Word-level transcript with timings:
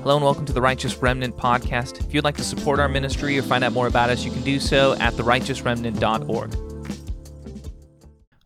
Hello 0.00 0.16
and 0.16 0.24
welcome 0.24 0.46
to 0.46 0.54
the 0.54 0.62
Righteous 0.62 0.96
Remnant 0.96 1.36
podcast. 1.36 2.00
If 2.00 2.14
you'd 2.14 2.24
like 2.24 2.38
to 2.38 2.44
support 2.44 2.80
our 2.80 2.88
ministry 2.88 3.38
or 3.38 3.42
find 3.42 3.62
out 3.62 3.74
more 3.74 3.86
about 3.86 4.08
us, 4.08 4.24
you 4.24 4.30
can 4.30 4.40
do 4.42 4.58
so 4.58 4.94
at 4.94 5.12
therighteousremnant.org. 5.12 6.56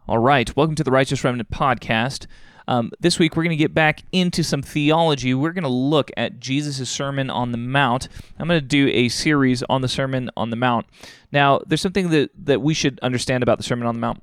All 0.08 0.18
right, 0.18 0.56
welcome 0.56 0.74
to 0.74 0.82
the 0.82 0.90
Righteous 0.90 1.22
Remnant 1.22 1.48
podcast. 1.50 2.26
Um, 2.66 2.90
this 2.98 3.20
week, 3.20 3.36
we're 3.36 3.44
going 3.44 3.50
to 3.50 3.56
get 3.56 3.74
back 3.74 4.02
into 4.10 4.42
some 4.42 4.62
theology. 4.62 5.34
We're 5.34 5.52
going 5.52 5.62
to 5.62 5.68
look 5.68 6.10
at 6.16 6.40
Jesus' 6.40 6.90
Sermon 6.90 7.30
on 7.30 7.52
the 7.52 7.58
Mount. 7.58 8.08
I'm 8.40 8.48
going 8.48 8.60
to 8.60 8.66
do 8.66 8.88
a 8.88 9.08
series 9.08 9.62
on 9.64 9.82
the 9.82 9.88
Sermon 9.88 10.32
on 10.36 10.50
the 10.50 10.56
Mount. 10.56 10.86
Now, 11.30 11.60
there's 11.64 11.80
something 11.80 12.10
that, 12.10 12.30
that 12.44 12.60
we 12.60 12.74
should 12.74 12.98
understand 13.02 13.44
about 13.44 13.58
the 13.58 13.64
Sermon 13.64 13.86
on 13.86 13.94
the 13.94 14.00
Mount. 14.00 14.20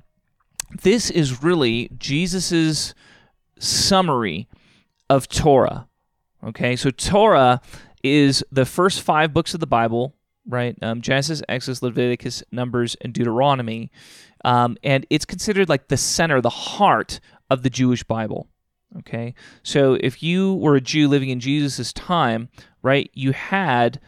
This 0.82 1.10
is 1.10 1.42
really 1.42 1.88
Jesus' 1.96 2.92
summary 3.58 4.48
of 5.08 5.28
Torah. 5.28 5.88
Okay, 6.44 6.76
so 6.76 6.90
Torah 6.90 7.60
is 8.02 8.44
the 8.52 8.64
first 8.64 9.02
five 9.02 9.32
books 9.32 9.54
of 9.54 9.60
the 9.60 9.66
Bible, 9.66 10.14
right? 10.46 10.76
Um, 10.82 11.00
Genesis, 11.00 11.42
Exodus, 11.48 11.82
Leviticus, 11.82 12.42
Numbers, 12.52 12.96
and 13.00 13.12
Deuteronomy. 13.12 13.90
Um, 14.44 14.76
and 14.84 15.06
it's 15.10 15.24
considered 15.24 15.68
like 15.68 15.88
the 15.88 15.96
center, 15.96 16.40
the 16.40 16.50
heart 16.50 17.20
of 17.50 17.62
the 17.62 17.70
Jewish 17.70 18.04
Bible. 18.04 18.48
Okay, 18.98 19.34
so 19.62 19.94
if 20.00 20.22
you 20.22 20.54
were 20.54 20.76
a 20.76 20.80
Jew 20.80 21.08
living 21.08 21.28
in 21.28 21.40
Jesus' 21.40 21.92
time, 21.92 22.48
right, 22.82 23.10
you 23.12 23.32
had 23.32 24.00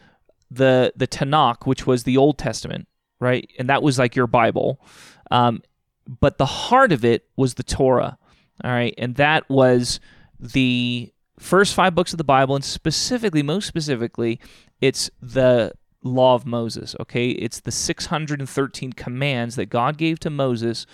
the 0.49 0.93
the 0.95 1.07
Tanakh, 1.07 1.67
which 1.67 1.85
was 1.85 2.03
the 2.03 2.17
Old 2.17 2.37
Testament, 2.37 2.87
right, 3.19 3.49
and 3.59 3.69
that 3.69 3.83
was 3.83 3.99
like 3.99 4.15
your 4.15 4.27
Bible. 4.27 4.81
Um, 5.29 5.61
but 6.07 6.37
the 6.37 6.45
heart 6.45 6.91
of 6.91 7.03
it 7.03 7.27
was 7.35 7.55
the 7.55 7.63
Torah, 7.63 8.17
all 8.63 8.71
right, 8.71 8.93
and 8.97 9.15
that 9.15 9.49
was 9.49 9.99
the 10.39 11.11
first 11.39 11.73
five 11.73 11.95
books 11.95 12.13
of 12.13 12.17
the 12.17 12.23
Bible, 12.23 12.55
and 12.55 12.63
specifically, 12.63 13.41
most 13.41 13.67
specifically, 13.67 14.39
it's 14.81 15.09
the 15.21 15.73
law 16.03 16.35
of 16.35 16.45
Moses. 16.45 16.95
Okay, 16.99 17.29
it's 17.29 17.61
the 17.61 17.71
613 17.71 18.93
commands 18.93 19.55
that 19.55 19.67
God 19.67 19.97
gave 19.97 20.19
to 20.21 20.29
Moses 20.29 20.85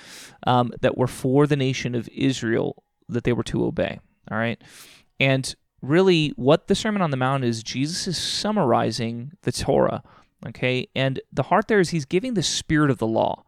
um, 0.46 0.72
that 0.82 0.98
were 0.98 1.08
for 1.08 1.48
the 1.48 1.56
nation 1.56 1.96
of 1.96 2.10
Israel 2.10 2.84
that 3.10 3.24
they 3.24 3.34
were 3.34 3.44
to 3.44 3.66
obey. 3.66 4.00
All 4.32 4.38
right, 4.38 4.62
and 5.20 5.54
really, 5.82 6.30
what 6.36 6.68
the 6.68 6.76
Sermon 6.76 7.02
on 7.02 7.12
the 7.12 7.18
Mount 7.18 7.44
is, 7.44 7.64
Jesus 7.64 8.08
is 8.08 8.18
summarizing 8.18 9.32
the 9.42 9.52
Torah. 9.52 10.04
Okay, 10.48 10.88
and 10.96 11.20
the 11.34 11.44
heart 11.44 11.68
there 11.68 11.80
is 11.80 11.90
he's 11.90 12.06
giving 12.06 12.36
the 12.36 12.44
spirit 12.44 12.92
of 12.92 13.00
the 13.00 13.08
law. 13.08 13.44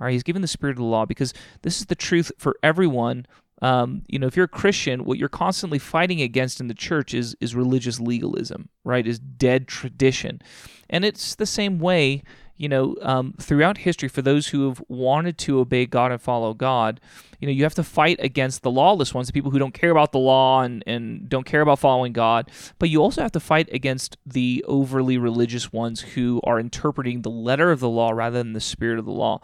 All 0.00 0.06
right, 0.06 0.12
he's 0.12 0.24
giving 0.24 0.42
the 0.42 0.48
spirit 0.48 0.72
of 0.72 0.78
the 0.78 0.84
law 0.84 1.06
because 1.06 1.32
this 1.62 1.78
is 1.78 1.86
the 1.86 1.94
truth 1.94 2.32
for 2.38 2.56
everyone 2.62 3.26
um, 3.62 4.02
you 4.08 4.18
know, 4.18 4.26
if 4.26 4.36
you're 4.36 4.46
a 4.46 4.48
Christian, 4.48 5.04
what 5.04 5.18
you're 5.18 5.28
constantly 5.28 5.78
fighting 5.78 6.20
against 6.20 6.60
in 6.60 6.66
the 6.66 6.74
church 6.74 7.14
is 7.14 7.36
is 7.40 7.54
religious 7.54 8.00
legalism, 8.00 8.68
right? 8.84 9.06
Is 9.06 9.18
dead 9.18 9.68
tradition, 9.68 10.42
and 10.90 11.04
it's 11.04 11.36
the 11.36 11.46
same 11.46 11.78
way, 11.78 12.24
you 12.56 12.68
know, 12.68 12.96
um, 13.00 13.34
throughout 13.40 13.78
history 13.78 14.08
for 14.08 14.22
those 14.22 14.48
who 14.48 14.68
have 14.68 14.82
wanted 14.88 15.38
to 15.38 15.60
obey 15.60 15.86
God 15.86 16.10
and 16.10 16.20
follow 16.20 16.52
God. 16.52 17.00
You 17.40 17.46
know, 17.46 17.52
you 17.52 17.62
have 17.62 17.74
to 17.76 17.84
fight 17.84 18.18
against 18.20 18.62
the 18.62 18.70
lawless 18.72 19.14
ones, 19.14 19.28
the 19.28 19.32
people 19.32 19.52
who 19.52 19.58
don't 19.60 19.74
care 19.74 19.90
about 19.90 20.10
the 20.10 20.18
law 20.18 20.62
and 20.62 20.82
and 20.84 21.28
don't 21.28 21.46
care 21.46 21.60
about 21.60 21.78
following 21.78 22.12
God. 22.12 22.50
But 22.80 22.90
you 22.90 23.00
also 23.02 23.22
have 23.22 23.32
to 23.32 23.40
fight 23.40 23.68
against 23.72 24.16
the 24.26 24.64
overly 24.66 25.16
religious 25.16 25.72
ones 25.72 26.00
who 26.00 26.40
are 26.42 26.58
interpreting 26.58 27.22
the 27.22 27.30
letter 27.30 27.70
of 27.70 27.78
the 27.78 27.88
law 27.88 28.10
rather 28.10 28.38
than 28.38 28.52
the 28.52 28.60
spirit 28.60 28.98
of 28.98 29.04
the 29.04 29.12
law. 29.12 29.40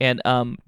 And 0.00 0.24
um, 0.24 0.58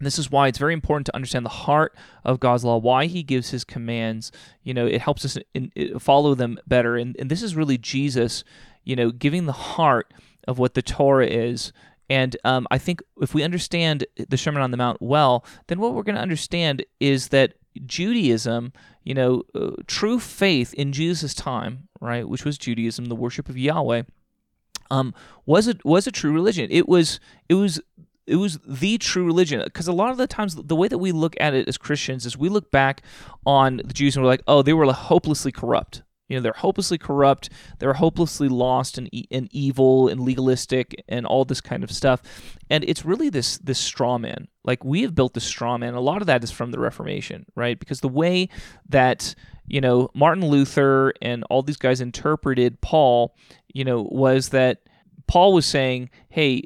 this 0.00 0.18
is 0.18 0.30
why 0.30 0.48
it's 0.48 0.58
very 0.58 0.74
important 0.74 1.06
to 1.06 1.14
understand 1.14 1.44
the 1.44 1.50
heart 1.50 1.94
of 2.24 2.40
God's 2.40 2.64
law, 2.64 2.78
why 2.78 3.06
He 3.06 3.22
gives 3.22 3.50
His 3.50 3.64
commands. 3.64 4.30
You 4.62 4.74
know, 4.74 4.86
it 4.86 5.00
helps 5.00 5.24
us 5.24 5.38
in, 5.54 5.72
in, 5.74 5.98
follow 5.98 6.34
them 6.34 6.58
better. 6.66 6.96
And, 6.96 7.16
and 7.18 7.30
this 7.30 7.42
is 7.42 7.56
really 7.56 7.78
Jesus, 7.78 8.44
you 8.84 8.94
know, 8.96 9.10
giving 9.10 9.46
the 9.46 9.52
heart 9.52 10.12
of 10.46 10.58
what 10.58 10.74
the 10.74 10.82
Torah 10.82 11.26
is. 11.26 11.72
And 12.10 12.36
um, 12.44 12.66
I 12.70 12.78
think 12.78 13.02
if 13.20 13.34
we 13.34 13.42
understand 13.42 14.06
the 14.16 14.38
Sermon 14.38 14.62
on 14.62 14.70
the 14.70 14.76
Mount 14.76 15.02
well, 15.02 15.44
then 15.66 15.78
what 15.78 15.94
we're 15.94 16.02
going 16.02 16.16
to 16.16 16.22
understand 16.22 16.84
is 17.00 17.28
that 17.28 17.54
Judaism, 17.84 18.72
you 19.04 19.14
know, 19.14 19.42
uh, 19.54 19.70
true 19.86 20.18
faith 20.18 20.72
in 20.74 20.92
Jesus' 20.92 21.34
time, 21.34 21.88
right, 22.00 22.26
which 22.26 22.44
was 22.44 22.56
Judaism, 22.56 23.06
the 23.06 23.14
worship 23.14 23.48
of 23.48 23.58
Yahweh, 23.58 24.04
um, 24.90 25.14
was 25.44 25.68
a 25.68 25.76
was 25.84 26.06
a 26.06 26.12
true 26.12 26.32
religion. 26.32 26.68
It 26.70 26.88
was 26.88 27.20
it 27.48 27.54
was 27.54 27.80
it 28.28 28.36
was 28.36 28.58
the 28.66 28.98
true 28.98 29.24
religion 29.24 29.60
because 29.64 29.88
a 29.88 29.92
lot 29.92 30.10
of 30.10 30.18
the 30.18 30.26
times 30.26 30.54
the 30.54 30.76
way 30.76 30.86
that 30.86 30.98
we 30.98 31.12
look 31.12 31.34
at 31.40 31.54
it 31.54 31.66
as 31.66 31.78
Christians 31.78 32.26
is 32.26 32.36
we 32.36 32.48
look 32.48 32.70
back 32.70 33.02
on 33.46 33.78
the 33.78 33.94
Jews 33.94 34.14
and 34.14 34.22
we're 34.22 34.30
like, 34.30 34.42
oh, 34.46 34.62
they 34.62 34.74
were 34.74 34.92
hopelessly 34.92 35.50
corrupt. 35.50 36.02
You 36.28 36.36
know, 36.36 36.42
they're 36.42 36.52
hopelessly 36.52 36.98
corrupt. 36.98 37.48
They're 37.78 37.94
hopelessly 37.94 38.48
lost 38.48 38.98
and, 38.98 39.08
and 39.30 39.48
evil 39.50 40.08
and 40.08 40.20
legalistic 40.20 41.02
and 41.08 41.24
all 41.24 41.46
this 41.46 41.62
kind 41.62 41.82
of 41.82 41.90
stuff. 41.90 42.22
And 42.68 42.84
it's 42.84 43.04
really 43.04 43.30
this 43.30 43.56
this 43.58 43.78
straw 43.78 44.18
man. 44.18 44.48
Like 44.62 44.84
we 44.84 45.02
have 45.02 45.14
built 45.14 45.32
this 45.32 45.44
straw 45.44 45.78
man. 45.78 45.94
A 45.94 46.00
lot 46.00 46.20
of 46.20 46.26
that 46.26 46.44
is 46.44 46.50
from 46.50 46.70
the 46.70 46.78
Reformation, 46.78 47.46
right? 47.54 47.78
Because 47.78 48.00
the 48.00 48.08
way 48.08 48.50
that 48.90 49.34
you 49.66 49.80
know 49.80 50.10
Martin 50.14 50.46
Luther 50.46 51.14
and 51.22 51.44
all 51.44 51.62
these 51.62 51.78
guys 51.78 52.02
interpreted 52.02 52.82
Paul, 52.82 53.34
you 53.72 53.84
know, 53.84 54.06
was 54.10 54.50
that 54.50 54.82
Paul 55.26 55.54
was 55.54 55.64
saying, 55.64 56.10
hey 56.28 56.64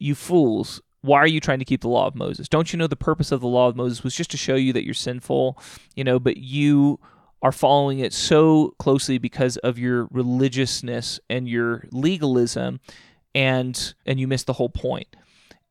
you 0.00 0.14
fools, 0.14 0.80
why 1.02 1.18
are 1.18 1.26
you 1.26 1.40
trying 1.40 1.58
to 1.60 1.64
keep 1.64 1.80
the 1.80 1.88
law 1.88 2.06
of 2.06 2.14
Moses? 2.14 2.48
Don't 2.48 2.72
you 2.72 2.78
know 2.78 2.86
the 2.86 2.96
purpose 2.96 3.32
of 3.32 3.40
the 3.40 3.46
law 3.46 3.68
of 3.68 3.76
Moses 3.76 4.02
was 4.02 4.14
just 4.14 4.30
to 4.32 4.36
show 4.36 4.54
you 4.54 4.72
that 4.72 4.84
you're 4.84 4.94
sinful, 4.94 5.58
you 5.94 6.04
know, 6.04 6.18
but 6.18 6.36
you 6.36 6.98
are 7.42 7.52
following 7.52 8.00
it 8.00 8.12
so 8.12 8.74
closely 8.78 9.18
because 9.18 9.56
of 9.58 9.78
your 9.78 10.08
religiousness 10.10 11.20
and 11.30 11.48
your 11.48 11.84
legalism 11.90 12.80
and 13.34 13.94
and 14.04 14.20
you 14.20 14.28
miss 14.28 14.44
the 14.44 14.54
whole 14.54 14.68
point. 14.68 15.16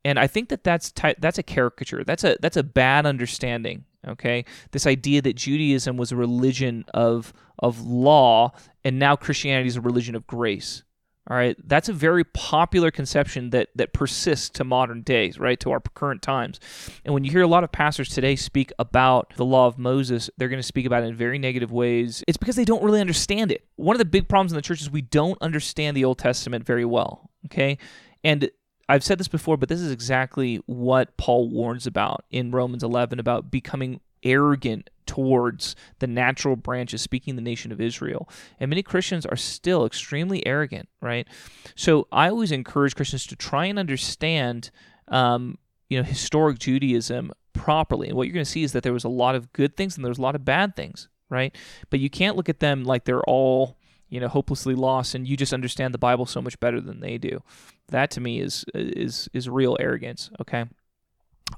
And 0.05 0.17
I 0.17 0.27
think 0.27 0.49
that 0.49 0.63
that's 0.63 0.91
ty- 0.91 1.15
that's 1.19 1.37
a 1.37 1.43
caricature. 1.43 2.03
That's 2.03 2.23
a 2.23 2.37
that's 2.39 2.57
a 2.57 2.63
bad 2.63 3.05
understanding, 3.05 3.83
okay? 4.07 4.45
This 4.71 4.87
idea 4.87 5.21
that 5.21 5.35
Judaism 5.35 5.97
was 5.97 6.11
a 6.11 6.15
religion 6.15 6.85
of 6.93 7.33
of 7.59 7.81
law 7.81 8.53
and 8.83 8.97
now 8.97 9.15
Christianity 9.15 9.67
is 9.67 9.75
a 9.75 9.81
religion 9.81 10.15
of 10.15 10.25
grace. 10.25 10.83
All 11.29 11.35
right, 11.35 11.55
that's 11.67 11.89
a 11.89 11.93
very 11.93 12.23
popular 12.23 12.89
conception 12.89 13.51
that 13.51 13.69
that 13.75 13.93
persists 13.93 14.49
to 14.49 14.63
modern 14.63 15.03
days, 15.03 15.37
right, 15.37 15.59
to 15.59 15.69
our 15.69 15.79
current 15.79 16.23
times. 16.23 16.59
And 17.05 17.13
when 17.13 17.23
you 17.23 17.29
hear 17.29 17.43
a 17.43 17.47
lot 17.47 17.63
of 17.63 17.71
pastors 17.71 18.09
today 18.09 18.35
speak 18.35 18.71
about 18.79 19.35
the 19.35 19.45
law 19.45 19.67
of 19.67 19.77
Moses, 19.77 20.31
they're 20.37 20.49
going 20.49 20.59
to 20.59 20.63
speak 20.63 20.87
about 20.87 21.03
it 21.03 21.07
in 21.07 21.15
very 21.15 21.37
negative 21.37 21.71
ways. 21.71 22.23
It's 22.27 22.37
because 22.37 22.55
they 22.55 22.65
don't 22.65 22.83
really 22.83 22.99
understand 22.99 23.51
it. 23.51 23.63
One 23.75 23.93
of 23.95 23.99
the 23.99 24.05
big 24.05 24.27
problems 24.27 24.51
in 24.51 24.55
the 24.55 24.63
church 24.63 24.81
is 24.81 24.89
we 24.89 25.03
don't 25.03 25.39
understand 25.39 25.95
the 25.95 26.05
Old 26.05 26.17
Testament 26.17 26.65
very 26.65 26.85
well. 26.85 27.29
Okay, 27.45 27.77
and 28.23 28.49
I've 28.89 29.03
said 29.03 29.19
this 29.19 29.27
before, 29.27 29.55
but 29.55 29.69
this 29.69 29.81
is 29.81 29.91
exactly 29.91 30.55
what 30.65 31.15
Paul 31.15 31.47
warns 31.47 31.85
about 31.85 32.25
in 32.31 32.49
Romans 32.49 32.83
11 32.83 33.19
about 33.19 33.51
becoming 33.51 33.99
arrogant 34.23 34.89
towards 35.05 35.75
the 35.97 36.07
natural 36.07 36.55
branches 36.55 37.01
speaking 37.01 37.35
the 37.35 37.41
nation 37.41 37.71
of 37.71 37.81
Israel. 37.81 38.29
And 38.59 38.69
many 38.69 38.83
Christians 38.83 39.25
are 39.25 39.35
still 39.35 39.85
extremely 39.85 40.45
arrogant, 40.45 40.87
right? 41.01 41.27
So 41.75 42.07
I 42.11 42.29
always 42.29 42.51
encourage 42.51 42.95
Christians 42.95 43.25
to 43.27 43.35
try 43.35 43.65
and 43.65 43.79
understand, 43.79 44.69
um, 45.07 45.57
you 45.89 45.97
know, 45.97 46.03
historic 46.03 46.59
Judaism 46.59 47.31
properly. 47.53 48.07
And 48.09 48.17
what 48.17 48.27
you're 48.27 48.35
going 48.35 48.45
to 48.45 48.51
see 48.51 48.63
is 48.63 48.71
that 48.73 48.83
there 48.83 48.93
was 48.93 49.03
a 49.03 49.09
lot 49.09 49.33
of 49.33 49.51
good 49.51 49.75
things 49.75 49.95
and 49.95 50.05
there 50.05 50.11
was 50.11 50.19
a 50.19 50.23
lot 50.23 50.35
of 50.35 50.45
bad 50.45 50.75
things, 50.75 51.09
right? 51.27 51.55
But 51.89 51.99
you 51.99 52.11
can't 52.11 52.37
look 52.37 52.49
at 52.49 52.59
them 52.59 52.83
like 52.83 53.05
they're 53.05 53.23
all 53.23 53.79
you 54.09 54.19
know 54.19 54.27
hopelessly 54.27 54.75
lost 54.75 55.15
and 55.15 55.27
you 55.27 55.37
just 55.37 55.53
understand 55.53 55.93
the 55.93 55.99
bible 55.99 56.25
so 56.25 56.41
much 56.41 56.59
better 56.59 56.81
than 56.81 56.99
they 56.99 57.17
do 57.17 57.43
that 57.89 58.09
to 58.09 58.19
me 58.19 58.39
is 58.39 58.65
is 58.73 59.29
is 59.33 59.47
real 59.47 59.77
arrogance 59.79 60.31
okay 60.41 60.65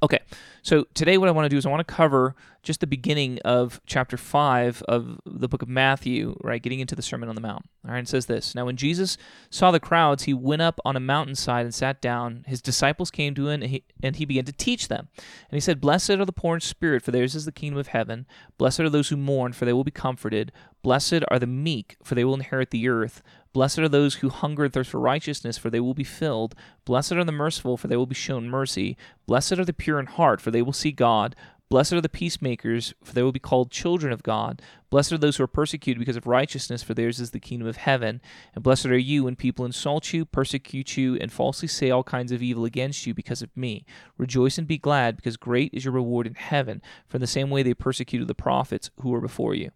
Okay, 0.03 0.19
so 0.61 0.85
today 0.93 1.17
what 1.17 1.27
I 1.27 1.31
want 1.31 1.45
to 1.45 1.49
do 1.49 1.57
is 1.57 1.65
I 1.65 1.69
want 1.69 1.85
to 1.85 1.93
cover 1.93 2.35
just 2.63 2.79
the 2.79 2.87
beginning 2.87 3.39
of 3.43 3.81
chapter 3.85 4.17
5 4.17 4.83
of 4.87 5.19
the 5.25 5.47
book 5.47 5.61
of 5.61 5.69
Matthew, 5.69 6.35
right, 6.41 6.61
getting 6.61 6.79
into 6.79 6.95
the 6.95 7.01
Sermon 7.01 7.29
on 7.29 7.35
the 7.35 7.41
Mount. 7.41 7.65
All 7.85 7.91
right, 7.91 8.03
it 8.03 8.07
says 8.07 8.27
this 8.27 8.55
Now, 8.55 8.65
when 8.65 8.77
Jesus 8.77 9.17
saw 9.49 9.71
the 9.71 9.79
crowds, 9.79 10.23
he 10.23 10.33
went 10.33 10.61
up 10.61 10.79
on 10.85 10.95
a 10.95 10.99
mountainside 10.99 11.65
and 11.65 11.73
sat 11.73 12.01
down. 12.01 12.45
His 12.47 12.61
disciples 12.61 13.11
came 13.11 13.35
to 13.35 13.49
him, 13.49 13.61
and 13.61 13.71
he, 13.71 13.83
and 14.01 14.15
he 14.15 14.25
began 14.25 14.45
to 14.45 14.51
teach 14.51 14.87
them. 14.87 15.09
And 15.17 15.57
he 15.57 15.59
said, 15.59 15.81
Blessed 15.81 16.11
are 16.11 16.25
the 16.25 16.31
poor 16.31 16.55
in 16.55 16.61
spirit, 16.61 17.03
for 17.03 17.11
theirs 17.11 17.35
is 17.35 17.45
the 17.45 17.51
kingdom 17.51 17.79
of 17.79 17.87
heaven. 17.87 18.25
Blessed 18.57 18.81
are 18.81 18.89
those 18.89 19.09
who 19.09 19.17
mourn, 19.17 19.53
for 19.53 19.65
they 19.65 19.73
will 19.73 19.83
be 19.83 19.91
comforted. 19.91 20.51
Blessed 20.83 21.23
are 21.29 21.39
the 21.39 21.47
meek, 21.47 21.97
for 22.03 22.15
they 22.15 22.23
will 22.23 22.33
inherit 22.33 22.71
the 22.71 22.87
earth. 22.87 23.21
Blessed 23.53 23.79
are 23.79 23.89
those 23.89 24.15
who 24.15 24.29
hunger 24.29 24.63
and 24.63 24.73
thirst 24.73 24.91
for 24.91 24.99
righteousness, 24.99 25.57
for 25.57 25.69
they 25.69 25.79
will 25.79 25.93
be 25.93 26.03
filled. 26.03 26.55
Blessed 26.85 27.13
are 27.13 27.23
the 27.23 27.31
merciful, 27.31 27.75
for 27.77 27.87
they 27.87 27.97
will 27.97 28.05
be 28.05 28.15
shown 28.15 28.49
mercy. 28.49 28.95
Blessed 29.27 29.59
are 29.59 29.65
the 29.65 29.73
pure 29.73 29.99
in 29.99 30.05
heart, 30.05 30.39
for 30.39 30.51
they 30.51 30.61
will 30.61 30.73
see 30.73 30.91
God. 30.91 31.35
Blessed 31.69 31.93
are 31.93 32.01
the 32.01 32.09
peacemakers, 32.09 32.93
for 33.01 33.13
they 33.13 33.23
will 33.23 33.31
be 33.31 33.39
called 33.39 33.71
children 33.71 34.11
of 34.11 34.23
God. 34.23 34.61
Blessed 34.89 35.13
are 35.13 35.17
those 35.17 35.37
who 35.37 35.43
are 35.43 35.47
persecuted 35.47 35.99
because 35.99 36.17
of 36.17 36.27
righteousness, 36.27 36.83
for 36.83 36.93
theirs 36.93 37.21
is 37.21 37.31
the 37.31 37.39
kingdom 37.39 37.65
of 37.65 37.77
heaven. 37.77 38.21
And 38.53 38.61
blessed 38.61 38.87
are 38.87 38.97
you 38.97 39.23
when 39.23 39.37
people 39.37 39.63
insult 39.63 40.11
you, 40.11 40.25
persecute 40.25 40.97
you, 40.97 41.15
and 41.15 41.31
falsely 41.31 41.69
say 41.69 41.89
all 41.89 42.03
kinds 42.03 42.33
of 42.33 42.43
evil 42.43 42.65
against 42.65 43.07
you 43.07 43.13
because 43.13 43.41
of 43.41 43.55
me. 43.55 43.85
Rejoice 44.17 44.57
and 44.57 44.67
be 44.67 44.77
glad, 44.77 45.15
because 45.15 45.37
great 45.37 45.73
is 45.73 45.85
your 45.85 45.93
reward 45.93 46.27
in 46.27 46.35
heaven. 46.35 46.81
For 47.07 47.15
in 47.15 47.21
the 47.21 47.27
same 47.27 47.49
way 47.49 47.63
they 47.63 47.73
persecuted 47.73 48.27
the 48.27 48.35
prophets 48.35 48.89
who 48.99 49.09
were 49.09 49.21
before 49.21 49.55
you. 49.55 49.71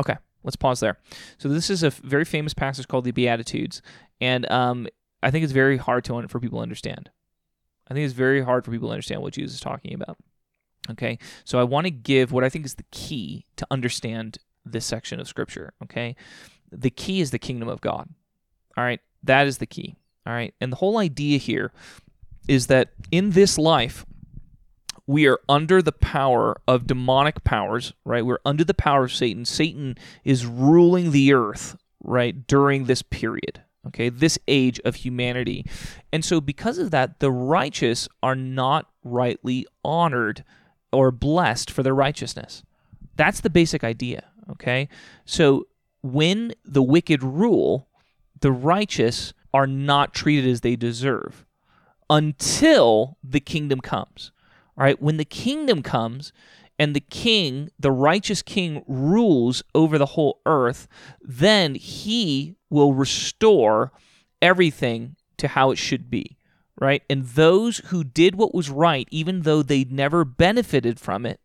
Okay, 0.00 0.16
let's 0.46 0.56
pause 0.56 0.80
there. 0.80 0.96
So 1.36 1.50
this 1.50 1.68
is 1.68 1.82
a 1.82 1.90
very 1.90 2.24
famous 2.24 2.54
passage 2.54 2.88
called 2.88 3.04
the 3.04 3.10
Beatitudes, 3.10 3.82
and 4.20 4.50
um, 4.50 4.86
I 5.22 5.30
think 5.30 5.44
it's 5.44 5.52
very 5.52 5.76
hard 5.76 6.04
to 6.04 6.28
for 6.28 6.40
people 6.40 6.60
to 6.60 6.62
understand. 6.62 7.10
I 7.88 7.94
think 7.94 8.04
it's 8.04 8.14
very 8.14 8.42
hard 8.42 8.64
for 8.64 8.70
people 8.70 8.88
to 8.88 8.92
understand 8.92 9.20
what 9.20 9.34
Jesus 9.34 9.56
is 9.56 9.60
talking 9.60 9.92
about. 9.92 10.16
Okay, 10.88 11.18
so 11.44 11.58
I 11.58 11.64
want 11.64 11.86
to 11.86 11.90
give 11.90 12.32
what 12.32 12.44
I 12.44 12.48
think 12.48 12.64
is 12.64 12.76
the 12.76 12.84
key 12.92 13.44
to 13.56 13.66
understand 13.70 14.38
this 14.64 14.86
section 14.86 15.20
of 15.20 15.28
Scripture. 15.28 15.74
Okay, 15.82 16.16
the 16.70 16.90
key 16.90 17.20
is 17.20 17.32
the 17.32 17.38
kingdom 17.38 17.68
of 17.68 17.80
God. 17.80 18.08
All 18.76 18.84
right, 18.84 19.00
that 19.24 19.46
is 19.46 19.58
the 19.58 19.66
key. 19.66 19.96
All 20.26 20.32
right, 20.32 20.54
and 20.60 20.72
the 20.72 20.76
whole 20.76 20.98
idea 20.98 21.38
here 21.38 21.72
is 22.46 22.68
that 22.68 22.90
in 23.10 23.30
this 23.30 23.58
life, 23.58 24.06
we 25.06 25.26
are 25.26 25.38
under 25.48 25.80
the 25.80 25.92
power 25.92 26.60
of 26.66 26.86
demonic 26.86 27.44
powers, 27.44 27.92
right? 28.04 28.26
We're 28.26 28.38
under 28.44 28.64
the 28.64 28.74
power 28.74 29.04
of 29.04 29.12
Satan. 29.12 29.44
Satan 29.44 29.96
is 30.24 30.46
ruling 30.46 31.12
the 31.12 31.32
earth, 31.32 31.76
right, 32.02 32.46
during 32.46 32.84
this 32.84 33.02
period, 33.02 33.62
okay, 33.86 34.08
this 34.08 34.38
age 34.48 34.80
of 34.84 34.96
humanity. 34.96 35.64
And 36.12 36.24
so, 36.24 36.40
because 36.40 36.78
of 36.78 36.90
that, 36.90 37.20
the 37.20 37.30
righteous 37.30 38.08
are 38.22 38.34
not 38.34 38.90
rightly 39.04 39.66
honored 39.84 40.44
or 40.92 41.12
blessed 41.12 41.70
for 41.70 41.82
their 41.82 41.94
righteousness. 41.94 42.62
That's 43.14 43.40
the 43.40 43.50
basic 43.50 43.84
idea, 43.84 44.24
okay? 44.50 44.88
So, 45.24 45.68
when 46.02 46.52
the 46.64 46.82
wicked 46.82 47.22
rule, 47.22 47.88
the 48.40 48.52
righteous 48.52 49.32
are 49.54 49.66
not 49.66 50.14
treated 50.14 50.50
as 50.50 50.60
they 50.60 50.76
deserve 50.76 51.46
until 52.10 53.16
the 53.22 53.40
kingdom 53.40 53.80
comes. 53.80 54.30
Right, 54.76 55.00
when 55.00 55.16
the 55.16 55.24
kingdom 55.24 55.82
comes 55.82 56.32
and 56.78 56.94
the 56.94 57.00
king, 57.00 57.70
the 57.78 57.90
righteous 57.90 58.42
king, 58.42 58.84
rules 58.86 59.62
over 59.74 59.96
the 59.96 60.06
whole 60.06 60.40
earth, 60.44 60.86
then 61.22 61.74
he 61.74 62.56
will 62.68 62.92
restore 62.92 63.92
everything 64.42 65.16
to 65.38 65.48
how 65.48 65.70
it 65.70 65.76
should 65.76 66.10
be, 66.10 66.36
right? 66.78 67.02
And 67.08 67.24
those 67.24 67.78
who 67.86 68.04
did 68.04 68.34
what 68.34 68.54
was 68.54 68.68
right, 68.68 69.08
even 69.10 69.42
though 69.42 69.62
they 69.62 69.84
never 69.84 70.24
benefited 70.24 71.00
from 71.00 71.24
it, 71.24 71.40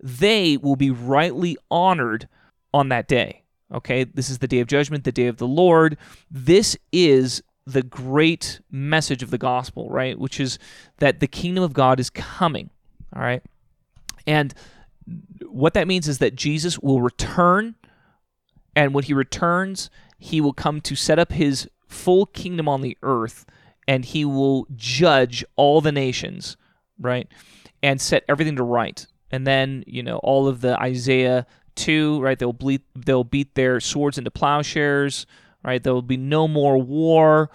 they 0.00 0.56
will 0.56 0.76
be 0.76 0.90
rightly 0.90 1.56
honored 1.70 2.28
on 2.74 2.88
that 2.88 3.06
day. 3.08 3.44
Okay, 3.72 4.04
this 4.04 4.30
is 4.30 4.38
the 4.38 4.48
day 4.48 4.60
of 4.60 4.66
judgment, 4.66 5.04
the 5.04 5.12
day 5.12 5.26
of 5.26 5.36
the 5.36 5.46
Lord. 5.46 5.96
This 6.30 6.76
is 6.90 7.42
the 7.68 7.82
great 7.82 8.60
message 8.70 9.22
of 9.22 9.30
the 9.30 9.38
gospel, 9.38 9.90
right? 9.90 10.18
Which 10.18 10.40
is 10.40 10.58
that 10.98 11.20
the 11.20 11.26
kingdom 11.26 11.62
of 11.62 11.74
God 11.74 12.00
is 12.00 12.08
coming, 12.08 12.70
all 13.14 13.22
right? 13.22 13.42
And 14.26 14.54
what 15.46 15.74
that 15.74 15.86
means 15.86 16.08
is 16.08 16.18
that 16.18 16.34
Jesus 16.34 16.78
will 16.78 17.02
return, 17.02 17.74
and 18.74 18.94
when 18.94 19.04
he 19.04 19.12
returns, 19.12 19.90
he 20.18 20.40
will 20.40 20.54
come 20.54 20.80
to 20.82 20.96
set 20.96 21.18
up 21.18 21.32
his 21.32 21.68
full 21.86 22.26
kingdom 22.26 22.68
on 22.68 22.80
the 22.80 22.96
earth, 23.02 23.44
and 23.86 24.04
he 24.04 24.24
will 24.24 24.66
judge 24.74 25.44
all 25.56 25.80
the 25.80 25.92
nations, 25.92 26.56
right? 26.98 27.28
And 27.82 28.00
set 28.00 28.24
everything 28.28 28.56
to 28.56 28.62
right. 28.62 29.06
And 29.30 29.46
then, 29.46 29.84
you 29.86 30.02
know, 30.02 30.18
all 30.18 30.48
of 30.48 30.62
the 30.62 30.78
Isaiah 30.80 31.46
2, 31.74 32.20
right? 32.20 32.38
They'll 32.38 32.52
bleed, 32.54 32.82
they'll 32.94 33.24
beat 33.24 33.54
their 33.54 33.78
swords 33.78 34.16
into 34.16 34.30
plowshares, 34.30 35.26
right? 35.68 35.82
There 35.82 35.92
will 35.92 36.02
be 36.02 36.16
no 36.16 36.48
more 36.48 36.78
war. 36.78 37.50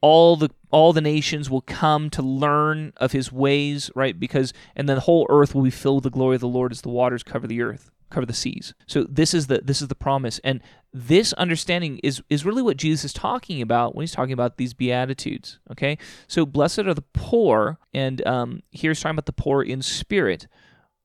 All 0.00 0.36
the 0.36 0.50
all 0.70 0.92
the 0.92 1.00
nations 1.00 1.48
will 1.48 1.62
come 1.62 2.10
to 2.10 2.22
learn 2.22 2.92
of 2.98 3.12
his 3.12 3.32
ways, 3.32 3.90
right? 3.94 4.18
Because 4.18 4.52
and 4.76 4.88
then 4.88 4.96
the 4.96 5.02
whole 5.02 5.26
earth 5.30 5.54
will 5.54 5.62
be 5.62 5.70
filled 5.70 6.04
with 6.04 6.12
the 6.12 6.16
glory 6.16 6.36
of 6.36 6.40
the 6.42 6.48
Lord 6.48 6.72
as 6.72 6.82
the 6.82 6.90
waters 6.90 7.22
cover 7.22 7.46
the 7.46 7.62
earth, 7.62 7.90
cover 8.10 8.26
the 8.26 8.34
seas. 8.34 8.74
So 8.86 9.04
this 9.04 9.32
is 9.32 9.46
the 9.46 9.62
this 9.64 9.80
is 9.80 9.88
the 9.88 9.94
promise. 9.94 10.40
And 10.44 10.62
this 10.92 11.32
understanding 11.32 11.98
is 12.02 12.22
is 12.28 12.44
really 12.44 12.62
what 12.62 12.76
Jesus 12.76 13.06
is 13.06 13.12
talking 13.14 13.62
about 13.62 13.94
when 13.94 14.02
he's 14.02 14.12
talking 14.12 14.34
about 14.34 14.58
these 14.58 14.74
beatitudes. 14.74 15.58
Okay, 15.72 15.96
so 16.28 16.46
blessed 16.46 16.80
are 16.80 16.94
the 16.94 17.02
poor, 17.14 17.78
and 17.94 18.24
um, 18.26 18.62
here's 18.70 19.00
talking 19.00 19.14
about 19.14 19.26
the 19.26 19.32
poor 19.32 19.62
in 19.62 19.82
spirit. 19.82 20.46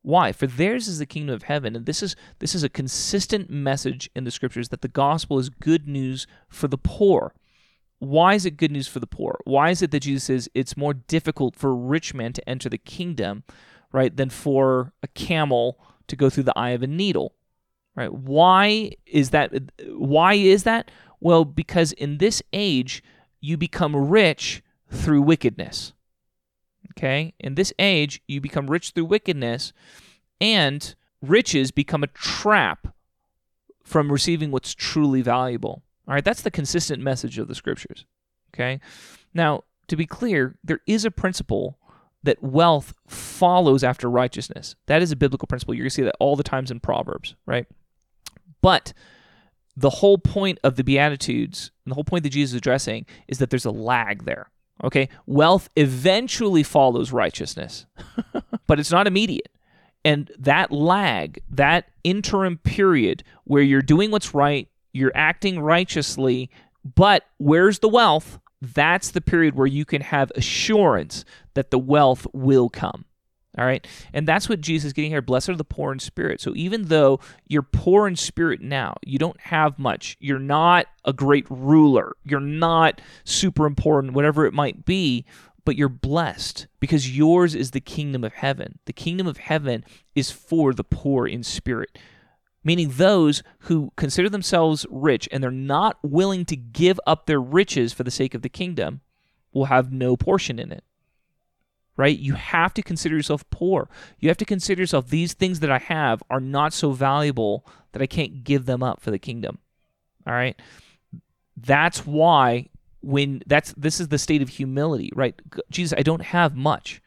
Why? 0.04 0.34
For 0.34 0.48
theirs 0.48 0.90
is 0.90 1.00
the 1.00 1.06
kingdom 1.06 1.34
of 1.34 1.44
heaven, 1.44 1.78
and 1.78 1.86
this 1.86 2.04
is 2.04 2.16
this 2.40 2.54
is 2.54 2.64
a 2.64 2.70
consistent 2.70 3.50
message 3.50 4.10
in 4.14 4.26
the 4.26 4.32
scriptures 4.32 4.70
that 4.70 4.82
the 4.82 4.90
gospel 4.90 5.40
is 5.40 5.50
good 5.50 5.88
news 5.88 6.28
for 6.50 6.68
the 6.68 6.78
poor. 6.78 7.34
Why 8.00 8.34
is 8.34 8.46
it 8.46 8.58
good 8.58 8.72
news 8.72 8.88
for 8.88 9.00
the 9.00 9.08
poor? 9.08 9.40
Why 9.46 9.70
is 9.70 9.82
it 9.82 9.92
that 9.92 10.02
Jesus 10.02 10.26
says 10.26 10.50
it's 10.54 10.76
more 10.76 10.94
difficult 10.94 11.56
for 11.56 11.70
a 11.70 11.74
rich 11.76 12.14
man 12.14 12.34
to 12.34 12.50
enter 12.50 12.68
the 12.68 12.78
kingdom, 12.78 13.44
right, 13.94 14.16
than 14.16 14.30
for 14.30 14.92
a 15.02 15.08
camel 15.08 15.80
to 16.08 16.18
go 16.18 16.30
through 16.30 16.44
the 16.44 16.60
eye 16.60 16.72
of 16.72 16.84
a 16.84 16.88
needle? 16.88 17.36
Right? 17.96 18.14
Why 18.14 18.92
is 19.06 19.30
that 19.30 19.54
why 19.88 20.34
is 20.34 20.64
that? 20.64 20.92
Well, 21.22 21.46
because 21.46 21.94
in 21.94 22.18
this 22.18 22.44
age 22.52 23.02
you 23.40 23.56
become 23.56 23.96
rich 23.96 24.62
through 24.90 25.22
wickedness. 25.22 25.94
Okay? 26.92 27.34
In 27.40 27.56
this 27.56 27.74
age, 27.80 28.22
you 28.28 28.42
become 28.42 28.70
rich 28.70 28.92
through 28.92 29.06
wickedness, 29.06 29.74
and 30.40 30.96
riches 31.22 31.72
become 31.72 32.04
a 32.04 32.08
trap 32.08 32.94
from 33.84 34.12
receiving 34.12 34.52
what's 34.52 34.74
truly 34.74 35.22
valuable. 35.22 35.82
All 36.08 36.14
right, 36.14 36.26
that's 36.26 36.42
the 36.42 36.52
consistent 36.52 37.02
message 37.02 37.38
of 37.38 37.48
the 37.48 37.56
scriptures. 37.56 38.06
Okay? 38.54 38.80
Now, 39.34 39.64
to 39.88 39.96
be 39.96 40.06
clear, 40.06 40.58
there 40.64 40.82
is 40.88 41.06
a 41.06 41.12
principle 41.12 41.78
that 42.24 42.42
wealth 42.42 42.94
follows 43.08 43.84
after 43.84 44.10
righteousness. 44.10 44.76
That 44.86 45.02
is 45.02 45.12
a 45.12 45.18
biblical 45.18 45.48
principle. 45.48 45.74
You're 45.74 45.84
going 45.84 45.90
to 45.90 45.96
see 45.96 46.04
that 46.04 46.16
all 46.20 46.36
the 46.36 46.44
times 46.44 46.72
in 46.72 46.80
Proverbs, 46.80 47.36
right? 47.46 47.68
But 48.62 48.94
the 49.76 49.90
whole 49.90 50.18
point 50.18 50.60
of 50.64 50.76
the 50.76 50.84
Beatitudes, 50.84 51.72
and 51.84 51.92
the 51.92 51.96
whole 51.96 52.04
point 52.04 52.24
that 52.24 52.30
Jesus 52.30 52.54
is 52.54 52.58
addressing, 52.58 53.06
is 53.28 53.40
that 53.40 53.50
there's 53.50 53.66
a 53.66 53.72
lag 53.72 54.24
there. 54.24 54.50
Okay, 54.84 55.08
wealth 55.26 55.70
eventually 55.76 56.64
follows 56.64 57.12
righteousness, 57.12 57.86
but 58.68 58.80
it's 58.80 58.92
not 58.92 59.08
immediate. 59.08 59.50
And 60.04 60.30
that 60.38 60.72
lag, 60.72 61.42
that 61.50 61.90
interim 62.04 62.58
period 62.58 63.24
where 63.46 63.64
you're 63.64 63.82
doing 63.82 64.12
what's 64.12 64.34
right, 64.34 64.68
you're 64.92 65.16
acting 65.16 65.62
righteously, 65.62 66.50
but 66.84 67.26
where's 67.38 67.80
the 67.80 67.88
wealth? 67.88 68.40
That's 68.62 69.12
the 69.12 69.22
period 69.22 69.56
where 69.56 69.68
you 69.68 69.86
can 69.86 70.02
have 70.02 70.32
assurance 70.36 71.24
that 71.54 71.72
the 71.72 71.80
wealth 71.80 72.28
will 72.34 72.70
come. 72.70 73.06
All 73.58 73.66
right. 73.66 73.86
And 74.14 74.28
that's 74.28 74.50
what 74.50 74.62
Jesus 74.62 74.88
is 74.88 74.94
getting 74.94 75.12
here. 75.12 75.22
Blessed 75.22 75.50
are 75.50 75.56
the 75.56 75.64
poor 75.64 75.92
in 75.92 76.00
spirit. 76.00 76.42
So 76.42 76.54
even 76.56 76.86
though 76.86 77.20
you're 77.48 77.62
poor 77.62 78.08
in 78.08 78.16
spirit 78.16 78.62
now, 78.62 78.96
you 79.06 79.20
don't 79.20 79.40
have 79.42 79.78
much, 79.78 80.18
you're 80.20 80.40
not 80.40 80.88
a 81.06 81.14
great 81.14 81.46
ruler, 81.50 82.14
you're 82.24 82.40
not 82.40 83.00
super 83.24 83.66
important, 83.68 84.14
whatever 84.14 84.46
it 84.46 84.54
might 84.54 84.86
be, 84.86 85.26
but 85.66 85.76
you're 85.76 85.88
blessed 85.88 86.68
because 86.80 87.16
yours 87.16 87.54
is 87.54 87.72
the 87.72 87.80
kingdom 87.80 88.24
of 88.24 88.34
heaven. 88.34 88.80
The 88.86 88.94
kingdom 88.94 89.28
of 89.28 89.38
heaven 89.38 89.86
is 90.16 90.32
for 90.32 90.74
the 90.74 90.84
poor 90.84 91.28
in 91.28 91.44
spirit, 91.44 91.98
meaning 92.64 92.90
those 92.90 93.44
who 93.60 93.94
consider 93.96 94.30
themselves 94.30 94.86
rich 94.90 95.30
and 95.32 95.44
they're 95.44 95.52
not 95.52 96.00
willing 96.02 96.44
to 96.46 96.56
give 96.56 97.00
up 97.06 97.28
their 97.28 97.40
riches 97.40 97.94
for 97.94 98.04
the 98.04 98.12
sake 98.12 98.34
of 98.34 98.42
the 98.42 98.50
kingdom 98.50 99.02
will 99.54 99.66
have 99.66 99.94
no 99.94 100.18
portion 100.18 100.58
in 100.58 100.72
it 100.72 100.84
right? 101.96 102.18
You 102.18 102.34
have 102.34 102.74
to 102.74 102.82
consider 102.84 103.16
yourself 103.16 103.48
poor. 103.50 103.90
You 104.20 104.30
have 104.30 104.38
to 104.38 104.46
consider 104.46 104.82
yourself, 104.82 105.10
these 105.10 105.34
things 105.34 105.60
that 105.60 105.72
I 105.72 105.78
have 105.78 106.24
are 106.30 106.40
not 106.40 106.74
so 106.74 106.92
valuable 106.92 107.66
that 107.92 108.02
I 108.02 108.08
can't 108.08 108.44
give 108.44 108.66
them 108.66 108.82
up 108.82 109.00
for 109.00 109.12
the 109.12 109.20
kingdom. 109.20 109.60
All 110.26 110.34
right? 110.34 110.60
That's 111.56 112.06
why 112.06 112.70
when 113.02 113.44
that's 113.46 113.74
this 113.74 114.00
is 114.00 114.08
the 114.08 114.18
state 114.18 114.42
of 114.42 114.50
humility, 114.50 115.12
right? 115.14 115.40
Jesus, 115.70 115.98
I 115.98 116.04
don't 116.04 116.22
have 116.22 116.56
much, 116.56 117.02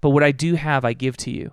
but 0.00 0.10
what 0.10 0.22
I 0.22 0.30
do 0.30 0.54
have 0.54 0.84
I 0.84 0.92
give 0.92 1.16
to 1.18 1.30
you. 1.30 1.52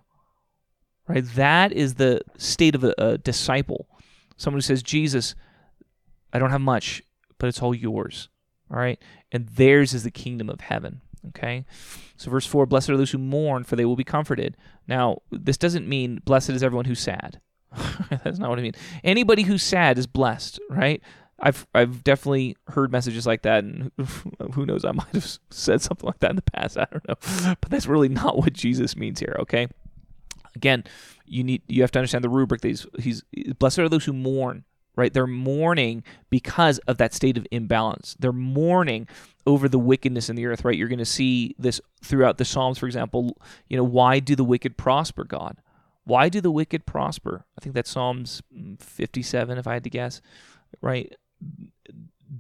Right? 1.08 1.26
That 1.36 1.74
is 1.74 1.96
the 1.96 2.22
state 2.38 2.76
of 2.76 2.84
a, 2.84 2.94
a 2.98 3.18
disciple. 3.18 3.88
Someone 4.38 4.58
who 4.58 4.62
says, 4.62 4.84
"Jesus, 4.84 5.36
I 6.32 6.40
don't 6.40 6.52
have 6.52 6.62
much, 6.62 7.02
but 7.38 7.48
it's 7.48 7.62
all 7.62 7.76
yours." 7.76 8.30
All 8.70 8.78
right? 8.78 9.02
And 9.32 9.48
theirs 9.50 9.94
is 9.94 10.04
the 10.04 10.12
kingdom 10.12 10.50
of 10.50 10.62
heaven. 10.62 11.02
Okay? 11.30 11.66
So, 12.18 12.32
verse 12.32 12.46
4 12.46 12.66
Blessed 12.66 12.90
are 12.90 12.98
those 12.98 13.12
who 13.12 13.18
mourn, 13.18 13.64
for 13.64 13.76
they 13.76 13.86
will 13.86 13.96
be 13.96 14.04
comforted. 14.04 14.58
Now, 14.88 15.20
this 15.32 15.58
doesn't 15.58 15.88
mean 15.88 16.22
blessed 16.26 16.52
is 16.52 16.64
everyone 16.64 16.86
who's 16.86 17.00
sad. 17.00 17.40
That's 18.24 18.40
not 18.40 18.50
what 18.50 18.60
I 18.60 18.64
mean. 18.64 18.76
Anybody 19.04 19.44
who's 19.44 19.64
sad 19.64 19.98
is 19.98 20.08
blessed, 20.08 20.60
right? 20.70 21.02
I've 21.40 21.66
I've 21.74 22.04
definitely 22.04 22.56
heard 22.68 22.92
messages 22.92 23.26
like 23.26 23.42
that, 23.44 23.64
and 23.64 23.92
who 24.54 24.66
knows, 24.66 24.86
I 24.86 24.92
might 24.92 25.14
have 25.14 25.40
said 25.50 25.82
something 25.82 26.06
like 26.06 26.20
that 26.20 26.32
in 26.32 26.36
the 26.36 26.42
past. 26.44 26.78
I 26.78 26.86
don't 26.92 27.08
know, 27.08 27.56
but 27.62 27.70
that's 27.72 27.88
really 27.88 28.10
not 28.10 28.38
what 28.38 28.54
Jesus 28.54 28.96
means 28.96 29.20
here. 29.20 29.36
Okay, 29.40 29.68
Again, 30.56 30.84
you 31.26 31.44
need 31.44 31.62
you 31.68 31.82
have 31.82 31.92
to 31.92 32.00
understand 32.00 32.24
the 32.24 32.30
rubric. 32.30 32.62
These 32.62 32.86
he's 33.00 33.24
blessed 33.58 33.80
are 33.80 33.90
those 33.90 34.06
who 34.06 34.14
mourn, 34.14 34.66
right? 34.96 35.14
They're 35.14 35.28
mourning 35.28 36.04
because 36.30 36.80
of 36.80 36.98
that 36.98 37.14
state 37.14 37.38
of 37.38 37.48
imbalance. 37.52 38.16
They're 38.20 38.32
mourning 38.32 39.08
over 39.48 39.68
the 39.68 39.80
wickedness 39.80 40.30
in 40.30 40.36
the 40.36 40.46
earth, 40.46 40.64
right? 40.64 40.78
You're 40.78 40.88
going 40.88 41.00
to 41.00 41.06
see 41.06 41.56
this 41.58 41.82
throughout 42.04 42.38
the 42.38 42.46
Psalms, 42.46 42.78
for 42.78 42.86
example. 42.86 43.38
You 43.68 43.78
know, 43.78 43.84
why 43.84 44.20
do 44.20 44.36
the 44.36 44.44
wicked 44.44 44.78
prosper, 44.78 45.24
God? 45.24 45.58
Why 46.04 46.30
do 46.30 46.42
the 46.42 46.52
wicked 46.52 46.86
prosper? 46.86 47.46
I 47.58 47.62
think 47.62 47.76
that's 47.76 47.90
Psalms 47.90 48.42
mm, 48.56 48.82
57, 48.82 49.58
if 49.58 49.68
I 49.68 49.74
had 49.74 49.84
to 49.84 49.90
guess, 49.90 50.22
right? 50.82 51.14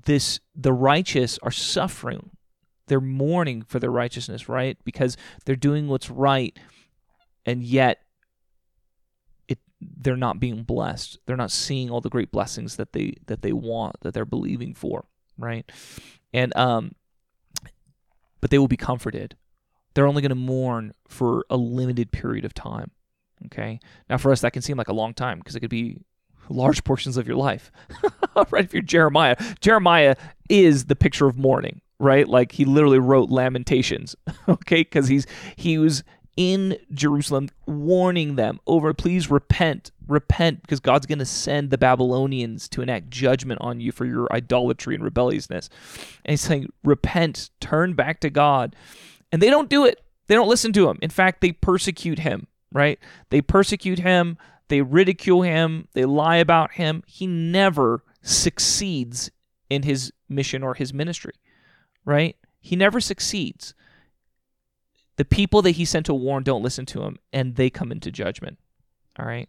This 0.05 0.39
the 0.55 0.74
righteous 0.74 1.39
are 1.43 1.51
suffering. 1.51 2.31
They're 2.88 3.01
mourning 3.01 3.62
for 3.62 3.79
their 3.79 3.91
righteousness, 3.91 4.50
right? 4.50 4.77
Because 4.84 5.15
they're 5.46 5.55
doing 5.55 5.88
what's 5.88 6.10
right, 6.10 6.58
and 7.46 7.63
yet 7.63 8.00
they're 9.81 10.15
not 10.15 10.39
being 10.39 10.63
blessed. 10.63 11.19
They're 11.25 11.35
not 11.35 11.51
seeing 11.51 11.89
all 11.89 12.01
the 12.01 12.09
great 12.09 12.31
blessings 12.31 12.75
that 12.75 12.93
they 12.93 13.15
that 13.27 13.41
they 13.41 13.53
want, 13.53 13.97
that 14.01 14.13
they're 14.13 14.25
believing 14.25 14.73
for, 14.73 15.05
right? 15.38 15.69
And 16.33 16.55
um 16.55 16.93
but 18.41 18.50
they 18.50 18.57
will 18.57 18.67
be 18.67 18.77
comforted. 18.77 19.35
They're 19.93 20.07
only 20.07 20.21
going 20.21 20.29
to 20.29 20.35
mourn 20.35 20.93
for 21.07 21.45
a 21.50 21.57
limited 21.57 22.11
period 22.11 22.43
of 22.43 22.53
time. 22.53 22.91
Okay. 23.45 23.79
Now, 24.09 24.17
for 24.17 24.31
us, 24.31 24.41
that 24.41 24.53
can 24.53 24.61
seem 24.61 24.77
like 24.77 24.88
a 24.88 24.93
long 24.93 25.13
time 25.13 25.39
because 25.39 25.55
it 25.55 25.59
could 25.59 25.69
be 25.69 25.97
large 26.50 26.83
portions 26.83 27.17
of 27.17 27.27
your 27.27 27.38
life. 27.38 27.71
right? 28.51 28.65
If 28.65 28.73
you're 28.73 28.81
Jeremiah, 28.81 29.35
Jeremiah 29.59 30.15
is 30.50 30.85
the 30.85 30.95
picture 30.95 31.27
of 31.27 31.38
mourning, 31.38 31.81
right? 32.00 32.27
Like 32.27 32.51
he 32.51 32.65
literally 32.65 33.00
wrote 33.00 33.29
Lamentations, 33.29 34.15
okay? 34.50 34.81
Because 34.81 35.07
he's 35.07 35.27
he 35.55 35.77
was 35.77 36.03
in 36.38 36.77
Jerusalem 36.93 37.50
warning 37.65 38.35
them 38.35 38.59
over, 38.65 38.93
please 38.93 39.29
repent, 39.29 39.91
repent, 40.07 40.61
because 40.61 40.79
God's 40.79 41.05
going 41.05 41.19
to 41.19 41.25
send 41.25 41.69
the 41.69 41.77
Babylonians 41.77 42.69
to 42.69 42.81
enact 42.81 43.09
judgment 43.09 43.59
on 43.61 43.79
you 43.79 43.91
for 43.91 44.05
your 44.05 44.27
idolatry 44.31 44.95
and 44.95 45.03
rebelliousness. 45.03 45.69
And 46.23 46.31
he's 46.31 46.41
saying, 46.41 46.71
repent, 46.83 47.50
turn 47.59 47.93
back 47.93 48.19
to 48.21 48.29
God. 48.29 48.75
And 49.31 49.41
they 49.41 49.50
don't 49.50 49.69
do 49.69 49.85
it. 49.85 50.01
They 50.27 50.35
don't 50.35 50.47
listen 50.47 50.71
to 50.73 50.89
him. 50.89 50.97
In 51.01 51.09
fact, 51.09 51.41
they 51.41 51.51
persecute 51.51 52.19
him, 52.19 52.47
right? 52.71 53.00
They 53.29 53.41
persecute 53.41 54.00
him, 54.00 54.38
they 54.69 54.81
ridicule 54.81 55.41
him, 55.41 55.89
they 55.93 56.05
lie 56.05 56.38
about 56.38 56.73
him. 56.73 57.03
He 57.05 57.27
never 57.27 58.03
succeeds 58.21 59.29
in 59.69 59.83
his 59.83 60.13
mission 60.29 60.63
or 60.63 60.75
his 60.75 60.93
ministry, 60.93 61.33
right? 62.05 62.38
He 62.61 62.75
never 62.75 63.01
succeeds 63.01 63.73
the 65.22 65.25
people 65.25 65.62
that 65.62 65.74
he 65.74 65.86
sent 65.86 66.08
to 66.08 66.16
warn 66.16 66.42
don't 66.42 66.63
listen 66.63 66.84
to 66.84 67.04
him 67.04 67.20
and 67.32 67.56
they 67.56 67.70
come 67.70 67.92
into 67.92 68.10
judgment. 68.12 68.58
All 69.20 69.25
right? 69.28 69.48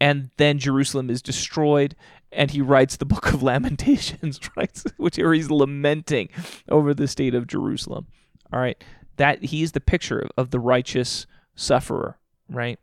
And 0.00 0.30
then 0.36 0.60
jerusalem 0.60 1.10
is 1.10 1.20
destroyed 1.20 1.96
and 2.30 2.52
he 2.52 2.60
writes 2.60 2.94
the 2.94 3.04
book 3.04 3.32
of 3.32 3.42
lamentations 3.50 4.38
right? 4.56 4.80
Which 4.98 5.18
where 5.18 5.34
he's 5.34 5.50
lamenting 5.50 6.28
over 6.68 6.94
the 6.94 7.08
state 7.08 7.34
of 7.34 7.48
jerusalem. 7.48 8.06
All 8.52 8.60
right? 8.60 8.80
That 9.16 9.42
he 9.46 9.64
is 9.64 9.72
the 9.72 9.80
picture 9.80 10.20
of, 10.20 10.30
of 10.36 10.50
the 10.52 10.60
righteous 10.60 11.26
sufferer 11.56 12.16
right? 12.48 12.78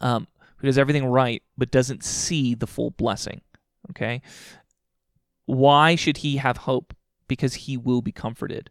Um, 0.00 0.28
who 0.58 0.68
does 0.68 0.78
everything 0.78 1.06
right 1.06 1.42
but 1.58 1.72
doesn't 1.72 2.04
see 2.04 2.54
the 2.54 2.68
full 2.68 2.92
blessing 2.92 3.40
okay? 3.90 4.22
Why 5.46 5.96
should 5.96 6.18
he 6.18 6.36
have 6.36 6.58
hope? 6.58 6.94
Because 7.26 7.54
he 7.54 7.76
will 7.76 8.00
be 8.00 8.12
comforted 8.12 8.70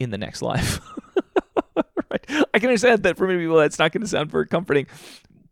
in 0.00 0.10
the 0.10 0.18
next 0.18 0.42
life? 0.50 0.80
I 2.54 2.58
can 2.58 2.68
understand 2.68 3.02
that 3.02 3.16
for 3.16 3.26
many 3.26 3.40
people 3.40 3.56
that's 3.56 3.78
not 3.78 3.92
going 3.92 4.02
to 4.02 4.08
sound 4.08 4.30
very 4.30 4.46
comforting, 4.46 4.86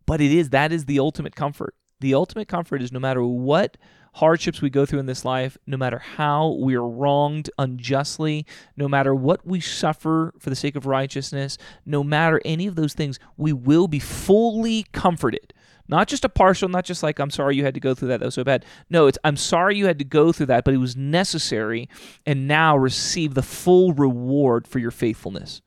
but 0.05 0.21
it 0.21 0.31
is. 0.31 0.49
That 0.49 0.71
is 0.71 0.85
the 0.85 0.99
ultimate 0.99 1.35
comfort. 1.35 1.75
The 1.99 2.13
ultimate 2.13 2.47
comfort 2.47 2.81
is 2.81 2.91
no 2.91 2.99
matter 2.99 3.23
what 3.23 3.77
hardships 4.13 4.61
we 4.61 4.69
go 4.69 4.85
through 4.85 4.99
in 4.99 5.05
this 5.05 5.23
life, 5.23 5.57
no 5.67 5.77
matter 5.77 5.99
how 5.99 6.57
we 6.59 6.75
are 6.75 6.87
wronged 6.87 7.49
unjustly, 7.57 8.45
no 8.75 8.87
matter 8.87 9.13
what 9.13 9.45
we 9.45 9.59
suffer 9.59 10.33
for 10.39 10.49
the 10.49 10.55
sake 10.55 10.75
of 10.75 10.85
righteousness, 10.85 11.57
no 11.85 12.03
matter 12.03 12.41
any 12.45 12.67
of 12.67 12.75
those 12.75 12.93
things, 12.93 13.19
we 13.37 13.53
will 13.53 13.87
be 13.87 13.99
fully 13.99 14.85
comforted. 14.93 15.53
Not 15.87 16.07
just 16.07 16.23
a 16.23 16.29
partial, 16.29 16.69
not 16.69 16.85
just 16.85 17.01
like, 17.01 17.19
I'm 17.19 17.31
sorry 17.31 17.55
you 17.55 17.65
had 17.65 17.73
to 17.73 17.79
go 17.79 17.93
through 17.93 18.09
that, 18.09 18.19
that 18.19 18.25
was 18.27 18.35
so 18.35 18.43
bad. 18.43 18.63
No, 18.89 19.07
it's, 19.07 19.17
I'm 19.23 19.37
sorry 19.37 19.75
you 19.75 19.87
had 19.87 19.99
to 19.99 20.05
go 20.05 20.31
through 20.31 20.45
that, 20.47 20.63
but 20.63 20.73
it 20.73 20.77
was 20.77 20.95
necessary, 20.95 21.89
and 22.25 22.47
now 22.47 22.77
receive 22.77 23.33
the 23.33 23.41
full 23.41 23.93
reward 23.93 24.67
for 24.67 24.79
your 24.79 24.91
faithfulness 24.91 25.61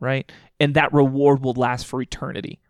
right? 0.00 0.30
And 0.60 0.74
that 0.74 0.92
reward 0.92 1.42
will 1.42 1.54
last 1.54 1.86
for 1.86 2.00
eternity. 2.00 2.60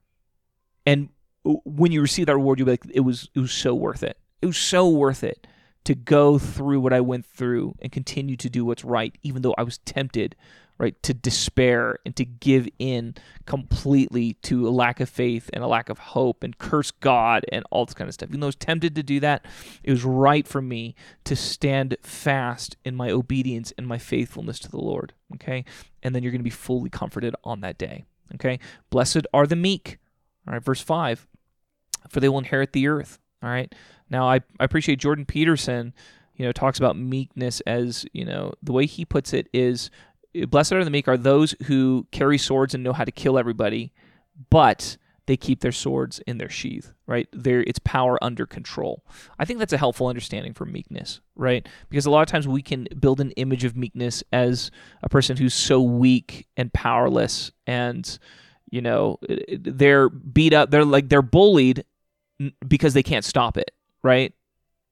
And 0.84 1.08
when 1.44 1.92
you 1.92 2.00
receive 2.00 2.26
that 2.26 2.34
reward, 2.34 2.58
you'll 2.58 2.66
be 2.66 2.72
like, 2.72 2.86
it 2.90 3.00
was 3.00 3.28
it 3.34 3.40
was 3.40 3.52
so 3.52 3.74
worth 3.74 4.02
it. 4.02 4.18
It 4.42 4.46
was 4.46 4.56
so 4.56 4.88
worth 4.88 5.24
it 5.24 5.46
to 5.86 5.94
go 5.94 6.38
through 6.38 6.80
what 6.80 6.92
I 6.92 7.00
went 7.00 7.24
through 7.26 7.74
and 7.80 7.90
continue 7.90 8.36
to 8.36 8.50
do 8.50 8.64
what's 8.64 8.84
right, 8.84 9.16
even 9.22 9.42
though 9.42 9.54
I 9.56 9.62
was 9.62 9.78
tempted 9.78 10.36
right, 10.78 11.00
to 11.02 11.14
despair 11.14 11.98
and 12.04 12.14
to 12.16 12.24
give 12.24 12.68
in 12.78 13.14
completely 13.46 14.34
to 14.42 14.68
a 14.68 14.70
lack 14.70 15.00
of 15.00 15.08
faith 15.08 15.48
and 15.52 15.64
a 15.64 15.66
lack 15.66 15.88
of 15.88 15.98
hope 15.98 16.42
and 16.42 16.58
curse 16.58 16.90
God 16.90 17.46
and 17.50 17.64
all 17.70 17.86
this 17.86 17.94
kind 17.94 18.08
of 18.08 18.14
stuff. 18.14 18.28
Even 18.28 18.40
though 18.40 18.46
I 18.46 18.48
was 18.48 18.56
tempted 18.56 18.94
to 18.96 19.02
do 19.02 19.20
that, 19.20 19.46
it 19.82 19.90
was 19.90 20.04
right 20.04 20.46
for 20.46 20.60
me 20.60 20.94
to 21.24 21.34
stand 21.34 21.96
fast 22.02 22.76
in 22.84 22.94
my 22.94 23.10
obedience 23.10 23.72
and 23.78 23.86
my 23.86 23.98
faithfulness 23.98 24.58
to 24.60 24.70
the 24.70 24.80
Lord. 24.80 25.14
Okay. 25.34 25.64
And 26.02 26.14
then 26.14 26.22
you're 26.22 26.32
going 26.32 26.40
to 26.40 26.44
be 26.44 26.50
fully 26.50 26.90
comforted 26.90 27.34
on 27.42 27.60
that 27.60 27.78
day. 27.78 28.04
Okay. 28.34 28.58
Blessed 28.90 29.26
are 29.32 29.46
the 29.46 29.56
meek. 29.56 29.98
All 30.46 30.52
right. 30.52 30.62
Verse 30.62 30.82
5 30.82 31.26
For 32.10 32.20
they 32.20 32.28
will 32.28 32.38
inherit 32.38 32.72
the 32.72 32.86
earth. 32.86 33.18
All 33.42 33.48
right. 33.48 33.74
Now, 34.10 34.28
I, 34.28 34.36
I 34.60 34.64
appreciate 34.64 34.98
Jordan 34.98 35.24
Peterson 35.24 35.92
you 36.36 36.44
know 36.44 36.52
talks 36.52 36.78
about 36.78 36.96
meekness 36.96 37.60
as 37.62 38.06
you 38.12 38.24
know 38.24 38.52
the 38.62 38.72
way 38.72 38.86
he 38.86 39.04
puts 39.04 39.32
it 39.32 39.48
is 39.52 39.90
eh, 40.34 40.44
blessed 40.44 40.72
are 40.72 40.84
the 40.84 40.90
meek 40.90 41.08
are 41.08 41.16
those 41.16 41.54
who 41.64 42.06
carry 42.12 42.38
swords 42.38 42.74
and 42.74 42.84
know 42.84 42.92
how 42.92 43.04
to 43.04 43.12
kill 43.12 43.38
everybody, 43.38 43.92
but 44.50 44.96
they 45.26 45.36
keep 45.36 45.60
their 45.60 45.72
swords 45.72 46.20
in 46.20 46.38
their 46.38 46.48
sheath, 46.48 46.92
right? 47.08 47.26
There, 47.32 47.60
it's 47.60 47.80
power 47.80 48.22
under 48.22 48.46
control. 48.46 49.02
I 49.40 49.44
think 49.44 49.58
that's 49.58 49.72
a 49.72 49.78
helpful 49.78 50.06
understanding 50.06 50.54
for 50.54 50.64
meekness, 50.64 51.20
right? 51.34 51.68
Because 51.88 52.06
a 52.06 52.10
lot 52.10 52.20
of 52.22 52.28
times 52.28 52.46
we 52.46 52.62
can 52.62 52.86
build 53.00 53.20
an 53.20 53.32
image 53.32 53.64
of 53.64 53.76
meekness 53.76 54.22
as 54.32 54.70
a 55.02 55.08
person 55.08 55.36
who's 55.36 55.54
so 55.54 55.80
weak 55.82 56.46
and 56.56 56.72
powerless, 56.72 57.50
and 57.66 58.18
you 58.70 58.80
know 58.82 59.18
eh, 59.28 59.38
eh, 59.48 59.56
they're 59.60 60.08
beat 60.08 60.52
up, 60.52 60.70
they're 60.70 60.84
like 60.84 61.08
they're 61.08 61.22
bullied 61.22 61.84
because 62.68 62.92
they 62.94 63.02
can't 63.02 63.24
stop 63.24 63.56
it, 63.56 63.70
right? 64.06 64.32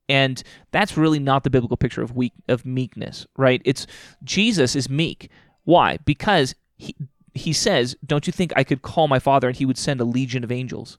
And 0.08 0.42
that's 0.70 0.98
really 0.98 1.18
not 1.18 1.44
the 1.44 1.50
biblical 1.50 1.78
picture 1.78 2.02
of 2.02 2.14
weak 2.14 2.32
of 2.48 2.66
meekness, 2.66 3.26
right? 3.36 3.62
It's 3.64 3.86
Jesus 4.22 4.76
is 4.76 4.90
meek. 4.90 5.30
Why? 5.64 5.98
Because 6.04 6.54
he 6.76 6.94
he 7.32 7.52
says, 7.52 7.96
"Don't 8.04 8.26
you 8.26 8.32
think 8.32 8.52
I 8.54 8.64
could 8.64 8.82
call 8.82 9.08
my 9.08 9.18
father 9.18 9.48
and 9.48 9.56
he 9.56 9.64
would 9.64 9.78
send 9.78 10.00
a 10.00 10.04
legion 10.04 10.44
of 10.44 10.52
angels?" 10.52 10.98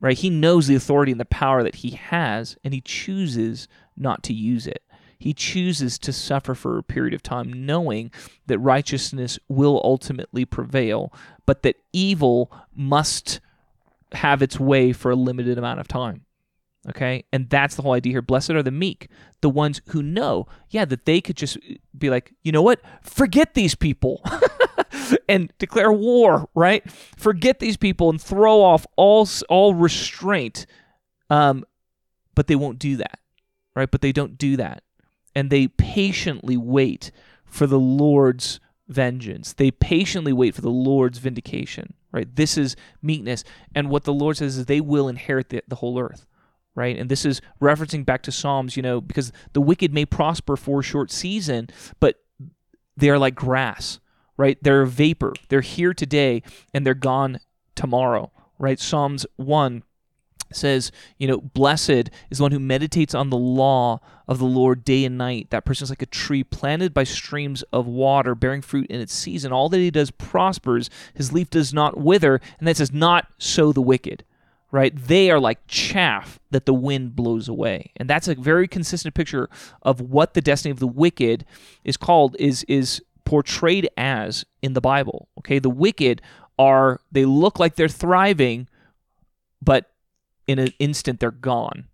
Right? 0.00 0.18
He 0.18 0.30
knows 0.30 0.66
the 0.66 0.74
authority 0.74 1.12
and 1.12 1.20
the 1.20 1.26
power 1.26 1.62
that 1.62 1.76
he 1.76 1.90
has 1.90 2.56
and 2.64 2.72
he 2.72 2.80
chooses 2.80 3.68
not 3.96 4.22
to 4.24 4.32
use 4.32 4.66
it. 4.66 4.82
He 5.18 5.34
chooses 5.34 5.98
to 5.98 6.12
suffer 6.14 6.54
for 6.54 6.78
a 6.78 6.82
period 6.82 7.12
of 7.12 7.22
time 7.22 7.66
knowing 7.66 8.10
that 8.46 8.58
righteousness 8.58 9.38
will 9.48 9.78
ultimately 9.84 10.46
prevail, 10.46 11.12
but 11.44 11.62
that 11.62 11.76
evil 11.92 12.50
must 12.74 13.40
have 14.12 14.40
its 14.40 14.58
way 14.58 14.92
for 14.94 15.10
a 15.10 15.16
limited 15.16 15.58
amount 15.58 15.78
of 15.78 15.86
time. 15.86 16.24
Okay. 16.88 17.24
And 17.32 17.48
that's 17.50 17.74
the 17.74 17.82
whole 17.82 17.92
idea 17.92 18.12
here. 18.12 18.22
Blessed 18.22 18.50
are 18.50 18.62
the 18.62 18.70
meek, 18.70 19.08
the 19.42 19.50
ones 19.50 19.82
who 19.88 20.02
know, 20.02 20.46
yeah, 20.70 20.84
that 20.86 21.04
they 21.04 21.20
could 21.20 21.36
just 21.36 21.58
be 21.96 22.08
like, 22.08 22.32
you 22.42 22.52
know 22.52 22.62
what? 22.62 22.80
Forget 23.02 23.54
these 23.54 23.74
people 23.74 24.24
and 25.28 25.52
declare 25.58 25.92
war, 25.92 26.48
right? 26.54 26.90
Forget 26.90 27.58
these 27.58 27.76
people 27.76 28.08
and 28.08 28.20
throw 28.20 28.62
off 28.62 28.86
all, 28.96 29.28
all 29.50 29.74
restraint. 29.74 30.64
Um, 31.28 31.64
but 32.34 32.46
they 32.46 32.56
won't 32.56 32.78
do 32.78 32.96
that, 32.96 33.18
right? 33.76 33.90
But 33.90 34.00
they 34.00 34.12
don't 34.12 34.38
do 34.38 34.56
that. 34.56 34.82
And 35.34 35.50
they 35.50 35.68
patiently 35.68 36.56
wait 36.56 37.10
for 37.44 37.66
the 37.66 37.78
Lord's 37.78 38.58
vengeance. 38.88 39.52
They 39.52 39.70
patiently 39.70 40.32
wait 40.32 40.54
for 40.54 40.62
the 40.62 40.70
Lord's 40.70 41.18
vindication, 41.18 41.92
right? 42.10 42.34
This 42.34 42.56
is 42.56 42.74
meekness. 43.02 43.44
And 43.74 43.90
what 43.90 44.04
the 44.04 44.14
Lord 44.14 44.38
says 44.38 44.56
is 44.56 44.64
they 44.64 44.80
will 44.80 45.08
inherit 45.08 45.50
the, 45.50 45.62
the 45.68 45.76
whole 45.76 46.00
earth 46.00 46.26
right? 46.80 46.98
And 46.98 47.10
this 47.10 47.26
is 47.26 47.42
referencing 47.60 48.06
back 48.06 48.22
to 48.22 48.32
Psalms, 48.32 48.74
you 48.74 48.82
know, 48.82 49.02
because 49.02 49.32
the 49.52 49.60
wicked 49.60 49.92
may 49.92 50.06
prosper 50.06 50.56
for 50.56 50.80
a 50.80 50.82
short 50.82 51.10
season, 51.10 51.68
but 52.00 52.22
they 52.96 53.10
are 53.10 53.18
like 53.18 53.34
grass, 53.34 54.00
right? 54.38 54.56
They're 54.62 54.80
a 54.80 54.86
vapor. 54.86 55.34
They're 55.50 55.60
here 55.60 55.92
today 55.92 56.42
and 56.72 56.86
they're 56.86 56.94
gone 56.94 57.40
tomorrow, 57.74 58.32
right? 58.58 58.80
Psalms 58.80 59.26
1 59.36 59.82
says, 60.52 60.90
you 61.18 61.28
know, 61.28 61.38
blessed 61.38 62.10
is 62.30 62.38
the 62.38 62.42
one 62.42 62.52
who 62.52 62.58
meditates 62.58 63.14
on 63.14 63.28
the 63.28 63.36
law 63.36 64.00
of 64.26 64.38
the 64.38 64.46
Lord 64.46 64.82
day 64.82 65.04
and 65.04 65.18
night. 65.18 65.50
That 65.50 65.66
person 65.66 65.84
is 65.84 65.90
like 65.90 66.02
a 66.02 66.06
tree 66.06 66.42
planted 66.42 66.94
by 66.94 67.04
streams 67.04 67.62
of 67.74 67.86
water, 67.86 68.34
bearing 68.34 68.62
fruit 68.62 68.86
in 68.88 69.00
its 69.00 69.14
season. 69.14 69.52
All 69.52 69.68
that 69.68 69.76
he 69.76 69.90
does 69.90 70.10
prospers. 70.10 70.88
His 71.14 71.30
leaf 71.30 71.50
does 71.50 71.74
not 71.74 71.98
wither. 71.98 72.40
And 72.58 72.66
that 72.66 72.78
says, 72.78 72.90
not 72.90 73.26
so 73.38 73.70
the 73.70 73.82
wicked, 73.82 74.24
right? 74.70 74.94
They 74.94 75.30
are 75.30 75.40
like 75.40 75.58
chaff 75.66 76.38
that 76.50 76.66
the 76.66 76.74
wind 76.74 77.16
blows 77.16 77.48
away. 77.48 77.92
And 77.96 78.08
that's 78.08 78.28
a 78.28 78.34
very 78.34 78.68
consistent 78.68 79.14
picture 79.14 79.48
of 79.82 80.00
what 80.00 80.34
the 80.34 80.40
destiny 80.40 80.70
of 80.70 80.78
the 80.78 80.86
wicked 80.86 81.44
is 81.84 81.96
called, 81.96 82.36
is, 82.38 82.64
is 82.64 83.02
portrayed 83.24 83.88
as 83.96 84.44
in 84.62 84.74
the 84.74 84.80
Bible. 84.80 85.28
Okay, 85.38 85.58
the 85.58 85.70
wicked 85.70 86.22
are, 86.58 87.00
they 87.10 87.24
look 87.24 87.58
like 87.58 87.74
they're 87.74 87.88
thriving, 87.88 88.68
but 89.62 89.90
in 90.50 90.58
an 90.58 90.72
instant 90.78 91.20
they're 91.20 91.30
gone 91.30 91.86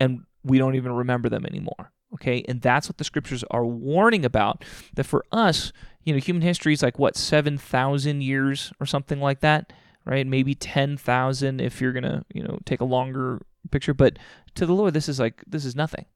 and 0.00 0.24
we 0.42 0.58
don't 0.58 0.74
even 0.74 0.92
remember 0.92 1.28
them 1.28 1.46
anymore 1.46 1.92
okay 2.12 2.44
and 2.48 2.60
that's 2.60 2.88
what 2.88 2.98
the 2.98 3.04
scriptures 3.04 3.44
are 3.50 3.64
warning 3.64 4.24
about 4.24 4.64
that 4.94 5.04
for 5.04 5.24
us 5.30 5.72
you 6.04 6.12
know 6.12 6.18
human 6.18 6.42
history 6.42 6.72
is 6.72 6.82
like 6.82 6.98
what 6.98 7.16
7000 7.16 8.20
years 8.20 8.72
or 8.80 8.86
something 8.86 9.20
like 9.20 9.40
that 9.40 9.72
right? 10.08 10.26
Maybe 10.26 10.54
10000 10.54 11.60
if 11.60 11.80
you're 11.80 11.92
gonna 11.92 12.24
you 12.32 12.42
know 12.42 12.58
take 12.64 12.80
a 12.80 12.84
longer 12.84 13.40
picture 13.70 13.92
but 13.94 14.18
to 14.54 14.64
the 14.64 14.72
lord 14.72 14.94
this 14.94 15.08
is 15.08 15.20
like 15.20 15.44
this 15.46 15.64
is 15.64 15.76
nothing 15.76 16.06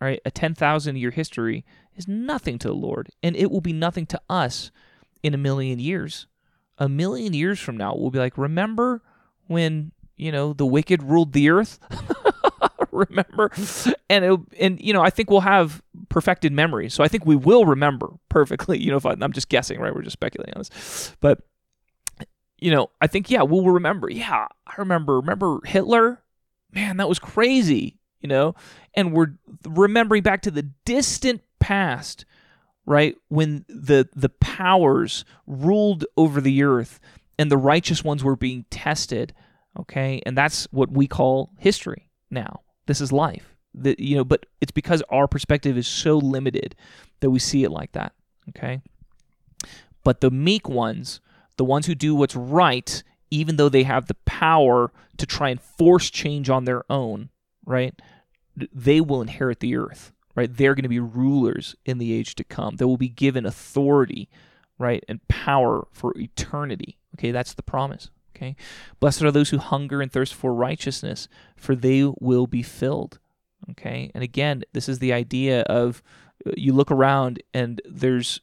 all 0.00 0.08
right? 0.08 0.20
A 0.24 0.30
10000 0.30 0.96
year 0.96 1.10
history 1.10 1.64
is 1.96 2.08
nothing 2.08 2.58
to 2.58 2.68
the 2.68 2.74
lord 2.74 3.10
and 3.22 3.36
it 3.36 3.50
will 3.50 3.60
be 3.60 3.72
nothing 3.72 4.06
to 4.06 4.20
us 4.28 4.70
in 5.22 5.34
a 5.34 5.38
million 5.38 5.78
years. 5.78 6.26
A 6.78 6.88
million 6.88 7.34
years 7.34 7.58
from 7.58 7.76
now 7.76 7.94
we'll 7.94 8.10
be 8.10 8.18
like 8.18 8.38
remember 8.38 9.02
when 9.46 9.92
you 10.16 10.30
know, 10.30 10.52
the 10.52 10.66
wicked 10.66 11.02
ruled 11.02 11.32
the 11.32 11.48
earth. 11.48 11.78
remember? 12.92 13.50
And 14.10 14.24
it, 14.24 14.40
and 14.58 14.80
you 14.80 14.92
know 14.92 15.00
i 15.00 15.10
think 15.10 15.30
we'll 15.30 15.40
have 15.40 15.80
perfected 16.08 16.52
memory 16.52 16.90
so 16.90 17.04
i 17.04 17.08
think 17.08 17.24
we 17.24 17.36
will 17.36 17.64
remember 17.64 18.08
perfectly. 18.28 18.78
You 18.82 18.90
know 18.90 18.96
if 18.96 19.06
I, 19.06 19.14
i'm 19.20 19.32
just 19.32 19.48
guessing 19.48 19.80
right? 19.80 19.94
We're 19.94 20.02
just 20.02 20.14
speculating 20.14 20.54
on 20.54 20.60
this. 20.60 21.14
But 21.20 21.40
you 22.60 22.70
know 22.70 22.90
i 23.00 23.06
think 23.06 23.30
yeah 23.30 23.42
we'll 23.42 23.64
remember 23.64 24.10
yeah 24.10 24.46
i 24.66 24.74
remember 24.78 25.16
remember 25.16 25.60
hitler 25.64 26.22
man 26.72 26.96
that 26.96 27.08
was 27.08 27.18
crazy 27.18 27.98
you 28.20 28.28
know 28.28 28.54
and 28.94 29.12
we're 29.12 29.32
remembering 29.68 30.22
back 30.22 30.42
to 30.42 30.50
the 30.50 30.62
distant 30.84 31.42
past 31.58 32.24
right 32.86 33.16
when 33.28 33.64
the 33.68 34.08
the 34.14 34.28
powers 34.28 35.24
ruled 35.46 36.04
over 36.16 36.40
the 36.40 36.62
earth 36.62 37.00
and 37.38 37.50
the 37.50 37.56
righteous 37.56 38.04
ones 38.04 38.22
were 38.22 38.36
being 38.36 38.64
tested 38.70 39.32
Okay, 39.78 40.20
and 40.26 40.36
that's 40.36 40.66
what 40.72 40.90
we 40.90 41.06
call 41.06 41.50
history 41.58 42.08
now. 42.30 42.60
This 42.86 43.00
is 43.00 43.12
life. 43.12 43.54
The, 43.72 43.94
you 43.98 44.16
know, 44.16 44.24
but 44.24 44.46
it's 44.60 44.72
because 44.72 45.02
our 45.10 45.28
perspective 45.28 45.78
is 45.78 45.86
so 45.86 46.18
limited 46.18 46.74
that 47.20 47.30
we 47.30 47.38
see 47.38 47.62
it 47.62 47.70
like 47.70 47.92
that. 47.92 48.12
Okay, 48.48 48.80
but 50.02 50.20
the 50.20 50.30
meek 50.30 50.68
ones, 50.68 51.20
the 51.60 51.64
ones 51.64 51.84
who 51.84 51.94
do 51.94 52.14
what's 52.14 52.34
right, 52.34 53.02
even 53.30 53.56
though 53.56 53.68
they 53.68 53.82
have 53.82 54.06
the 54.06 54.16
power 54.24 54.90
to 55.18 55.26
try 55.26 55.50
and 55.50 55.60
force 55.60 56.08
change 56.08 56.48
on 56.48 56.64
their 56.64 56.90
own, 56.90 57.28
right? 57.66 58.00
They 58.56 59.02
will 59.02 59.20
inherit 59.20 59.60
the 59.60 59.76
earth, 59.76 60.10
right? 60.34 60.50
They're 60.50 60.74
going 60.74 60.84
to 60.84 60.88
be 60.88 61.00
rulers 61.00 61.76
in 61.84 61.98
the 61.98 62.14
age 62.14 62.34
to 62.36 62.44
come. 62.44 62.76
They 62.76 62.86
will 62.86 62.96
be 62.96 63.10
given 63.10 63.44
authority, 63.44 64.30
right, 64.78 65.04
and 65.06 65.20
power 65.28 65.86
for 65.92 66.16
eternity. 66.16 66.96
Okay, 67.16 67.30
that's 67.30 67.52
the 67.52 67.62
promise. 67.62 68.08
Okay. 68.34 68.56
Blessed 68.98 69.22
are 69.22 69.30
those 69.30 69.50
who 69.50 69.58
hunger 69.58 70.00
and 70.00 70.10
thirst 70.10 70.32
for 70.32 70.54
righteousness, 70.54 71.28
for 71.58 71.74
they 71.74 72.10
will 72.20 72.46
be 72.46 72.62
filled. 72.62 73.18
Okay. 73.72 74.10
And 74.14 74.24
again, 74.24 74.62
this 74.72 74.88
is 74.88 74.98
the 74.98 75.12
idea 75.12 75.60
of 75.64 76.02
uh, 76.46 76.52
you 76.56 76.72
look 76.72 76.90
around 76.90 77.42
and 77.52 77.82
there's 77.84 78.40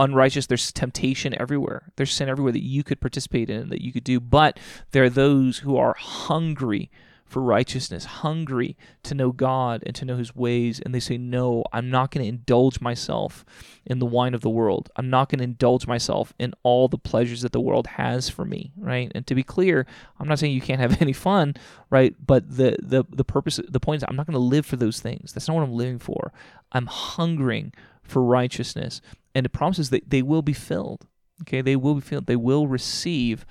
unrighteous, 0.00 0.46
there's 0.46 0.72
temptation 0.72 1.38
everywhere. 1.38 1.92
There's 1.96 2.12
sin 2.12 2.28
everywhere 2.28 2.52
that 2.52 2.64
you 2.64 2.82
could 2.82 3.00
participate 3.00 3.50
in, 3.50 3.68
that 3.68 3.82
you 3.82 3.92
could 3.92 4.04
do. 4.04 4.18
But 4.18 4.58
there 4.90 5.04
are 5.04 5.10
those 5.10 5.58
who 5.58 5.76
are 5.76 5.94
hungry 5.94 6.90
for 7.26 7.40
righteousness, 7.40 8.04
hungry 8.06 8.76
to 9.04 9.14
know 9.14 9.30
God 9.30 9.84
and 9.86 9.94
to 9.94 10.04
know 10.04 10.16
His 10.16 10.34
ways. 10.34 10.80
And 10.80 10.92
they 10.92 11.00
say, 11.00 11.16
No, 11.16 11.62
I'm 11.72 11.88
not 11.88 12.10
going 12.10 12.24
to 12.24 12.28
indulge 12.28 12.80
myself 12.80 13.44
in 13.86 14.00
the 14.00 14.06
wine 14.06 14.34
of 14.34 14.40
the 14.40 14.50
world. 14.50 14.90
I'm 14.96 15.10
not 15.10 15.28
going 15.28 15.38
to 15.38 15.44
indulge 15.44 15.86
myself 15.86 16.32
in 16.40 16.54
all 16.64 16.88
the 16.88 16.98
pleasures 16.98 17.42
that 17.42 17.52
the 17.52 17.60
world 17.60 17.86
has 17.86 18.28
for 18.28 18.44
me, 18.44 18.72
right? 18.76 19.12
And 19.14 19.26
to 19.28 19.36
be 19.36 19.44
clear, 19.44 19.86
I'm 20.18 20.26
not 20.26 20.40
saying 20.40 20.54
you 20.54 20.60
can't 20.60 20.80
have 20.80 21.00
any 21.02 21.12
fun, 21.12 21.54
right? 21.88 22.14
But 22.24 22.56
the 22.56 22.76
the 22.82 23.04
the 23.08 23.24
purpose, 23.24 23.60
the 23.68 23.80
point 23.80 23.98
is, 23.98 24.04
I'm 24.08 24.16
not 24.16 24.26
going 24.26 24.32
to 24.32 24.40
live 24.40 24.66
for 24.66 24.76
those 24.76 24.98
things. 24.98 25.32
That's 25.32 25.46
not 25.46 25.54
what 25.54 25.62
I'm 25.62 25.74
living 25.74 26.00
for. 26.00 26.32
I'm 26.72 26.86
hungering 26.86 27.72
for 28.02 28.22
righteousness, 28.22 29.00
and 29.34 29.46
it 29.46 29.50
promises 29.50 29.90
that 29.90 30.10
they 30.10 30.22
will 30.22 30.42
be 30.42 30.52
filled. 30.52 31.06
Okay, 31.42 31.60
they 31.60 31.76
will 31.76 31.94
be 31.94 32.00
filled. 32.00 32.26
They 32.26 32.36
will 32.36 32.66
receive 32.66 33.46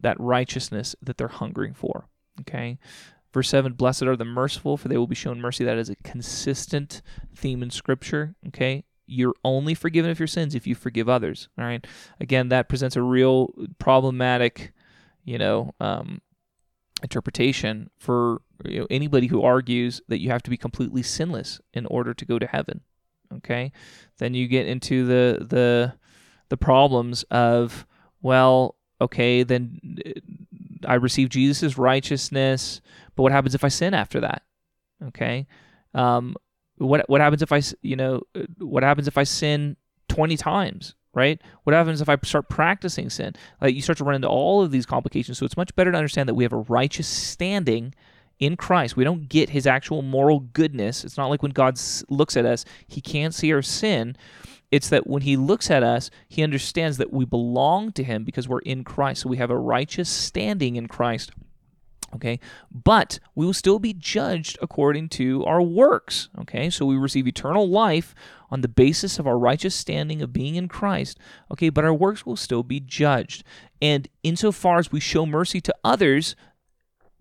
that 0.00 0.18
righteousness 0.18 0.96
that 1.02 1.16
they're 1.16 1.28
hungering 1.28 1.74
for. 1.74 2.06
Okay. 2.40 2.78
Verse 3.32 3.48
7 3.48 3.74
Blessed 3.74 4.02
are 4.02 4.16
the 4.16 4.24
merciful, 4.24 4.76
for 4.76 4.88
they 4.88 4.96
will 4.96 5.06
be 5.06 5.14
shown 5.14 5.40
mercy. 5.40 5.64
That 5.64 5.78
is 5.78 5.90
a 5.90 5.96
consistent 5.96 7.02
theme 7.34 7.62
in 7.62 7.70
Scripture. 7.70 8.34
Okay. 8.48 8.84
You're 9.06 9.34
only 9.44 9.74
forgiven 9.74 10.10
of 10.10 10.18
your 10.20 10.28
sins 10.28 10.54
if 10.54 10.66
you 10.66 10.74
forgive 10.74 11.08
others. 11.08 11.48
All 11.58 11.64
right. 11.64 11.84
Again, 12.20 12.48
that 12.48 12.68
presents 12.68 12.96
a 12.96 13.02
real 13.02 13.52
problematic, 13.78 14.72
you 15.24 15.38
know, 15.38 15.74
um, 15.80 16.20
interpretation 17.02 17.90
for 17.98 18.42
you 18.64 18.80
know, 18.80 18.86
anybody 18.90 19.26
who 19.26 19.42
argues 19.42 20.00
that 20.08 20.20
you 20.20 20.30
have 20.30 20.42
to 20.42 20.50
be 20.50 20.56
completely 20.56 21.02
sinless 21.02 21.60
in 21.72 21.86
order 21.86 22.14
to 22.14 22.24
go 22.24 22.38
to 22.38 22.46
heaven. 22.46 22.82
Okay. 23.36 23.72
Then 24.18 24.34
you 24.34 24.48
get 24.48 24.66
into 24.66 25.06
the 25.06 25.44
the 25.44 25.94
the 26.48 26.56
problems 26.56 27.22
of 27.30 27.86
well, 28.22 28.76
okay, 29.00 29.42
then 29.42 29.80
I 30.84 30.94
receive 30.94 31.30
Jesus' 31.30 31.78
righteousness, 31.78 32.80
but 33.14 33.22
what 33.22 33.32
happens 33.32 33.54
if 33.54 33.64
I 33.64 33.68
sin 33.68 33.94
after 33.94 34.20
that? 34.20 34.42
Okay, 35.08 35.46
um, 35.94 36.36
what 36.76 37.08
what 37.08 37.20
happens 37.20 37.42
if 37.42 37.52
I 37.52 37.62
you 37.82 37.96
know 37.96 38.22
what 38.58 38.82
happens 38.82 39.08
if 39.08 39.16
I 39.16 39.24
sin 39.24 39.76
twenty 40.08 40.36
times? 40.36 40.94
Right? 41.12 41.40
What 41.64 41.74
happens 41.74 42.00
if 42.00 42.08
I 42.08 42.16
start 42.22 42.48
practicing 42.48 43.10
sin? 43.10 43.34
Like 43.60 43.74
you 43.74 43.82
start 43.82 43.98
to 43.98 44.04
run 44.04 44.14
into 44.14 44.28
all 44.28 44.62
of 44.62 44.70
these 44.70 44.86
complications. 44.86 45.38
So 45.38 45.44
it's 45.44 45.56
much 45.56 45.74
better 45.74 45.90
to 45.90 45.98
understand 45.98 46.28
that 46.28 46.34
we 46.34 46.44
have 46.44 46.52
a 46.52 46.58
righteous 46.58 47.08
standing 47.08 47.94
in 48.40 48.56
Christ. 48.56 48.96
We 48.96 49.04
don't 49.04 49.28
get 49.28 49.50
his 49.50 49.66
actual 49.66 50.02
moral 50.02 50.40
goodness. 50.40 51.04
It's 51.04 51.16
not 51.16 51.28
like 51.28 51.42
when 51.42 51.52
God 51.52 51.78
looks 52.08 52.36
at 52.36 52.46
us, 52.46 52.64
he 52.88 53.00
can't 53.00 53.34
see 53.34 53.52
our 53.52 53.62
sin. 53.62 54.16
It's 54.70 54.88
that 54.88 55.06
when 55.06 55.22
he 55.22 55.36
looks 55.36 55.70
at 55.70 55.82
us, 55.82 56.10
he 56.28 56.42
understands 56.42 56.96
that 56.96 57.12
we 57.12 57.24
belong 57.24 57.92
to 57.92 58.04
him 58.04 58.24
because 58.24 58.48
we're 58.48 58.60
in 58.60 58.82
Christ. 58.82 59.22
So 59.22 59.28
we 59.28 59.36
have 59.36 59.50
a 59.50 59.58
righteous 59.58 60.08
standing 60.08 60.76
in 60.76 60.88
Christ. 60.88 61.32
Okay, 62.12 62.40
but 62.72 63.20
we 63.36 63.46
will 63.46 63.54
still 63.54 63.78
be 63.78 63.92
judged 63.92 64.58
according 64.60 65.10
to 65.10 65.44
our 65.44 65.62
works. 65.62 66.28
Okay, 66.40 66.68
so 66.68 66.84
we 66.84 66.96
receive 66.96 67.28
eternal 67.28 67.68
life 67.68 68.16
on 68.50 68.62
the 68.62 68.68
basis 68.68 69.20
of 69.20 69.28
our 69.28 69.38
righteous 69.38 69.76
standing 69.76 70.20
of 70.20 70.32
being 70.32 70.56
in 70.56 70.66
Christ. 70.66 71.18
Okay, 71.52 71.68
but 71.68 71.84
our 71.84 71.94
works 71.94 72.26
will 72.26 72.34
still 72.34 72.64
be 72.64 72.80
judged. 72.80 73.44
And 73.80 74.08
insofar 74.24 74.78
as 74.78 74.90
we 74.90 74.98
show 74.98 75.24
mercy 75.24 75.60
to 75.60 75.74
others, 75.84 76.34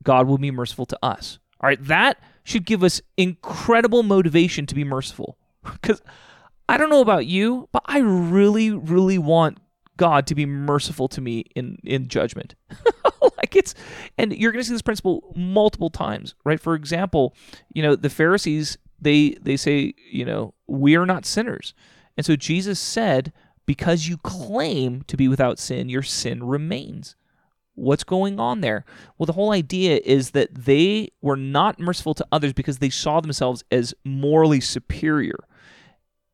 God 0.03 0.27
will 0.27 0.37
be 0.37 0.51
merciful 0.51 0.85
to 0.87 0.99
us. 1.03 1.39
All 1.61 1.67
right, 1.67 1.83
that 1.85 2.21
should 2.43 2.65
give 2.65 2.83
us 2.83 3.01
incredible 3.17 4.03
motivation 4.03 4.65
to 4.65 4.75
be 4.75 4.83
merciful. 4.83 5.37
Because 5.73 6.01
I 6.69 6.77
don't 6.77 6.89
know 6.89 7.01
about 7.01 7.25
you, 7.25 7.67
but 7.73 7.83
I 7.85 7.99
really, 7.99 8.71
really 8.71 9.17
want 9.17 9.57
God 9.97 10.25
to 10.27 10.35
be 10.35 10.45
merciful 10.45 11.09
to 11.09 11.19
me 11.19 11.43
in 11.53 11.77
in 11.83 12.07
judgment. 12.07 12.55
like 13.37 13.55
it's 13.55 13.75
and 14.17 14.31
you're 14.31 14.53
going 14.53 14.61
to 14.61 14.67
see 14.67 14.73
this 14.73 14.81
principle 14.81 15.33
multiple 15.35 15.89
times, 15.89 16.35
right? 16.45 16.59
For 16.59 16.75
example, 16.75 17.35
you 17.73 17.83
know, 17.83 17.95
the 17.95 18.09
Pharisees 18.09 18.77
they 19.01 19.31
they 19.41 19.57
say, 19.57 19.93
you 20.09 20.23
know, 20.23 20.53
we 20.67 20.95
are 20.95 21.05
not 21.05 21.25
sinners. 21.25 21.73
And 22.15 22.25
so 22.25 22.35
Jesus 22.35 22.79
said, 22.79 23.33
because 23.65 24.07
you 24.07 24.17
claim 24.17 25.03
to 25.03 25.17
be 25.17 25.27
without 25.27 25.59
sin, 25.59 25.89
your 25.89 26.03
sin 26.03 26.43
remains. 26.43 27.15
What's 27.79 28.03
going 28.03 28.39
on 28.39 28.61
there? 28.61 28.85
Well, 29.17 29.25
the 29.25 29.33
whole 29.33 29.51
idea 29.51 29.99
is 30.03 30.31
that 30.31 30.53
they 30.53 31.09
were 31.21 31.37
not 31.37 31.79
merciful 31.79 32.13
to 32.15 32.27
others 32.31 32.53
because 32.53 32.79
they 32.79 32.89
saw 32.89 33.21
themselves 33.21 33.63
as 33.71 33.93
morally 34.03 34.59
superior. 34.59 35.39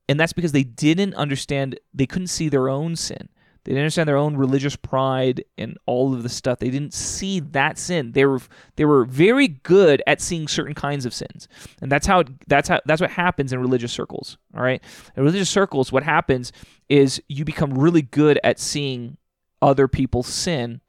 And 0.08 0.20
that's 0.20 0.34
because 0.34 0.52
they 0.52 0.64
didn't 0.64 1.14
understand, 1.16 1.80
they 1.94 2.06
couldn't 2.06 2.28
see 2.28 2.50
their 2.50 2.70
own 2.70 2.96
sin. 2.96 3.30
They 3.66 3.72
didn't 3.72 3.82
understand 3.82 4.08
their 4.08 4.18
own 4.18 4.38
religious 4.38 4.76
pride 4.76 5.44
and 5.58 5.76
all 5.88 6.14
of 6.14 6.22
the 6.22 6.30
stuff. 6.30 6.60
They 6.60 6.70
didn't 6.70 6.94
see 6.94 7.40
that 7.40 7.80
sin. 7.80 8.12
They 8.12 8.24
were 8.24 8.40
they 8.76 8.86
were 8.86 9.06
very 9.06 9.48
good 9.48 10.04
at 10.06 10.22
seeing 10.22 10.48
certain 10.48 10.76
kinds 10.76 11.04
of 11.04 11.16
sins, 11.16 11.48
and 11.82 11.92
that's 11.92 12.06
how 12.06 12.26
that's 12.46 12.70
how 12.70 12.80
that's 12.86 13.02
what 13.02 13.10
happens 13.10 13.52
in 13.52 13.60
religious 13.60 13.92
circles. 13.92 14.38
All 14.56 14.62
right, 14.62 14.84
in 15.18 15.24
religious 15.24 15.50
circles, 15.50 15.92
what 15.92 16.04
happens 16.04 16.52
is 16.90 17.20
you 17.28 17.44
become 17.44 17.76
really 17.76 18.04
good 18.04 18.40
at 18.44 18.60
seeing 18.60 19.18
other 19.64 19.88
people's 19.88 20.28
sin, 20.28 20.82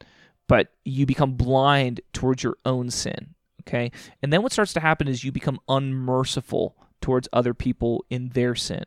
but 0.48 0.68
you 0.84 1.06
become 1.06 1.34
blind 1.34 2.00
towards 2.12 2.42
your 2.42 2.56
own 2.64 2.90
sin. 2.90 3.34
Okay. 3.62 3.90
And 4.22 4.32
then 4.32 4.42
what 4.42 4.52
starts 4.52 4.72
to 4.74 4.80
happen 4.80 5.08
is 5.08 5.24
you 5.24 5.32
become 5.32 5.60
unmerciful 5.68 6.76
towards 7.00 7.28
other 7.32 7.54
people 7.54 8.04
in 8.10 8.30
their 8.30 8.54
sin. 8.54 8.84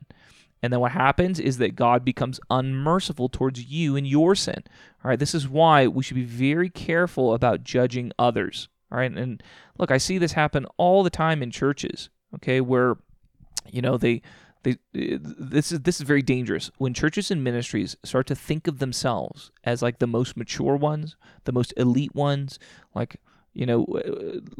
And 0.61 0.73
then 0.73 0.79
what 0.79 0.91
happens 0.91 1.39
is 1.39 1.57
that 1.57 1.75
God 1.75 2.03
becomes 2.03 2.39
unmerciful 2.49 3.29
towards 3.29 3.63
you 3.65 3.95
in 3.95 4.05
your 4.05 4.35
sin. 4.35 4.63
All 5.03 5.09
right, 5.09 5.19
this 5.19 5.35
is 5.35 5.47
why 5.47 5.87
we 5.87 6.03
should 6.03 6.15
be 6.15 6.23
very 6.23 6.69
careful 6.69 7.33
about 7.33 7.63
judging 7.63 8.11
others. 8.19 8.67
All 8.91 8.97
right, 8.97 9.11
and 9.11 9.41
look, 9.77 9.91
I 9.91 9.97
see 9.97 10.17
this 10.17 10.33
happen 10.33 10.65
all 10.77 11.03
the 11.03 11.09
time 11.09 11.41
in 11.41 11.51
churches. 11.51 12.09
Okay, 12.35 12.59
where 12.59 12.97
you 13.71 13.81
know 13.81 13.97
they 13.97 14.21
they 14.63 14.77
this 14.93 15.71
is 15.71 15.81
this 15.81 16.01
is 16.01 16.07
very 16.07 16.21
dangerous 16.21 16.69
when 16.77 16.93
churches 16.93 17.31
and 17.31 17.43
ministries 17.43 17.95
start 18.03 18.27
to 18.27 18.35
think 18.35 18.67
of 18.67 18.79
themselves 18.79 19.51
as 19.63 19.81
like 19.81 19.99
the 19.99 20.07
most 20.07 20.35
mature 20.35 20.75
ones, 20.75 21.15
the 21.45 21.51
most 21.51 21.73
elite 21.77 22.13
ones, 22.13 22.59
like 22.93 23.17
you 23.53 23.65
know 23.65 23.85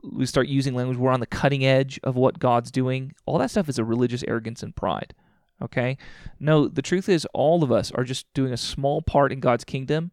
we 0.04 0.26
start 0.26 0.48
using 0.48 0.74
language 0.74 0.98
we're 0.98 1.12
on 1.12 1.20
the 1.20 1.26
cutting 1.26 1.66
edge 1.66 2.00
of 2.04 2.16
what 2.16 2.40
God's 2.40 2.72
doing. 2.72 3.14
All 3.26 3.38
that 3.38 3.52
stuff 3.52 3.70
is 3.70 3.78
a 3.80 3.84
religious 3.84 4.24
arrogance 4.28 4.64
and 4.64 4.76
pride. 4.76 5.14
Okay? 5.62 5.98
No, 6.40 6.68
the 6.68 6.82
truth 6.82 7.10
is, 7.10 7.28
all 7.34 7.64
of 7.64 7.72
us 7.72 7.92
are 7.92 8.04
just 8.04 8.32
doing 8.34 8.54
a 8.54 8.58
small 8.58 9.02
part 9.02 9.32
in 9.32 9.40
God's 9.40 9.64
kingdom. 9.64 10.12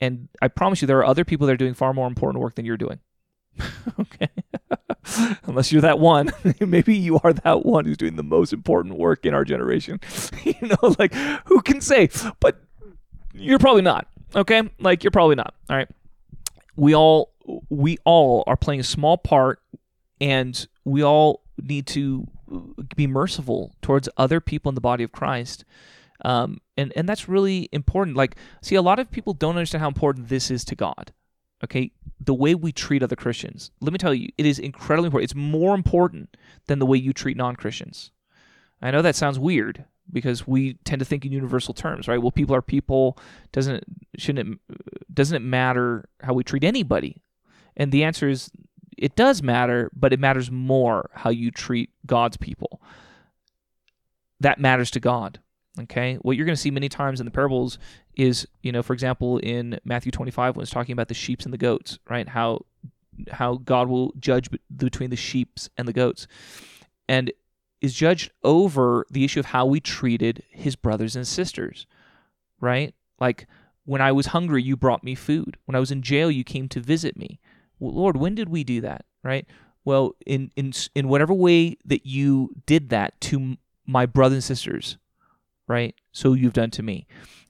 And 0.00 0.28
I 0.40 0.48
promise 0.48 0.82
you, 0.82 0.86
there 0.86 0.98
are 0.98 1.04
other 1.04 1.24
people 1.24 1.46
that 1.46 1.54
are 1.54 1.56
doing 1.56 1.74
far 1.74 1.94
more 1.94 2.06
important 2.06 2.42
work 2.42 2.56
than 2.56 2.64
you're 2.64 2.76
doing. 2.76 2.98
okay? 4.00 4.28
Unless 5.44 5.72
you're 5.72 5.82
that 5.82 5.98
one. 5.98 6.32
Maybe 6.60 6.96
you 6.96 7.18
are 7.22 7.32
that 7.32 7.64
one 7.64 7.84
who's 7.84 7.96
doing 7.96 8.16
the 8.16 8.22
most 8.22 8.52
important 8.52 8.98
work 8.98 9.24
in 9.24 9.34
our 9.34 9.44
generation. 9.44 10.00
you 10.44 10.54
know, 10.62 10.94
like, 10.98 11.14
who 11.46 11.60
can 11.62 11.80
say? 11.80 12.08
But 12.40 12.60
you're 13.32 13.58
probably 13.58 13.82
not. 13.82 14.08
Okay? 14.34 14.62
Like, 14.78 15.04
you're 15.04 15.10
probably 15.10 15.36
not. 15.36 15.54
All 15.68 15.76
right? 15.76 15.88
We 16.76 16.94
all. 16.94 17.30
We 17.68 17.98
all 18.04 18.44
are 18.46 18.56
playing 18.56 18.78
a 18.78 18.84
small 18.84 19.18
part, 19.18 19.60
and 20.20 20.64
we 20.84 21.02
all 21.02 21.42
need 21.60 21.88
to 21.88 22.28
be 22.94 23.08
merciful 23.08 23.74
towards 23.82 24.08
other 24.16 24.40
people 24.40 24.68
in 24.68 24.76
the 24.76 24.80
body 24.80 25.02
of 25.02 25.10
Christ. 25.10 25.64
Um, 26.24 26.60
and 26.76 26.92
and 26.94 27.08
that's 27.08 27.28
really 27.28 27.68
important. 27.72 28.16
Like, 28.16 28.36
see, 28.60 28.76
a 28.76 28.82
lot 28.82 29.00
of 29.00 29.10
people 29.10 29.34
don't 29.34 29.56
understand 29.56 29.82
how 29.82 29.88
important 29.88 30.28
this 30.28 30.50
is 30.50 30.64
to 30.66 30.76
God. 30.76 31.12
Okay, 31.64 31.92
the 32.20 32.34
way 32.34 32.54
we 32.54 32.72
treat 32.72 33.02
other 33.02 33.16
Christians. 33.16 33.70
Let 33.80 33.92
me 33.92 33.98
tell 33.98 34.14
you, 34.14 34.28
it 34.36 34.46
is 34.46 34.58
incredibly 34.58 35.06
important. 35.06 35.30
It's 35.30 35.36
more 35.36 35.74
important 35.74 36.36
than 36.66 36.78
the 36.78 36.86
way 36.86 36.98
you 36.98 37.12
treat 37.12 37.36
non-Christians. 37.36 38.10
I 38.80 38.90
know 38.90 39.02
that 39.02 39.16
sounds 39.16 39.38
weird 39.38 39.84
because 40.12 40.46
we 40.46 40.74
tend 40.84 40.98
to 40.98 41.04
think 41.04 41.24
in 41.24 41.32
universal 41.32 41.72
terms, 41.72 42.08
right? 42.08 42.20
Well, 42.20 42.32
people 42.32 42.54
are 42.54 42.62
people. 42.62 43.16
Doesn't 43.52 43.84
shouldn't 44.18 44.58
it, 44.70 45.14
doesn't 45.14 45.36
it 45.36 45.46
matter 45.46 46.08
how 46.20 46.34
we 46.34 46.44
treat 46.44 46.64
anybody? 46.64 47.22
And 47.76 47.92
the 47.92 48.04
answer 48.04 48.28
is 48.28 48.50
it 48.98 49.16
does 49.16 49.42
matter, 49.42 49.90
but 49.94 50.12
it 50.12 50.20
matters 50.20 50.50
more 50.50 51.10
how 51.14 51.30
you 51.30 51.50
treat 51.50 51.90
God's 52.06 52.36
people. 52.36 52.82
That 54.40 54.60
matters 54.60 54.90
to 54.92 55.00
God. 55.00 55.38
Okay? 55.80 56.16
What 56.16 56.36
you're 56.36 56.46
going 56.46 56.56
to 56.56 56.60
see 56.60 56.70
many 56.70 56.88
times 56.88 57.20
in 57.20 57.24
the 57.24 57.30
parables 57.30 57.78
is, 58.16 58.46
you 58.62 58.72
know, 58.72 58.82
for 58.82 58.92
example, 58.92 59.38
in 59.38 59.78
Matthew 59.84 60.12
25 60.12 60.56
when 60.56 60.62
it's 60.62 60.72
talking 60.72 60.92
about 60.92 61.08
the 61.08 61.14
sheep 61.14 61.40
and 61.42 61.52
the 61.52 61.58
goats, 61.58 61.98
right? 62.08 62.28
How 62.28 62.64
how 63.30 63.56
God 63.56 63.88
will 63.88 64.12
judge 64.18 64.48
between 64.74 65.10
the 65.10 65.16
sheep 65.16 65.58
and 65.76 65.86
the 65.86 65.92
goats. 65.92 66.26
And 67.08 67.32
is 67.80 67.94
judged 67.94 68.30
over 68.44 69.04
the 69.10 69.24
issue 69.24 69.40
of 69.40 69.46
how 69.46 69.66
we 69.66 69.80
treated 69.80 70.44
his 70.50 70.76
brothers 70.76 71.16
and 71.16 71.26
sisters, 71.26 71.86
right? 72.60 72.94
Like 73.20 73.48
when 73.84 74.00
I 74.00 74.12
was 74.12 74.26
hungry, 74.26 74.62
you 74.62 74.76
brought 74.76 75.02
me 75.02 75.16
food. 75.16 75.56
When 75.64 75.74
I 75.74 75.80
was 75.80 75.90
in 75.90 76.02
jail, 76.02 76.30
you 76.30 76.44
came 76.44 76.68
to 76.68 76.80
visit 76.80 77.16
me. 77.16 77.40
Lord, 77.80 78.16
when 78.16 78.36
did 78.36 78.48
we 78.48 78.62
do 78.62 78.80
that? 78.82 79.04
Right? 79.24 79.46
Well, 79.84 80.14
in 80.24 80.52
in 80.54 80.72
in 80.94 81.08
whatever 81.08 81.34
way 81.34 81.76
that 81.84 82.06
you 82.06 82.54
did 82.66 82.90
that 82.90 83.20
to 83.22 83.56
my 83.84 84.06
brothers 84.06 84.36
and 84.36 84.44
sisters, 84.44 84.96
right? 85.72 85.94
So 86.12 86.34
you've 86.34 86.52
done 86.52 86.70
to 86.72 86.82
me. 86.82 87.06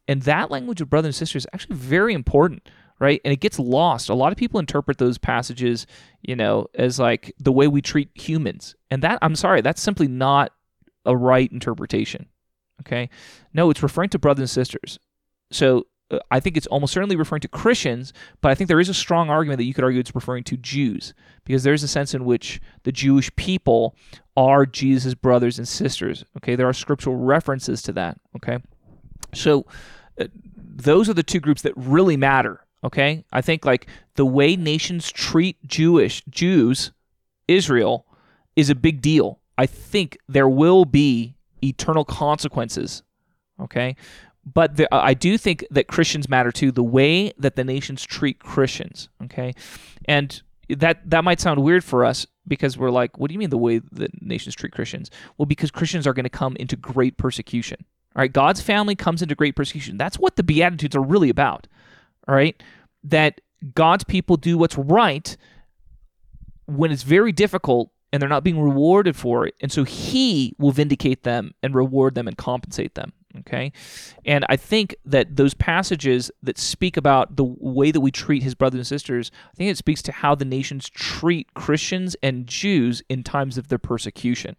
And 0.09 0.23
that 0.23 0.51
language 0.51 0.81
of 0.81 0.89
brother 0.89 1.09
and 1.09 1.15
sister 1.15 1.37
is 1.37 1.47
actually 1.53 1.77
very 1.77 2.15
important, 2.15 2.69
right? 2.99 3.21
And 3.25 3.33
it 3.33 3.41
gets 3.41 3.59
lost. 3.59 4.09
A 4.09 4.15
lot 4.15 4.33
of 4.33 4.39
people 4.39 4.61
interpret 4.61 4.99
those 4.99 5.19
passages, 5.19 5.87
you 6.23 6.37
know, 6.37 6.69
as 6.75 6.99
like 6.99 7.35
the 7.39 7.53
way 7.53 7.69
we 7.69 7.83
treat 7.83 8.11
humans. 8.15 8.75
And 8.91 9.03
that 9.03 9.19
I'm 9.23 9.35
sorry, 9.35 9.61
that's 9.61 9.83
simply 9.83 10.09
not 10.09 10.53
a 11.05 11.17
right 11.17 11.51
interpretation. 11.53 12.27
Okay? 12.81 13.11
No, 13.53 13.71
it's 13.71 13.83
referring 13.83 14.11
to 14.11 14.19
brothers 14.19 14.43
and 14.43 14.51
sisters. 14.51 14.99
So 15.51 15.87
I 16.31 16.41
think 16.41 16.57
it's 16.57 16.67
almost 16.67 16.93
certainly 16.93 17.17
referring 17.17 17.41
to 17.41 17.49
Christians, 17.49 18.13
but 18.41 18.51
I 18.51 18.55
think 18.55 18.69
there 18.69 18.81
is 18.81 18.89
a 18.89 18.95
strong 18.95 19.31
argument 19.31 19.59
that 19.59 19.65
you 19.65 19.75
could 19.75 19.85
argue 19.85 20.01
it's 20.01 20.15
referring 20.15 20.45
to 20.45 20.57
Jews 20.57 21.15
because 21.45 21.63
there's 21.63 21.83
a 21.83 21.89
sense 21.89 22.15
in 22.15 22.25
which 22.25 22.61
the 22.83 22.93
Jewish 22.93 23.35
people 23.37 23.97
are 24.37 24.67
Jesus' 24.67 25.15
brothers 25.15 25.59
and 25.59 25.67
sisters. 25.67 26.25
Okay, 26.39 26.55
there 26.55 26.69
are 26.69 26.73
scriptural 26.73 27.17
references 27.17 27.83
to 27.83 27.93
that. 27.93 28.19
Okay, 28.37 28.59
so 29.35 29.67
uh, 30.21 30.27
those 30.57 31.09
are 31.09 31.15
the 31.15 31.23
two 31.23 31.41
groups 31.41 31.63
that 31.63 31.73
really 31.77 32.17
matter. 32.17 32.65
Okay, 32.85 33.25
I 33.33 33.41
think 33.41 33.65
like 33.65 33.87
the 34.17 34.27
way 34.27 34.57
nations 34.57 35.11
treat 35.11 35.57
Jewish 35.67 36.23
Jews, 36.29 36.93
Israel, 37.49 38.07
is 38.57 38.71
a 38.71 38.75
big 38.75 39.01
deal. 39.01 39.41
I 39.57 39.67
think 39.67 40.19
there 40.29 40.49
will 40.49 40.85
be 40.85 41.37
eternal 41.63 42.05
consequences 42.05 43.05
okay 43.61 43.95
but 44.45 44.77
the, 44.77 44.93
uh, 44.93 45.01
I 45.01 45.15
do 45.15 45.39
think 45.39 45.65
that 45.71 45.87
Christians 45.87 46.29
matter 46.29 46.51
too. 46.51 46.73
The 46.73 46.83
way 46.83 47.33
that 47.39 47.57
the 47.57 47.65
nations 47.65 48.03
treat 48.03 48.41
Christians, 48.41 49.09
okay, 49.25 49.53
and 50.07 50.43
that 50.69 51.09
that 51.09 51.25
might 51.25 51.41
sound 51.41 51.63
weird 51.63 51.85
for 51.85 52.05
us 52.05 52.27
because 52.47 52.77
we're 52.77 52.91
like, 52.91 53.19
what 53.19 53.29
do 53.29 53.35
you 53.35 53.39
mean 53.39 53.51
the 53.51 53.59
way 53.59 53.79
the 53.79 54.09
nations 54.21 54.55
treat 54.55 54.73
Christians? 54.73 55.11
Well, 55.39 55.47
because 55.47 55.71
Christians 55.71 56.07
are 56.07 56.13
going 56.13 56.25
to 56.25 56.31
come 56.31 56.57
into 56.57 56.77
great 56.77 57.17
persecution. 57.17 57.85
All 58.15 58.21
right, 58.21 58.33
God's 58.33 58.61
family 58.61 58.95
comes 58.95 59.23
into 59.23 59.35
great 59.35 59.57
persecution. 59.57 59.97
That's 59.97 60.19
what 60.19 60.37
the 60.37 60.43
Beatitudes 60.43 60.97
are 60.97 61.03
really 61.03 61.31
about. 61.31 61.67
All 62.29 62.35
right, 62.35 62.61
that 63.05 63.41
God's 63.75 64.05
people 64.05 64.37
do 64.37 64.59
what's 64.59 64.77
right 64.77 65.37
when 66.67 66.91
it's 66.91 67.05
very 67.05 67.33
difficult 67.33 67.91
and 68.13 68.21
they're 68.21 68.29
not 68.29 68.45
being 68.45 68.61
rewarded 68.61 69.17
for 69.17 69.47
it, 69.47 69.55
and 69.61 69.73
so 69.73 69.85
He 69.85 70.55
will 70.59 70.73
vindicate 70.73 71.23
them 71.23 71.55
and 71.63 71.75
reward 71.75 72.15
them 72.15 72.29
and 72.29 72.37
compensate 72.37 72.95
them. 72.95 73.13
Okay. 73.41 73.73
And 74.25 74.45
I 74.49 74.57
think 74.57 74.95
that 75.07 75.37
those 75.37 75.55
passages 75.55 76.31
that 76.43 76.59
speak 76.59 76.97
about 76.97 77.37
the 77.37 77.45
way 77.45 77.91
that 77.91 78.01
we 78.01 78.11
treat 78.11 78.43
his 78.43 78.55
brothers 78.55 78.79
and 78.79 78.87
sisters, 78.87 79.31
I 79.53 79.57
think 79.57 79.71
it 79.71 79.79
speaks 79.79 80.03
to 80.03 80.13
how 80.13 80.35
the 80.35 80.45
nations 80.45 80.89
treat 80.91 81.53
Christians 81.55 82.15
and 82.23 82.47
Jews 82.47 83.03
in 83.09 83.23
times 83.23 83.57
of 83.57 83.69
their 83.69 83.79
persecution. 83.79 84.57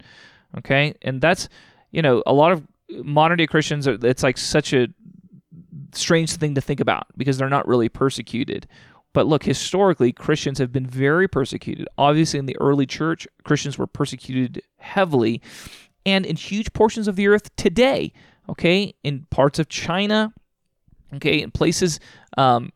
Okay. 0.58 0.96
And 1.04 1.22
that's, 1.22 1.50
you 1.92 2.02
know, 2.02 2.24
a 2.26 2.34
lot 2.34 2.52
of 2.52 2.68
modern 2.90 3.38
day 3.38 3.48
Christians, 3.48 3.88
uh, 3.88 3.98
it's 4.02 4.24
like 4.24 4.38
such 4.38 4.74
a 4.74 4.88
strange 5.94 6.34
thing 6.36 6.56
to 6.56 6.62
think 6.62 6.80
about 6.80 7.06
because 7.16 7.38
they're 7.38 7.50
not 7.50 7.68
really 7.68 7.90
persecuted. 7.90 8.68
But 9.14 9.28
look, 9.28 9.44
historically, 9.44 10.12
Christians 10.12 10.58
have 10.58 10.72
been 10.72 10.88
very 10.88 11.28
persecuted. 11.28 11.88
Obviously, 11.98 12.40
in 12.40 12.48
the 12.48 12.58
early 12.60 12.88
church, 12.88 13.28
Christians 13.44 13.78
were 13.78 13.86
persecuted 13.86 14.64
heavily. 14.78 15.42
And 16.06 16.26
in 16.26 16.36
huge 16.36 16.74
portions 16.74 17.08
of 17.08 17.16
the 17.16 17.28
earth 17.28 17.56
today, 17.56 18.12
okay, 18.50 18.94
in 19.04 19.26
parts 19.30 19.60
of 19.60 19.70
China, 19.70 20.34
okay, 21.16 21.42
in 21.42 21.52
places 21.52 22.00
um, 22.38 22.72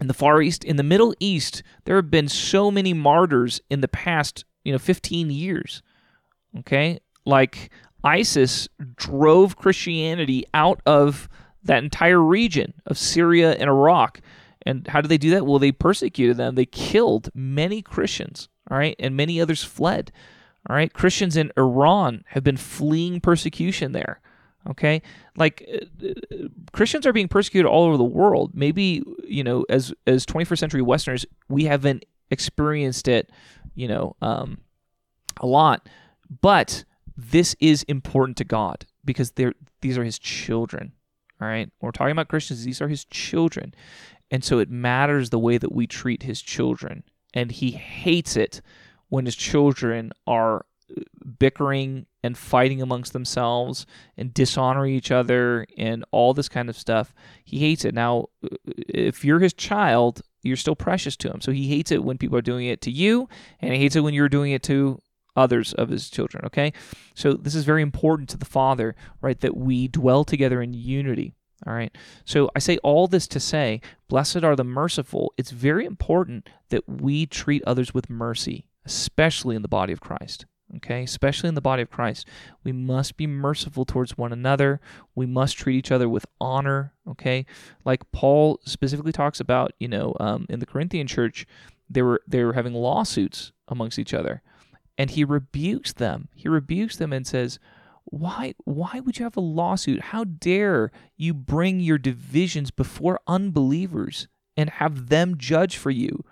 in 0.00 0.06
the 0.06 0.14
Far 0.14 0.42
East, 0.42 0.64
in 0.64 0.76
the 0.76 0.82
Middle 0.82 1.14
East, 1.20 1.62
there 1.84 1.96
have 1.96 2.10
been 2.10 2.28
so 2.28 2.70
many 2.70 2.92
martyrs 2.94 3.60
in 3.70 3.80
the 3.80 3.88
past, 3.88 4.44
you 4.64 4.72
know, 4.72 4.78
15 4.78 5.30
years, 5.30 5.82
okay? 6.58 6.98
Like 7.24 7.70
ISIS 8.04 8.68
drove 8.96 9.56
Christianity 9.56 10.44
out 10.54 10.80
of 10.86 11.28
that 11.62 11.82
entire 11.82 12.20
region 12.20 12.74
of 12.86 12.98
Syria 12.98 13.52
and 13.52 13.68
Iraq. 13.68 14.20
And 14.64 14.86
how 14.88 15.00
did 15.00 15.08
they 15.08 15.18
do 15.18 15.30
that? 15.30 15.46
Well, 15.46 15.58
they 15.58 15.72
persecuted 15.72 16.36
them. 16.36 16.54
They 16.54 16.66
killed 16.66 17.30
many 17.34 17.82
Christians, 17.82 18.48
all 18.70 18.78
right, 18.78 18.96
and 18.98 19.16
many 19.16 19.40
others 19.40 19.62
fled. 19.62 20.12
All 20.68 20.76
right, 20.76 20.92
Christians 20.92 21.36
in 21.36 21.50
Iran 21.56 22.24
have 22.28 22.44
been 22.44 22.56
fleeing 22.56 23.20
persecution 23.20 23.92
there. 23.92 24.20
Okay, 24.68 25.02
like 25.36 25.68
uh, 25.72 26.06
uh, 26.06 26.48
Christians 26.72 27.06
are 27.06 27.12
being 27.12 27.28
persecuted 27.28 27.68
all 27.68 27.84
over 27.84 27.96
the 27.96 28.04
world. 28.04 28.52
Maybe 28.54 29.02
you 29.24 29.42
know, 29.42 29.64
as 29.68 29.92
as 30.06 30.24
21st 30.24 30.58
century 30.58 30.82
Westerners, 30.82 31.26
we 31.48 31.64
haven't 31.64 32.04
experienced 32.30 33.08
it, 33.08 33.30
you 33.74 33.88
know, 33.88 34.16
um, 34.22 34.58
a 35.40 35.46
lot. 35.46 35.88
But 36.40 36.84
this 37.16 37.56
is 37.60 37.82
important 37.84 38.36
to 38.38 38.44
God 38.44 38.86
because 39.04 39.32
they're 39.32 39.54
these 39.80 39.98
are 39.98 40.04
His 40.04 40.18
children. 40.18 40.92
All 41.40 41.48
right, 41.48 41.68
when 41.78 41.88
we're 41.88 41.92
talking 41.92 42.12
about 42.12 42.28
Christians. 42.28 42.64
These 42.64 42.80
are 42.80 42.88
His 42.88 43.04
children, 43.04 43.74
and 44.30 44.44
so 44.44 44.60
it 44.60 44.70
matters 44.70 45.30
the 45.30 45.38
way 45.40 45.58
that 45.58 45.72
we 45.72 45.86
treat 45.86 46.22
His 46.22 46.40
children. 46.40 47.02
And 47.34 47.50
He 47.50 47.72
hates 47.72 48.36
it 48.36 48.62
when 49.08 49.26
His 49.26 49.34
children 49.34 50.12
are 50.26 50.66
bickering 51.38 52.06
and 52.22 52.38
fighting 52.38 52.80
amongst 52.80 53.12
themselves 53.12 53.86
and 54.16 54.32
dishonoring 54.32 54.94
each 54.94 55.10
other 55.10 55.66
and 55.76 56.04
all 56.10 56.34
this 56.34 56.48
kind 56.48 56.68
of 56.68 56.78
stuff. 56.78 57.12
He 57.44 57.58
hates 57.58 57.84
it. 57.84 57.94
Now, 57.94 58.26
if 58.66 59.24
you're 59.24 59.40
his 59.40 59.52
child, 59.52 60.22
you're 60.42 60.56
still 60.56 60.76
precious 60.76 61.16
to 61.16 61.30
him. 61.30 61.40
So 61.40 61.52
he 61.52 61.68
hates 61.68 61.90
it 61.90 62.04
when 62.04 62.18
people 62.18 62.38
are 62.38 62.42
doing 62.42 62.66
it 62.66 62.80
to 62.82 62.90
you, 62.90 63.28
and 63.60 63.72
he 63.72 63.80
hates 63.80 63.96
it 63.96 64.00
when 64.00 64.14
you're 64.14 64.28
doing 64.28 64.52
it 64.52 64.62
to 64.64 65.00
others 65.34 65.72
of 65.72 65.88
his 65.88 66.10
children, 66.10 66.44
okay? 66.44 66.72
So 67.14 67.32
this 67.32 67.54
is 67.54 67.64
very 67.64 67.80
important 67.80 68.28
to 68.30 68.36
the 68.36 68.44
Father, 68.44 68.94
right, 69.20 69.40
that 69.40 69.56
we 69.56 69.88
dwell 69.88 70.24
together 70.24 70.60
in 70.60 70.74
unity. 70.74 71.34
All 71.66 71.72
right. 71.72 71.96
So 72.24 72.50
I 72.56 72.58
say 72.58 72.78
all 72.78 73.06
this 73.06 73.28
to 73.28 73.38
say, 73.38 73.80
blessed 74.08 74.42
are 74.42 74.56
the 74.56 74.64
merciful. 74.64 75.32
It's 75.38 75.52
very 75.52 75.84
important 75.86 76.50
that 76.70 76.88
we 76.88 77.24
treat 77.24 77.62
others 77.64 77.94
with 77.94 78.10
mercy, 78.10 78.66
especially 78.84 79.54
in 79.54 79.62
the 79.62 79.68
body 79.68 79.92
of 79.92 80.00
Christ. 80.00 80.44
Okay, 80.76 81.02
especially 81.02 81.48
in 81.48 81.54
the 81.54 81.60
body 81.60 81.82
of 81.82 81.90
Christ, 81.90 82.26
we 82.64 82.72
must 82.72 83.18
be 83.18 83.26
merciful 83.26 83.84
towards 83.84 84.16
one 84.16 84.32
another. 84.32 84.80
We 85.14 85.26
must 85.26 85.58
treat 85.58 85.76
each 85.76 85.92
other 85.92 86.08
with 86.08 86.24
honor. 86.40 86.94
Okay, 87.06 87.44
like 87.84 88.10
Paul 88.12 88.58
specifically 88.64 89.12
talks 89.12 89.38
about, 89.38 89.72
you 89.78 89.88
know, 89.88 90.14
um, 90.18 90.46
in 90.48 90.60
the 90.60 90.66
Corinthian 90.66 91.06
church, 91.06 91.46
they 91.90 92.00
were 92.00 92.22
they 92.26 92.42
were 92.42 92.54
having 92.54 92.72
lawsuits 92.72 93.52
amongst 93.68 93.98
each 93.98 94.14
other, 94.14 94.40
and 94.96 95.10
he 95.10 95.24
rebukes 95.24 95.92
them. 95.92 96.28
He 96.34 96.48
rebukes 96.48 96.96
them 96.96 97.12
and 97.12 97.26
says, 97.26 97.58
why 98.04 98.54
why 98.64 99.00
would 99.00 99.18
you 99.18 99.24
have 99.24 99.36
a 99.36 99.40
lawsuit? 99.40 100.00
How 100.00 100.24
dare 100.24 100.90
you 101.16 101.34
bring 101.34 101.80
your 101.80 101.98
divisions 101.98 102.70
before 102.70 103.20
unbelievers 103.26 104.28
and 104.56 104.70
have 104.70 105.08
them 105.08 105.38
judge 105.38 105.76
for 105.76 105.90
you? 105.90 106.24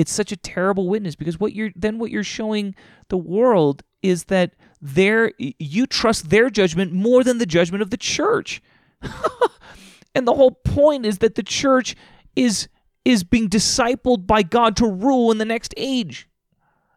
It's 0.00 0.10
such 0.10 0.32
a 0.32 0.36
terrible 0.36 0.88
witness 0.88 1.14
because 1.14 1.38
what 1.38 1.52
you're 1.52 1.72
then 1.76 1.98
what 1.98 2.10
you're 2.10 2.24
showing 2.24 2.74
the 3.08 3.18
world 3.18 3.82
is 4.02 4.24
that 4.24 4.54
their 4.80 5.32
you 5.38 5.86
trust 5.86 6.30
their 6.30 6.48
judgment 6.48 6.90
more 6.90 7.22
than 7.22 7.36
the 7.36 7.44
judgment 7.44 7.82
of 7.82 7.90
the 7.90 7.98
church. 7.98 8.62
and 10.14 10.26
the 10.26 10.32
whole 10.32 10.52
point 10.52 11.04
is 11.04 11.18
that 11.18 11.34
the 11.34 11.42
church 11.42 11.94
is 12.34 12.66
is 13.04 13.24
being 13.24 13.50
discipled 13.50 14.26
by 14.26 14.42
God 14.42 14.74
to 14.76 14.86
rule 14.86 15.30
in 15.30 15.36
the 15.36 15.44
next 15.44 15.74
age. 15.76 16.30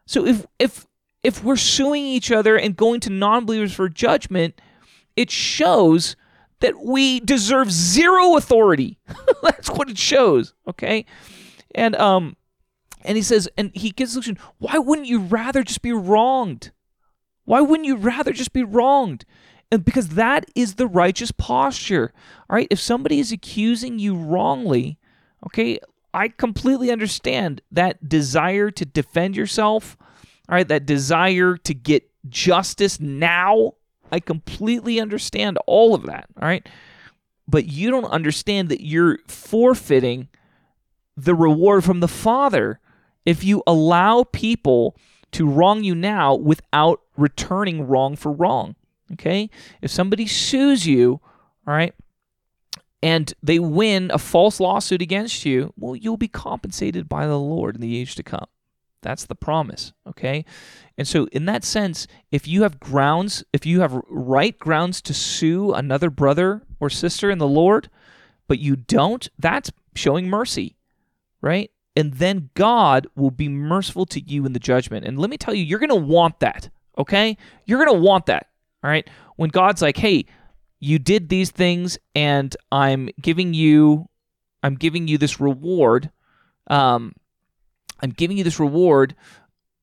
So 0.06 0.24
if 0.26 0.46
if 0.58 0.86
if 1.22 1.44
we're 1.44 1.56
suing 1.56 2.06
each 2.06 2.32
other 2.32 2.56
and 2.56 2.74
going 2.74 3.00
to 3.00 3.10
non 3.10 3.44
believers 3.44 3.74
for 3.74 3.90
judgment, 3.90 4.58
it 5.14 5.30
shows 5.30 6.16
that 6.60 6.82
we 6.82 7.20
deserve 7.20 7.70
zero 7.70 8.38
authority. 8.38 8.98
That's 9.42 9.68
what 9.68 9.90
it 9.90 9.98
shows, 9.98 10.54
okay? 10.66 11.04
And 11.74 11.94
um 11.96 12.36
and 13.04 13.16
he 13.16 13.22
says 13.22 13.48
and 13.56 13.70
he 13.74 13.90
gives 13.90 14.14
the 14.14 14.22
solution, 14.22 14.38
why 14.58 14.78
wouldn't 14.78 15.08
you 15.08 15.20
rather 15.20 15.62
just 15.62 15.82
be 15.82 15.92
wronged? 15.92 16.70
Why 17.44 17.60
wouldn't 17.60 17.86
you 17.86 17.96
rather 17.96 18.32
just 18.32 18.52
be 18.52 18.64
wronged? 18.64 19.24
And 19.70 19.84
because 19.84 20.10
that 20.10 20.46
is 20.54 20.74
the 20.74 20.86
righteous 20.86 21.30
posture. 21.30 22.12
All 22.48 22.56
right, 22.56 22.68
if 22.70 22.80
somebody 22.80 23.18
is 23.18 23.32
accusing 23.32 23.98
you 23.98 24.14
wrongly, 24.14 24.98
okay, 25.46 25.78
I 26.12 26.28
completely 26.28 26.90
understand 26.90 27.60
that 27.72 28.08
desire 28.08 28.70
to 28.70 28.84
defend 28.84 29.36
yourself 29.36 29.96
all 30.48 30.56
right, 30.56 30.68
that 30.68 30.86
desire 30.86 31.56
to 31.56 31.74
get 31.74 32.10
justice 32.28 33.00
now. 33.00 33.72
I 34.12 34.20
completely 34.20 35.00
understand 35.00 35.58
all 35.66 35.94
of 35.94 36.04
that. 36.04 36.26
All 36.40 36.46
right. 36.46 36.68
But 37.48 37.66
you 37.66 37.90
don't 37.90 38.04
understand 38.04 38.68
that 38.68 38.84
you're 38.84 39.18
forfeiting 39.26 40.28
the 41.16 41.34
reward 41.34 41.84
from 41.84 42.00
the 42.00 42.08
Father 42.08 42.80
if 43.24 43.44
you 43.44 43.62
allow 43.66 44.24
people 44.24 44.96
to 45.32 45.48
wrong 45.48 45.82
you 45.82 45.94
now 45.94 46.34
without 46.34 47.00
returning 47.16 47.86
wrong 47.86 48.16
for 48.16 48.32
wrong. 48.32 48.76
Okay? 49.12 49.50
If 49.82 49.90
somebody 49.90 50.26
sues 50.26 50.86
you, 50.86 51.20
all 51.66 51.74
right, 51.74 51.94
and 53.02 53.34
they 53.42 53.58
win 53.58 54.10
a 54.14 54.18
false 54.18 54.60
lawsuit 54.60 55.02
against 55.02 55.44
you, 55.44 55.72
well, 55.76 55.94
you'll 55.94 56.16
be 56.16 56.28
compensated 56.28 57.08
by 57.08 57.26
the 57.26 57.38
Lord 57.38 57.74
in 57.74 57.80
the 57.80 57.98
age 57.98 58.14
to 58.14 58.22
come. 58.22 58.46
That's 59.02 59.26
the 59.26 59.34
promise, 59.34 59.92
okay? 60.08 60.46
And 60.96 61.06
so, 61.06 61.26
in 61.26 61.44
that 61.44 61.64
sense, 61.64 62.06
if 62.32 62.48
you 62.48 62.62
have 62.62 62.80
grounds, 62.80 63.44
if 63.52 63.66
you 63.66 63.82
have 63.82 64.00
right 64.08 64.58
grounds 64.58 65.02
to 65.02 65.12
sue 65.12 65.74
another 65.74 66.08
brother 66.08 66.62
or 66.80 66.88
sister 66.88 67.30
in 67.30 67.36
the 67.36 67.46
Lord, 67.46 67.90
but 68.48 68.58
you 68.58 68.76
don't, 68.76 69.28
that's 69.38 69.70
showing 69.94 70.30
mercy, 70.30 70.76
right? 71.42 71.70
And 71.96 72.14
then 72.14 72.50
God 72.54 73.06
will 73.14 73.30
be 73.30 73.48
merciful 73.48 74.04
to 74.06 74.20
you 74.20 74.46
in 74.46 74.52
the 74.52 74.58
judgment. 74.58 75.06
And 75.06 75.18
let 75.18 75.30
me 75.30 75.36
tell 75.36 75.54
you, 75.54 75.62
you're 75.62 75.78
going 75.78 75.90
to 75.90 75.94
want 75.94 76.40
that, 76.40 76.68
okay? 76.98 77.36
You're 77.66 77.84
going 77.84 77.96
to 77.96 78.02
want 78.02 78.26
that, 78.26 78.48
all 78.82 78.90
right? 78.90 79.08
When 79.36 79.50
God's 79.50 79.80
like, 79.80 79.96
hey, 79.96 80.26
you 80.80 80.98
did 80.98 81.28
these 81.28 81.50
things 81.50 81.98
and 82.14 82.54
I'm 82.70 83.08
giving 83.20 83.54
you 83.54 84.08
I'm 84.62 84.74
giving 84.74 85.08
you 85.08 85.16
this 85.18 85.40
reward 85.40 86.10
um 86.68 87.14
I'm 88.02 88.10
giving 88.10 88.36
you 88.36 88.44
this 88.44 88.60
reward, 88.60 89.14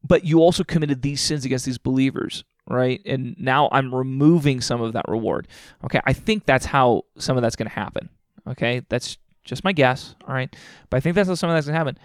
but 0.04 0.26
you 0.26 0.40
also 0.40 0.64
committed 0.64 1.02
these 1.02 1.22
sins 1.22 1.44
against 1.44 1.66
these 1.66 1.80
believers, 1.80 2.44
right? 2.68 3.02
And 3.06 3.36
now 3.40 3.68
I'm 3.72 3.96
removing 3.96 4.62
some 4.62 4.82
of 4.82 4.94
that 4.94 5.06
reward. 5.08 5.48
Okay, 5.84 6.02
I 6.06 6.14
think 6.14 6.46
that's 6.46 6.66
how 6.66 7.06
some 7.18 7.36
of 7.36 7.42
that's 7.42 7.56
going 7.56 7.70
to 7.70 7.74
happen. 7.74 8.10
Okay, 8.48 8.84
that's 8.90 9.18
just 9.44 9.64
my 9.64 9.72
guess. 9.72 10.16
All 10.28 10.34
right, 10.34 10.54
but 10.90 10.98
I 10.98 11.00
think 11.00 11.16
that's 11.16 11.30
how 11.30 11.36
some 11.36 11.50
that's 11.50 11.66
going 11.66 11.74
to 11.74 11.78
happen. 11.78 11.98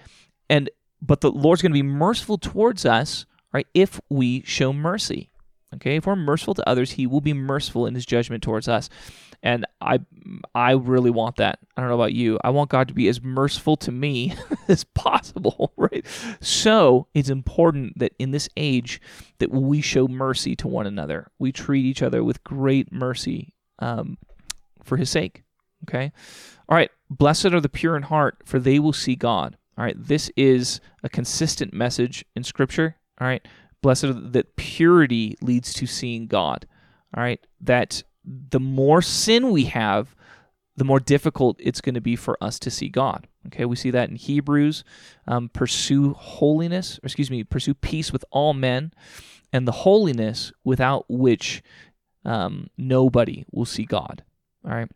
And 0.48 0.70
but 1.02 1.20
the 1.20 1.30
Lord's 1.30 1.62
going 1.62 1.72
to 1.72 1.74
be 1.74 1.82
merciful 1.82 2.38
towards 2.38 2.86
us, 2.86 3.26
right? 3.52 3.66
If 3.74 4.00
we 4.08 4.42
show 4.42 4.72
mercy. 4.72 5.30
Okay, 5.74 5.96
if 5.96 6.06
we're 6.06 6.16
merciful 6.16 6.54
to 6.54 6.68
others, 6.68 6.92
He 6.92 7.06
will 7.06 7.20
be 7.20 7.34
merciful 7.34 7.86
in 7.86 7.94
His 7.94 8.06
judgment 8.06 8.42
towards 8.42 8.68
us 8.68 8.88
and 9.42 9.64
I 9.80 10.00
I 10.54 10.72
really 10.72 11.10
want 11.10 11.36
that. 11.36 11.60
I 11.76 11.80
don't 11.80 11.88
know 11.88 11.96
about 11.96 12.12
you. 12.12 12.38
I 12.42 12.50
want 12.50 12.70
God 12.70 12.88
to 12.88 12.94
be 12.94 13.08
as 13.08 13.22
merciful 13.22 13.76
to 13.78 13.92
me 13.92 14.34
as 14.68 14.84
possible, 14.84 15.72
right? 15.76 16.04
So, 16.40 17.06
it's 17.14 17.30
important 17.30 17.98
that 17.98 18.12
in 18.18 18.30
this 18.30 18.48
age 18.56 19.00
that 19.38 19.50
we 19.50 19.80
show 19.80 20.08
mercy 20.08 20.56
to 20.56 20.68
one 20.68 20.86
another. 20.86 21.30
We 21.38 21.52
treat 21.52 21.84
each 21.84 22.02
other 22.02 22.24
with 22.24 22.42
great 22.44 22.92
mercy 22.92 23.54
um, 23.78 24.18
for 24.82 24.96
his 24.96 25.10
sake, 25.10 25.44
okay? 25.84 26.12
All 26.68 26.76
right, 26.76 26.90
blessed 27.10 27.46
are 27.46 27.60
the 27.60 27.68
pure 27.68 27.96
in 27.96 28.04
heart, 28.04 28.38
for 28.44 28.58
they 28.58 28.78
will 28.78 28.92
see 28.92 29.16
God. 29.16 29.56
All 29.78 29.84
right, 29.84 29.96
this 29.96 30.30
is 30.36 30.80
a 31.02 31.08
consistent 31.08 31.74
message 31.74 32.24
in 32.34 32.42
scripture, 32.42 32.96
all 33.20 33.26
right? 33.26 33.46
Blessed 33.82 34.32
that 34.32 34.56
purity 34.56 35.36
leads 35.42 35.74
to 35.74 35.86
seeing 35.86 36.26
God. 36.26 36.66
All 37.14 37.22
right, 37.22 37.44
that 37.60 38.02
the 38.24 38.60
more 38.60 39.02
sin 39.02 39.50
we 39.50 39.64
have, 39.64 40.14
the 40.76 40.84
more 40.84 41.00
difficult 41.00 41.56
it's 41.60 41.80
going 41.80 41.94
to 41.94 42.00
be 42.00 42.16
for 42.16 42.36
us 42.42 42.58
to 42.60 42.70
see 42.70 42.88
God. 42.88 43.26
Okay, 43.46 43.64
we 43.64 43.76
see 43.76 43.90
that 43.90 44.10
in 44.10 44.16
Hebrews. 44.16 44.82
Um, 45.28 45.48
pursue 45.48 46.14
holiness, 46.14 46.98
or 46.98 47.06
excuse 47.06 47.30
me, 47.30 47.44
pursue 47.44 47.74
peace 47.74 48.12
with 48.12 48.24
all 48.30 48.54
men, 48.54 48.92
and 49.52 49.68
the 49.68 49.72
holiness 49.72 50.52
without 50.64 51.04
which 51.08 51.62
um, 52.24 52.68
nobody 52.76 53.44
will 53.52 53.64
see 53.64 53.84
God. 53.84 54.24
All 54.64 54.72
right, 54.72 54.90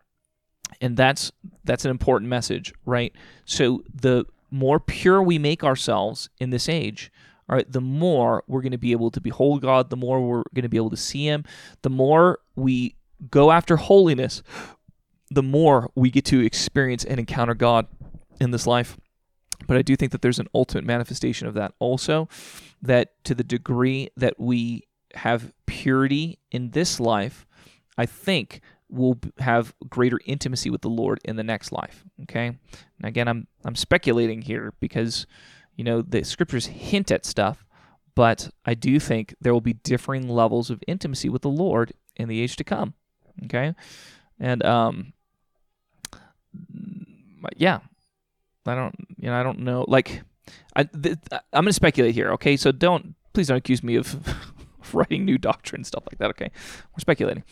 and 0.80 0.96
that's 0.96 1.32
that's 1.64 1.84
an 1.84 1.90
important 1.90 2.28
message, 2.28 2.72
right? 2.84 3.12
So 3.44 3.82
the 3.94 4.26
more 4.50 4.80
pure 4.80 5.22
we 5.22 5.38
make 5.38 5.62
ourselves 5.62 6.28
in 6.38 6.50
this 6.50 6.68
age, 6.68 7.12
all 7.48 7.56
right, 7.56 7.70
the 7.70 7.80
more 7.80 8.44
we're 8.46 8.62
going 8.62 8.72
to 8.72 8.78
be 8.78 8.92
able 8.92 9.10
to 9.10 9.20
behold 9.20 9.62
God, 9.62 9.90
the 9.90 9.96
more 9.96 10.20
we're 10.20 10.44
going 10.54 10.62
to 10.62 10.68
be 10.68 10.76
able 10.76 10.90
to 10.90 10.96
see 10.96 11.26
Him, 11.26 11.44
the 11.82 11.90
more 11.90 12.38
we 12.56 12.94
go 13.30 13.50
after 13.50 13.76
holiness, 13.76 14.42
the 15.30 15.42
more 15.42 15.90
we 15.94 16.10
get 16.10 16.24
to 16.26 16.40
experience 16.40 17.04
and 17.04 17.20
encounter 17.20 17.54
God 17.54 17.86
in 18.40 18.50
this 18.50 18.66
life. 18.66 18.96
But 19.66 19.76
I 19.76 19.82
do 19.82 19.94
think 19.94 20.12
that 20.12 20.22
there's 20.22 20.38
an 20.38 20.48
ultimate 20.54 20.84
manifestation 20.84 21.46
of 21.46 21.54
that 21.54 21.74
also, 21.78 22.28
that 22.82 23.22
to 23.24 23.34
the 23.34 23.44
degree 23.44 24.08
that 24.16 24.40
we 24.40 24.84
have 25.14 25.52
purity 25.66 26.38
in 26.50 26.70
this 26.70 26.98
life, 26.98 27.46
I 27.98 28.06
think 28.06 28.60
we'll 28.90 29.18
have 29.38 29.74
greater 29.88 30.20
intimacy 30.26 30.70
with 30.70 30.82
the 30.82 30.88
Lord 30.88 31.20
in 31.24 31.36
the 31.36 31.44
next 31.44 31.72
life. 31.72 32.04
Okay. 32.22 32.46
And 32.46 32.58
again, 33.04 33.28
I'm 33.28 33.46
I'm 33.64 33.76
speculating 33.76 34.42
here 34.42 34.74
because 34.80 35.26
you 35.76 35.84
know 35.84 36.02
the 36.02 36.24
scriptures 36.24 36.66
hint 36.66 37.10
at 37.10 37.24
stuff, 37.24 37.64
but 38.14 38.50
I 38.64 38.74
do 38.74 39.00
think 39.00 39.34
there 39.40 39.52
will 39.52 39.60
be 39.60 39.74
differing 39.74 40.28
levels 40.28 40.70
of 40.70 40.82
intimacy 40.86 41.28
with 41.28 41.42
the 41.42 41.48
Lord 41.48 41.92
in 42.16 42.28
the 42.28 42.40
age 42.40 42.56
to 42.56 42.64
come. 42.64 42.94
Okay, 43.44 43.74
and 44.38 44.64
um, 44.64 45.12
yeah, 47.56 47.80
I 48.66 48.74
don't, 48.74 48.94
you 49.16 49.30
know, 49.30 49.38
I 49.38 49.42
don't 49.42 49.60
know. 49.60 49.84
Like, 49.88 50.22
I, 50.74 50.84
th- 50.84 51.16
I'm 51.32 51.64
gonna 51.64 51.72
speculate 51.72 52.14
here. 52.14 52.32
Okay, 52.32 52.56
so 52.56 52.72
don't 52.72 53.14
please 53.32 53.48
don't 53.48 53.56
accuse 53.56 53.82
me 53.82 53.96
of 53.96 54.16
writing 54.92 55.24
new 55.24 55.38
doctrine 55.38 55.84
stuff 55.84 56.04
like 56.10 56.18
that. 56.18 56.30
Okay, 56.30 56.50
we're 56.92 57.00
speculating, 57.00 57.44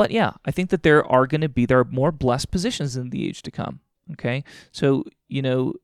but 0.00 0.10
yeah, 0.10 0.32
I 0.46 0.50
think 0.50 0.70
that 0.70 0.82
there 0.82 1.04
are 1.06 1.26
going 1.26 1.42
to 1.42 1.48
be 1.50 1.66
there 1.66 1.80
are 1.80 1.84
more 1.84 2.10
blessed 2.10 2.50
positions 2.50 2.96
in 2.96 3.10
the 3.10 3.28
age 3.28 3.42
to 3.42 3.50
come. 3.50 3.80
Okay, 4.12 4.44
so 4.72 5.04
you 5.28 5.42
know, 5.42 5.74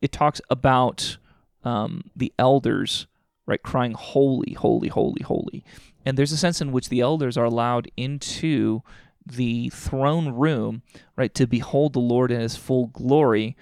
it 0.00 0.12
talks 0.12 0.40
about 0.48 1.16
um, 1.64 2.04
the 2.14 2.32
elders 2.38 3.08
right 3.46 3.60
crying 3.60 3.94
holy, 3.94 4.52
holy, 4.52 4.86
holy, 4.86 5.24
holy, 5.24 5.64
and 6.06 6.16
there's 6.16 6.30
a 6.30 6.36
sense 6.36 6.60
in 6.60 6.70
which 6.70 6.88
the 6.88 7.00
elders 7.00 7.36
are 7.36 7.46
allowed 7.46 7.90
into 7.96 8.82
the 9.26 9.70
throne 9.70 10.28
room, 10.28 10.82
right, 11.16 11.34
to 11.34 11.44
behold 11.44 11.94
the 11.94 11.98
Lord 11.98 12.30
in 12.30 12.38
his 12.38 12.54
full 12.54 12.86
glory. 12.86 13.56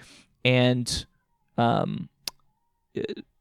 And 0.45 1.07
um, 1.57 2.09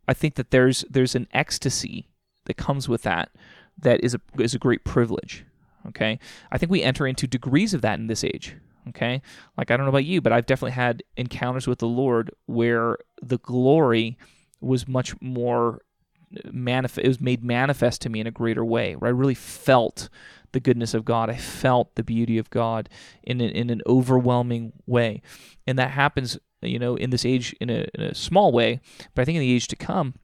I 0.08 0.14
think 0.14 0.36
that 0.36 0.50
there's 0.50 0.86
there's 0.88 1.14
an 1.14 1.28
ecstasy 1.34 2.08
that 2.46 2.56
comes 2.56 2.88
with 2.88 3.02
that 3.02 3.28
that 3.76 4.02
is 4.02 4.14
a 4.14 4.20
is 4.38 4.54
a 4.54 4.58
great 4.58 4.84
privilege. 4.84 5.44
Okay, 5.88 6.18
I 6.50 6.58
think 6.58 6.70
we 6.70 6.82
enter 6.82 7.06
into 7.06 7.26
degrees 7.26 7.74
of 7.74 7.82
that 7.82 7.98
in 7.98 8.06
this 8.06 8.24
age. 8.24 8.56
Okay, 8.88 9.22
like 9.56 9.70
I 9.70 9.76
don't 9.76 9.86
know 9.86 9.90
about 9.90 10.04
you, 10.04 10.20
but 10.20 10.32
I've 10.32 10.46
definitely 10.46 10.72
had 10.72 11.02
encounters 11.16 11.66
with 11.66 11.78
the 11.78 11.86
Lord 11.86 12.30
where 12.46 12.98
the 13.20 13.38
glory 13.38 14.18
was 14.60 14.88
much 14.88 15.20
more 15.20 15.82
manifest. 16.50 17.04
It 17.04 17.08
was 17.08 17.20
made 17.20 17.44
manifest 17.44 18.02
to 18.02 18.08
me 18.08 18.20
in 18.20 18.26
a 18.26 18.32
greater 18.32 18.64
way. 18.64 18.94
Where 18.94 19.08
I 19.08 19.12
really 19.12 19.34
felt 19.34 20.08
the 20.52 20.60
goodness 20.60 20.94
of 20.94 21.04
God. 21.04 21.30
I 21.30 21.36
felt 21.36 21.94
the 21.94 22.02
beauty 22.02 22.38
of 22.38 22.50
God 22.50 22.88
in 23.22 23.40
an, 23.40 23.50
in 23.50 23.70
an 23.70 23.82
overwhelming 23.86 24.72
way, 24.86 25.22
and 25.66 25.78
that 25.78 25.90
happens, 25.90 26.38
you 26.60 26.78
know, 26.78 26.94
in 26.96 27.10
this 27.10 27.24
age 27.24 27.54
in 27.60 27.70
a, 27.70 27.86
in 27.94 28.02
a 28.02 28.14
small 28.14 28.52
way. 28.52 28.80
But 29.14 29.22
I 29.22 29.24
think 29.24 29.36
in 29.36 29.40
the 29.40 29.52
age 29.52 29.68
to 29.68 29.76
come, 29.76 30.14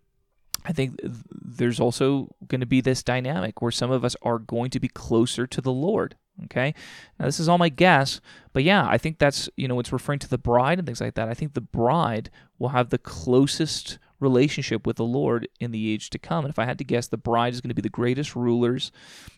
I 0.69 0.73
think 0.73 1.01
there's 1.03 1.81
also 1.81 2.29
going 2.47 2.61
to 2.61 2.67
be 2.67 2.83
this 2.83 3.03
dynamic 3.03 3.63
where 3.63 3.73
some 3.73 3.91
of 3.91 4.05
us 4.05 4.15
are 4.21 4.39
going 4.39 4.69
to 4.71 4.79
be 4.79 4.89
closer 4.89 5.47
to 5.47 5.61
the 5.63 5.73
Lord. 5.73 6.15
Okay. 6.45 6.75
Now, 7.19 7.25
this 7.25 7.41
is 7.41 7.49
all 7.49 7.59
my 7.59 7.71
guess, 7.71 8.21
but 8.53 8.63
yeah, 8.63 8.87
I 8.87 8.99
think 8.99 9.19
that's, 9.19 9.49
you 9.57 9.67
know, 9.67 9.81
it's 9.81 9.93
referring 9.93 10.21
to 10.21 10.29
the 10.29 10.39
bride 10.39 10.79
and 10.79 10.87
things 10.87 11.01
like 11.01 11.15
that. 11.15 11.29
I 11.29 11.35
think 11.35 11.55
the 11.55 11.61
bride 11.61 12.31
will 12.59 12.69
have 12.69 12.91
the 12.91 12.99
closest 12.99 13.99
relationship 14.21 14.87
with 14.87 14.97
the 14.97 15.05
Lord 15.05 15.49
in 15.59 15.73
the 15.73 15.93
age 15.93 16.11
to 16.11 16.19
come. 16.19 16.45
And 16.45 16.53
if 16.53 16.59
I 16.59 16.65
had 16.65 16.79
to 16.79 16.85
guess, 16.85 17.09
the 17.09 17.17
bride 17.17 17.55
is 17.55 17.61
going 17.61 17.71
to 17.71 17.75
be 17.75 17.83
the 17.83 17.89
greatest 17.89 18.37
rulers 18.37 18.93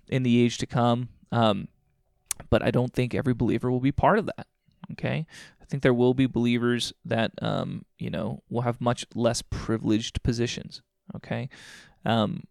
in 0.08 0.24
the 0.24 0.42
age 0.42 0.58
to 0.58 0.66
come. 0.66 1.08
Um, 1.32 1.68
but 2.50 2.62
I 2.62 2.70
don't 2.70 2.92
think 2.92 3.14
every 3.14 3.34
believer 3.34 3.70
will 3.70 3.80
be 3.80 3.92
part 3.92 4.18
of 4.18 4.26
that. 4.26 4.46
Okay. 4.92 5.26
I 5.62 5.64
think 5.64 5.82
there 5.82 5.94
will 5.94 6.14
be 6.14 6.26
believers 6.26 6.92
that, 7.04 7.30
um, 7.40 7.84
you 7.98 8.10
know, 8.10 8.42
will 8.50 8.62
have 8.62 8.80
much 8.80 9.06
less 9.14 9.42
privileged 9.42 10.22
positions. 10.22 10.82
Okay. 11.16 11.48
Um, 12.04 12.44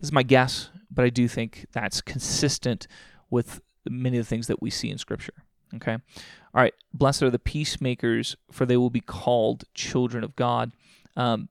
this 0.00 0.08
is 0.08 0.12
my 0.12 0.22
guess, 0.22 0.70
but 0.90 1.04
I 1.04 1.10
do 1.10 1.28
think 1.28 1.66
that's 1.72 2.00
consistent 2.00 2.86
with 3.30 3.60
many 3.88 4.18
of 4.18 4.24
the 4.24 4.28
things 4.28 4.46
that 4.46 4.62
we 4.62 4.70
see 4.70 4.90
in 4.90 4.98
Scripture. 4.98 5.34
Okay. 5.74 5.92
All 5.92 6.00
right. 6.62 6.74
Blessed 6.94 7.22
are 7.22 7.30
the 7.30 7.38
peacemakers, 7.38 8.36
for 8.50 8.66
they 8.66 8.76
will 8.76 8.90
be 8.90 9.00
called 9.00 9.64
children 9.74 10.24
of 10.24 10.36
God. 10.36 10.72
Um, 11.16 11.48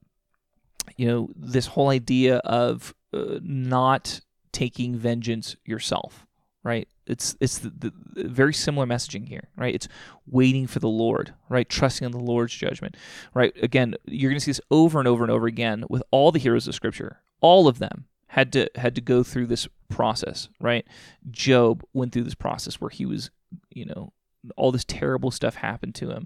you 0.97 1.07
know, 1.07 1.29
this 1.35 1.67
whole 1.67 1.89
idea 1.89 2.37
of 2.37 2.93
uh, 3.13 3.39
not 3.41 4.21
taking 4.51 4.95
vengeance 4.95 5.55
yourself, 5.65 6.24
right? 6.65 6.89
It's 7.05 7.37
it's 7.39 7.59
the, 7.59 7.69
the, 7.69 7.93
very 8.27 8.53
similar 8.53 8.87
messaging 8.87 9.27
here, 9.27 9.49
right? 9.55 9.73
It's 9.73 9.87
waiting 10.25 10.65
for 10.65 10.79
the 10.79 10.89
Lord, 10.89 11.33
right? 11.47 11.69
Trusting 11.69 12.05
in 12.05 12.11
the 12.11 12.17
Lord's 12.17 12.53
judgment, 12.53 12.97
right? 13.35 13.53
Again, 13.61 13.93
you're 14.05 14.31
going 14.31 14.39
to 14.39 14.43
see 14.43 14.49
this 14.49 14.61
over 14.71 14.97
and 14.97 15.07
over 15.07 15.23
and 15.23 15.31
over 15.31 15.45
again 15.45 15.85
with 15.89 16.01
all 16.09 16.31
the 16.31 16.39
heroes 16.39 16.67
of 16.67 16.73
Scripture. 16.73 17.21
All 17.39 17.67
of 17.67 17.77
them 17.77 18.05
had 18.29 18.51
to 18.53 18.67
had 18.75 18.95
to 18.95 19.01
go 19.01 19.21
through 19.21 19.45
this 19.45 19.67
process, 19.89 20.49
right? 20.59 20.85
Job 21.29 21.83
went 21.93 22.11
through 22.11 22.23
this 22.23 22.35
process 22.35 22.81
where 22.81 22.89
he 22.89 23.05
was, 23.05 23.29
you 23.69 23.85
know, 23.85 24.11
all 24.57 24.71
this 24.71 24.85
terrible 24.85 25.29
stuff 25.29 25.55
happened 25.55 25.93
to 25.95 26.09
him 26.09 26.25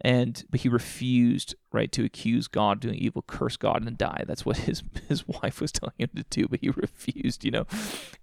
and 0.00 0.44
but 0.50 0.60
he 0.60 0.68
refused 0.68 1.54
right 1.72 1.90
to 1.92 2.04
accuse 2.04 2.48
God 2.48 2.80
doing 2.80 2.96
evil, 2.96 3.24
curse 3.26 3.56
God 3.56 3.86
and 3.86 3.96
die. 3.96 4.24
That's 4.26 4.44
what 4.44 4.58
his 4.58 4.82
his 5.08 5.26
wife 5.26 5.60
was 5.60 5.72
telling 5.72 5.94
him 5.98 6.10
to 6.16 6.24
do, 6.30 6.48
but 6.48 6.60
he 6.60 6.70
refused, 6.76 7.44
you 7.44 7.50
know. 7.50 7.66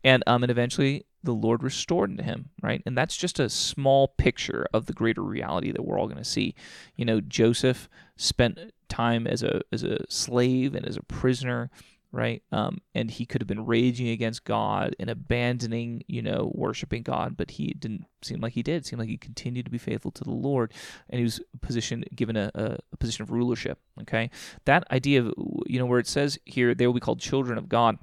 And 0.03 0.23
um 0.27 0.43
and 0.43 0.51
eventually 0.51 1.05
the 1.23 1.34
Lord 1.34 1.63
restored 1.63 2.17
to 2.17 2.23
him, 2.23 2.49
right? 2.62 2.81
And 2.86 2.97
that's 2.97 3.15
just 3.15 3.39
a 3.39 3.49
small 3.49 4.10
picture 4.17 4.67
of 4.73 4.88
the 4.88 4.93
greater 4.93 5.21
reality 5.21 5.71
that 5.71 5.86
we're 5.86 5.99
all 5.99 6.07
going 6.07 6.17
to 6.17 6.23
see. 6.23 6.55
You 6.95 7.05
know, 7.05 7.21
Joseph 7.21 7.88
spent 8.17 8.60
time 8.89 9.27
as 9.27 9.43
a 9.43 9.62
as 9.71 9.84
a 9.84 10.03
slave 10.10 10.75
and 10.75 10.86
as 10.86 10.97
a 10.97 11.03
prisoner 11.03 11.69
right? 12.12 12.43
Um, 12.52 12.80
and 12.93 13.10
he 13.10 13.26
could 13.26 13.41
have 13.41 13.47
been 13.47 13.65
raging 13.65 14.10
against 14.10 14.43
God 14.43 14.95
and 15.00 15.10
abandoning, 15.10 16.04
you 16.08 16.21
know, 16.21 16.52
worshiping 16.54 17.04
God, 17.04 17.38
but 17.38 17.52
he 17.52 17.67
didn't 17.67 18.06
seem 18.21 18.41
like 18.41 18.54
he 18.54 18.63
did. 18.63 18.78
It 18.78 18.86
seemed 18.86 19.00
like 19.00 19.10
he 19.10 19.17
continued 19.17 19.65
to 19.65 19.71
be 19.71 19.78
faithful 19.78 20.12
to 20.12 20.24
the 20.24 20.32
Lord, 20.32 20.74
and 21.10 21.19
he 21.19 21.24
was 21.24 21.39
positioned, 21.62 22.06
given 22.13 22.36
a, 22.36 22.52
a, 22.54 22.97
position 22.97 23.24
of 23.24 23.32
rulership. 23.32 23.80
Okay, 24.02 24.30
that 24.65 24.84
idea 24.91 25.21
of 25.21 25.34
you 25.65 25.80
know 25.80 25.86
where 25.86 26.00
it 26.00 26.08
says 26.08 26.38
here 26.45 26.76
they 26.76 26.86
will 26.86 26.93
be 26.93 27.00
called 27.00 27.19
children 27.19 27.58
of 27.58 27.69
God. 27.69 27.97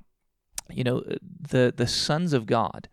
You 0.70 0.84
know, 0.84 1.04
the 1.22 1.72
the 1.76 1.86
sons 1.86 2.32
of 2.32 2.46
God 2.46 2.88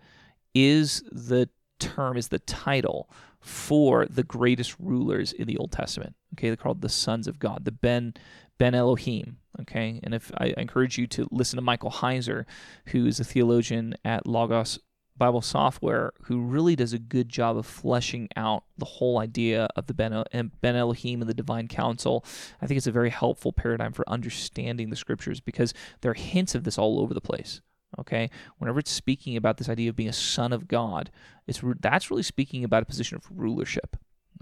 is 0.53 1.03
the 1.11 1.49
term 1.79 2.17
is 2.17 2.27
the 2.27 2.39
title 2.39 3.09
for 3.39 4.05
the 4.07 4.23
greatest 4.23 4.75
rulers 4.79 5.31
in 5.31 5.47
the 5.47 5.57
Old 5.57 5.71
Testament. 5.71 6.15
Okay, 6.33 6.49
they're 6.49 6.57
called 6.57 6.81
the 6.81 6.89
sons 6.89 7.27
of 7.27 7.39
God, 7.39 7.63
the 7.63 7.71
Ben 7.71 8.15
Ben 8.57 8.75
Elohim. 8.75 9.37
Okay, 9.61 9.99
and 10.03 10.13
if 10.13 10.31
I, 10.37 10.53
encourage 10.57 10.97
you 10.97 11.07
to 11.07 11.27
listen 11.31 11.57
to 11.57 11.61
Michael 11.61 11.91
Heiser, 11.91 12.45
who 12.87 13.05
is 13.05 13.19
a 13.19 13.23
theologian 13.23 13.95
at 14.03 14.27
Logos 14.27 14.79
Bible 15.17 15.41
Software, 15.41 16.11
who 16.23 16.41
really 16.41 16.75
does 16.75 16.91
a 16.91 16.99
good 16.99 17.29
job 17.29 17.55
of 17.55 17.65
fleshing 17.65 18.27
out 18.35 18.65
the 18.77 18.85
whole 18.85 19.19
idea 19.19 19.69
of 19.75 19.87
the 19.87 19.93
Ben, 19.93 20.23
ben 20.61 20.75
Elohim 20.75 21.21
and 21.21 21.29
the 21.29 21.33
divine 21.33 21.67
council. 21.67 22.25
I 22.61 22.67
think 22.67 22.77
it's 22.77 22.87
a 22.87 22.91
very 22.91 23.09
helpful 23.09 23.53
paradigm 23.53 23.93
for 23.93 24.07
understanding 24.09 24.89
the 24.89 24.95
scriptures 24.95 25.39
because 25.39 25.73
there 26.01 26.11
are 26.11 26.15
hints 26.15 26.53
of 26.53 26.65
this 26.65 26.77
all 26.77 26.99
over 26.99 27.13
the 27.13 27.21
place. 27.21 27.61
Okay, 27.97 28.29
whenever 28.57 28.79
it's 28.79 28.91
speaking 28.91 29.37
about 29.37 29.55
this 29.55 29.69
idea 29.69 29.89
of 29.89 29.95
being 29.95 30.09
a 30.09 30.13
son 30.13 30.51
of 30.51 30.67
God, 30.67 31.11
it's 31.47 31.61
that's 31.79 32.11
really 32.11 32.23
speaking 32.23 32.65
about 32.65 32.83
a 32.83 32.85
position 32.85 33.15
of 33.15 33.25
rulership. 33.31 33.95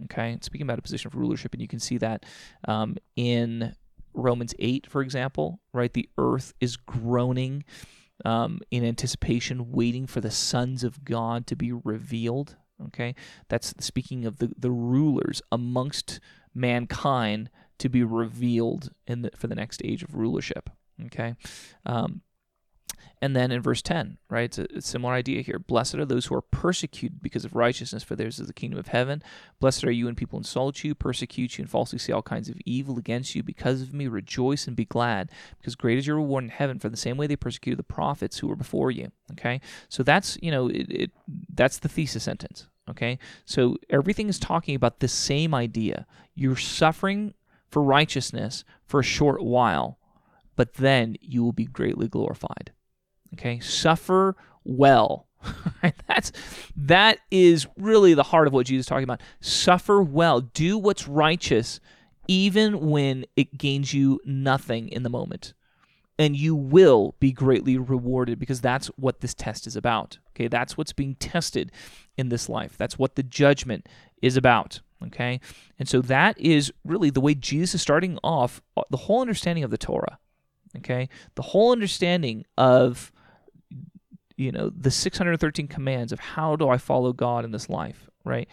Okay, 0.06 0.39
speaking 0.41 0.65
about 0.65 0.80
a 0.80 0.82
position 0.82 1.08
of 1.08 1.15
rulership, 1.15 1.54
and 1.54 1.62
you 1.62 1.67
can 1.67 1.80
see 1.80 1.99
that 1.99 2.26
um, 2.67 2.97
in 3.15 3.76
Romans 4.13 4.54
8, 4.60 4.88
for 4.88 5.02
example, 5.02 5.60
right? 5.73 5.93
The 5.93 6.10
earth 6.17 6.54
is 6.60 6.78
groaning 6.78 7.63
um, 8.26 8.60
in 8.71 8.86
anticipation, 8.86 9.71
waiting 9.71 10.08
for 10.08 10.21
the 10.21 10.32
sons 10.32 10.84
of 10.84 11.04
God 11.04 11.47
to 11.47 11.56
be 11.56 11.71
revealed. 11.71 12.56
Okay, 12.88 13.15
that's 13.49 13.73
speaking 13.80 14.26
of 14.26 14.38
the, 14.38 14.52
the 14.58 14.71
rulers 14.71 15.41
amongst 15.52 16.19
mankind 16.54 17.49
to 17.80 17.89
be 17.89 18.04
revealed 18.04 18.91
in 19.08 19.21
the, 19.21 19.32
for 19.36 19.47
the 19.47 19.56
next 19.56 19.82
age 19.86 20.04
of 20.04 20.15
rulership. 20.15 20.69
Okay, 21.06 21.36
um, 21.86 22.21
and 23.22 23.36
then 23.36 23.52
in 23.52 23.62
verse 23.62 23.82
10, 23.82 24.18
right, 24.30 24.44
it's 24.44 24.58
a, 24.58 24.68
a, 24.76 24.82
similar 24.82 25.14
idea 25.14 25.42
here. 25.42 25.60
Blessed 25.60 25.96
are 25.96 26.06
those 26.06 26.26
who 26.26 26.36
are 26.36 26.42
persecuted 26.42 27.22
because 27.22 27.46
of 27.46 27.56
righteousness, 27.56 28.04
for 28.04 28.16
theirs 28.16 28.40
is 28.40 28.48
the 28.48 28.54
kingdom 28.54 28.80
of 28.80 28.88
heaven. 28.88 29.24
Blessed 29.60 29.86
are 29.86 29.92
you 29.92 30.06
when 30.06 30.16
people 30.16 30.38
insult 30.38 30.84
you, 30.84 30.94
persecute 30.94 31.58
you, 31.58 31.64
and 31.64 31.70
falsely 31.70 32.00
say 32.00 32.12
all 32.12 32.22
kinds 32.22 32.50
of 32.50 32.58
evil 32.66 32.98
against 32.98 33.36
you 33.36 33.44
because 33.44 33.82
of 33.82 33.94
me. 33.94 34.08
Rejoice 34.08 34.68
and 34.68 34.76
be 34.76 34.86
glad, 34.86 35.32
because 35.58 35.76
great 35.76 35.98
is 35.98 36.06
your 36.06 36.18
reward 36.18 36.44
in 36.44 36.50
heaven. 36.50 36.80
For 36.80 36.90
the 36.90 36.98
same 36.98 37.18
way 37.18 37.28
they 37.28 37.36
persecuted 37.36 37.80
the 37.80 37.84
prophets 37.84 38.40
who 38.40 38.48
were 38.48 38.56
before 38.56 38.92
you. 38.92 39.12
Okay, 39.32 39.62
so 39.88 40.04
that's 40.04 40.38
you 40.42 40.52
know 40.52 40.68
it, 40.68 40.92
it 40.92 41.12
that's 41.54 41.80
the 41.80 41.90
thesis 41.90 42.24
sentence. 42.24 42.68
Okay, 42.90 43.20
so 43.46 43.78
everything 43.90 44.28
is 44.28 44.38
talking 44.38 44.76
about 44.76 45.00
the 45.00 45.08
same 45.08 45.54
idea. 45.54 46.06
You're 46.36 46.58
suffering 46.58 47.34
for 47.70 47.82
righteousness 47.82 48.66
for 48.86 49.00
a 49.00 49.04
short 49.04 49.42
while, 49.42 49.98
but 50.56 50.76
then 50.76 51.16
you 51.22 51.44
will 51.44 51.54
be 51.54 51.66
greatly 51.66 52.08
glorified. 52.08 52.72
Okay, 53.34 53.60
suffer 53.60 54.36
well. 54.63 55.28
That's 56.08 56.32
that 56.76 57.19
is 57.32 57.67
really 57.78 58.13
the 58.13 58.24
heart 58.24 58.48
of 58.48 58.54
what 58.54 58.67
Jesus 58.67 58.86
is 58.86 58.88
talking 58.88 59.04
about. 59.04 59.22
Suffer 59.41 60.02
well. 60.02 60.41
Do 60.41 60.78
what's 60.78 61.08
righteous, 61.08 61.80
even 62.28 62.89
when 62.89 63.26
it 63.36 63.58
gains 63.58 63.93
you 63.93 64.19
nothing 64.26 64.89
in 64.89 65.04
the 65.04 65.10
moment. 65.10 65.54
And 66.19 66.38
you 66.38 66.56
will 66.56 67.15
be 67.19 67.32
greatly 67.32 67.78
rewarded 67.78 68.38
because 68.38 68.62
that's 68.62 68.88
what 68.98 69.22
this 69.22 69.34
test 69.34 69.65
is 69.65 69.76
about. 69.76 70.19
Okay, 70.32 70.48
that's 70.48 70.78
what's 70.78 70.93
being 70.93 71.15
tested 71.15 71.72
in 72.17 72.30
this 72.30 72.48
life. 72.48 72.78
That's 72.78 73.00
what 73.00 73.15
the 73.15 73.24
judgment 73.24 73.89
is 74.22 74.38
about. 74.38 74.82
Okay, 75.08 75.41
and 75.78 75.89
so 75.89 76.02
that 76.02 76.39
is 76.39 76.72
really 76.86 77.10
the 77.10 77.19
way 77.19 77.34
Jesus 77.36 77.76
is 77.76 77.82
starting 77.82 78.17
off 78.24 78.62
uh, 78.78 78.84
the 78.89 78.98
whole 78.98 79.22
understanding 79.22 79.63
of 79.63 79.72
the 79.72 79.78
Torah. 79.78 80.19
Okay, 80.78 81.10
the 81.36 81.41
whole 81.41 81.72
understanding 81.72 82.46
of 82.58 83.12
you 84.36 84.52
know 84.52 84.69
the 84.69 84.91
613 84.91 85.67
commands 85.67 86.12
of 86.12 86.19
how 86.19 86.56
do 86.56 86.69
I 86.69 86.78
follow 86.78 87.13
God 87.13 87.46
in 87.46 87.52
this 87.52 87.69
life, 87.69 88.10
right? 88.24 88.48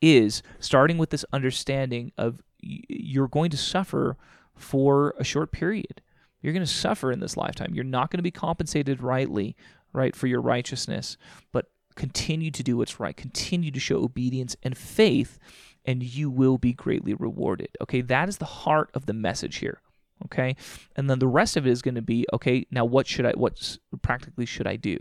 Is 0.00 0.42
starting 0.60 0.98
with 0.98 1.10
this 1.10 1.24
understanding 1.32 2.12
of 2.18 2.42
you're 2.60 3.28
going 3.28 3.50
to 3.50 3.56
suffer 3.56 4.16
for 4.54 5.14
a 5.18 5.24
short 5.24 5.52
period. 5.52 6.00
You're 6.40 6.52
going 6.52 6.64
to 6.64 6.72
suffer 6.72 7.10
in 7.12 7.20
this 7.20 7.36
lifetime. 7.36 7.74
You're 7.74 7.84
not 7.84 8.10
going 8.10 8.18
to 8.18 8.22
be 8.22 8.30
compensated 8.30 9.02
rightly, 9.02 9.56
right, 9.92 10.14
for 10.14 10.26
your 10.26 10.40
righteousness, 10.40 11.16
but 11.52 11.66
continue 11.94 12.50
to 12.50 12.62
do 12.62 12.76
what's 12.76 13.00
right. 13.00 13.16
Continue 13.16 13.70
to 13.70 13.80
show 13.80 14.02
obedience 14.02 14.56
and 14.62 14.76
faith, 14.76 15.38
and 15.84 16.02
you 16.02 16.30
will 16.30 16.58
be 16.58 16.72
greatly 16.72 17.14
rewarded. 17.14 17.68
Okay, 17.80 18.00
that 18.02 18.28
is 18.28 18.38
the 18.38 18.44
heart 18.44 18.90
of 18.94 19.06
the 19.06 19.12
message 19.12 19.56
here. 19.56 19.80
Okay, 20.24 20.56
and 20.94 21.10
then 21.10 21.18
the 21.18 21.26
rest 21.26 21.56
of 21.56 21.66
it 21.66 21.70
is 21.70 21.82
going 21.82 21.94
to 21.94 22.02
be 22.02 22.26
okay. 22.32 22.66
Now, 22.70 22.84
what 22.84 23.06
should 23.06 23.26
I? 23.26 23.32
What 23.32 23.78
practically 24.02 24.46
should 24.46 24.66
I 24.66 24.76
do? 24.76 24.98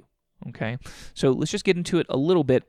Okay, 0.49 0.77
so 1.13 1.31
let's 1.31 1.51
just 1.51 1.65
get 1.65 1.77
into 1.77 1.99
it 1.99 2.05
a 2.09 2.17
little 2.17 2.43
bit. 2.43 2.63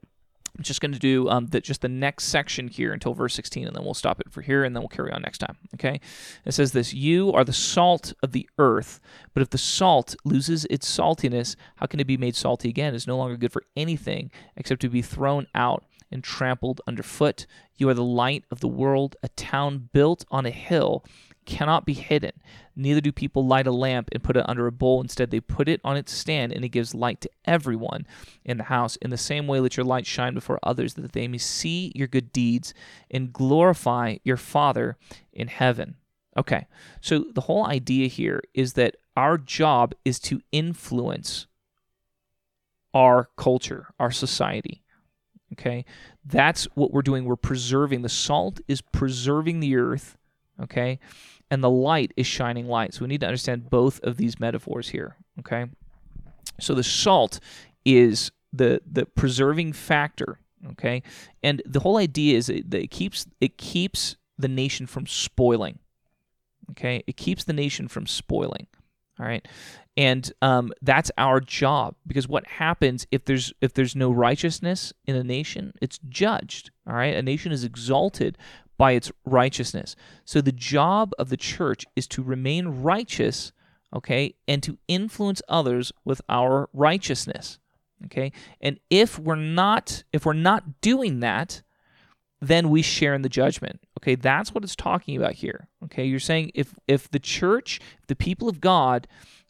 I'm 0.56 0.62
just 0.62 0.80
going 0.80 0.92
to 0.92 0.98
do 0.98 1.28
um, 1.28 1.46
the, 1.48 1.60
just 1.60 1.82
the 1.82 1.88
next 1.88 2.24
section 2.24 2.68
here 2.68 2.94
until 2.94 3.12
verse 3.12 3.34
16, 3.34 3.66
and 3.66 3.76
then 3.76 3.84
we'll 3.84 3.92
stop 3.92 4.20
it 4.20 4.32
for 4.32 4.40
here, 4.40 4.64
and 4.64 4.74
then 4.74 4.82
we'll 4.82 4.88
carry 4.88 5.12
on 5.12 5.20
next 5.20 5.38
time. 5.38 5.58
Okay? 5.74 6.00
It 6.46 6.52
says 6.52 6.72
this 6.72 6.94
You 6.94 7.32
are 7.32 7.44
the 7.44 7.52
salt 7.52 8.14
of 8.22 8.32
the 8.32 8.48
earth, 8.58 8.98
but 9.34 9.42
if 9.42 9.50
the 9.50 9.58
salt 9.58 10.16
loses 10.24 10.64
its 10.70 10.88
saltiness, 10.88 11.56
how 11.76 11.86
can 11.86 12.00
it 12.00 12.06
be 12.06 12.16
made 12.16 12.36
salty 12.36 12.70
again? 12.70 12.94
It's 12.94 13.06
no 13.06 13.18
longer 13.18 13.36
good 13.36 13.52
for 13.52 13.64
anything 13.76 14.30
except 14.56 14.80
to 14.80 14.88
be 14.88 15.02
thrown 15.02 15.46
out 15.54 15.84
and 16.10 16.24
trampled 16.24 16.80
underfoot. 16.86 17.46
You 17.76 17.88
are 17.90 17.94
the 17.94 18.02
light 18.02 18.44
of 18.50 18.60
the 18.60 18.68
world, 18.68 19.16
a 19.22 19.28
town 19.30 19.90
built 19.92 20.24
on 20.30 20.46
a 20.46 20.50
hill 20.50 21.04
cannot 21.46 21.86
be 21.86 21.94
hidden. 21.94 22.32
Neither 22.74 23.00
do 23.00 23.12
people 23.12 23.46
light 23.46 23.66
a 23.66 23.72
lamp 23.72 24.10
and 24.12 24.22
put 24.22 24.36
it 24.36 24.48
under 24.48 24.66
a 24.66 24.72
bowl. 24.72 25.00
Instead, 25.00 25.30
they 25.30 25.40
put 25.40 25.68
it 25.68 25.80
on 25.82 25.96
its 25.96 26.12
stand, 26.12 26.52
and 26.52 26.64
it 26.64 26.68
gives 26.68 26.94
light 26.94 27.20
to 27.22 27.30
everyone 27.44 28.06
in 28.44 28.58
the 28.58 28.64
house. 28.64 28.96
In 28.96 29.10
the 29.10 29.16
same 29.16 29.46
way, 29.46 29.60
let 29.60 29.76
your 29.76 29.86
light 29.86 30.06
shine 30.06 30.34
before 30.34 30.58
others, 30.62 30.94
that 30.94 31.12
they 31.12 31.26
may 31.28 31.38
see 31.38 31.92
your 31.94 32.08
good 32.08 32.32
deeds 32.32 32.74
and 33.10 33.32
glorify 33.32 34.16
your 34.24 34.36
Father 34.36 34.98
in 35.32 35.48
heaven. 35.48 35.96
Okay, 36.36 36.66
so 37.00 37.24
the 37.32 37.42
whole 37.42 37.66
idea 37.66 38.08
here 38.08 38.42
is 38.52 38.74
that 38.74 38.96
our 39.16 39.38
job 39.38 39.94
is 40.04 40.18
to 40.20 40.42
influence 40.52 41.46
our 42.92 43.30
culture, 43.36 43.86
our 43.98 44.10
society. 44.10 44.82
Okay, 45.52 45.84
that's 46.24 46.64
what 46.74 46.92
we're 46.92 47.02
doing. 47.02 47.24
We're 47.24 47.36
preserving. 47.36 48.02
The 48.02 48.08
salt 48.08 48.60
is 48.68 48.82
preserving 48.82 49.60
the 49.60 49.76
earth. 49.76 50.18
Okay, 50.60 50.98
and 51.50 51.62
the 51.62 51.70
light 51.70 52.12
is 52.16 52.26
shining 52.26 52.66
light. 52.66 52.94
So 52.94 53.02
we 53.02 53.08
need 53.08 53.20
to 53.20 53.26
understand 53.26 53.70
both 53.70 54.00
of 54.00 54.16
these 54.16 54.40
metaphors 54.40 54.88
here. 54.88 55.16
Okay, 55.40 55.66
so 56.60 56.74
the 56.74 56.82
salt 56.82 57.40
is 57.84 58.30
the 58.52 58.80
the 58.90 59.06
preserving 59.06 59.72
factor. 59.72 60.40
Okay, 60.72 61.02
and 61.42 61.62
the 61.64 61.80
whole 61.80 61.98
idea 61.98 62.36
is 62.36 62.46
that 62.46 62.74
it 62.74 62.90
keeps 62.90 63.26
it 63.40 63.58
keeps 63.58 64.16
the 64.38 64.48
nation 64.48 64.86
from 64.86 65.06
spoiling. 65.06 65.78
Okay, 66.70 67.04
it 67.06 67.16
keeps 67.16 67.44
the 67.44 67.52
nation 67.52 67.88
from 67.88 68.06
spoiling. 68.06 68.66
All 69.18 69.26
right, 69.26 69.46
and 69.96 70.30
um, 70.42 70.72
that's 70.82 71.10
our 71.16 71.40
job 71.40 71.94
because 72.06 72.28
what 72.28 72.46
happens 72.46 73.06
if 73.10 73.24
there's 73.24 73.52
if 73.60 73.72
there's 73.72 73.96
no 73.96 74.10
righteousness 74.10 74.92
in 75.06 75.16
a 75.16 75.24
nation, 75.24 75.72
it's 75.80 75.98
judged. 76.08 76.70
All 76.86 76.94
right, 76.94 77.14
a 77.14 77.22
nation 77.22 77.52
is 77.52 77.64
exalted 77.64 78.36
by 78.76 78.92
its 78.92 79.10
righteousness. 79.24 79.96
So 80.24 80.40
the 80.40 80.52
job 80.52 81.12
of 81.18 81.28
the 81.28 81.36
church 81.36 81.86
is 81.94 82.06
to 82.08 82.22
remain 82.22 82.82
righteous, 82.82 83.52
okay, 83.94 84.34
and 84.46 84.62
to 84.62 84.78
influence 84.88 85.42
others 85.48 85.92
with 86.04 86.20
our 86.28 86.68
righteousness. 86.72 87.58
Okay? 88.04 88.32
And 88.60 88.78
if 88.90 89.18
we're 89.18 89.36
not 89.36 90.04
if 90.12 90.26
we're 90.26 90.34
not 90.34 90.80
doing 90.80 91.20
that, 91.20 91.62
then 92.40 92.68
we 92.68 92.82
share 92.82 93.14
in 93.14 93.22
the 93.22 93.28
judgment. 93.28 93.80
Okay? 93.98 94.14
That's 94.14 94.52
what 94.52 94.64
it's 94.64 94.76
talking 94.76 95.16
about 95.16 95.34
here. 95.34 95.68
Okay? 95.84 96.04
You're 96.04 96.20
saying 96.20 96.52
if 96.54 96.74
if 96.86 97.10
the 97.10 97.18
church, 97.18 97.80
the 98.08 98.16
people 98.16 98.48
of 98.48 98.60
God 98.60 99.08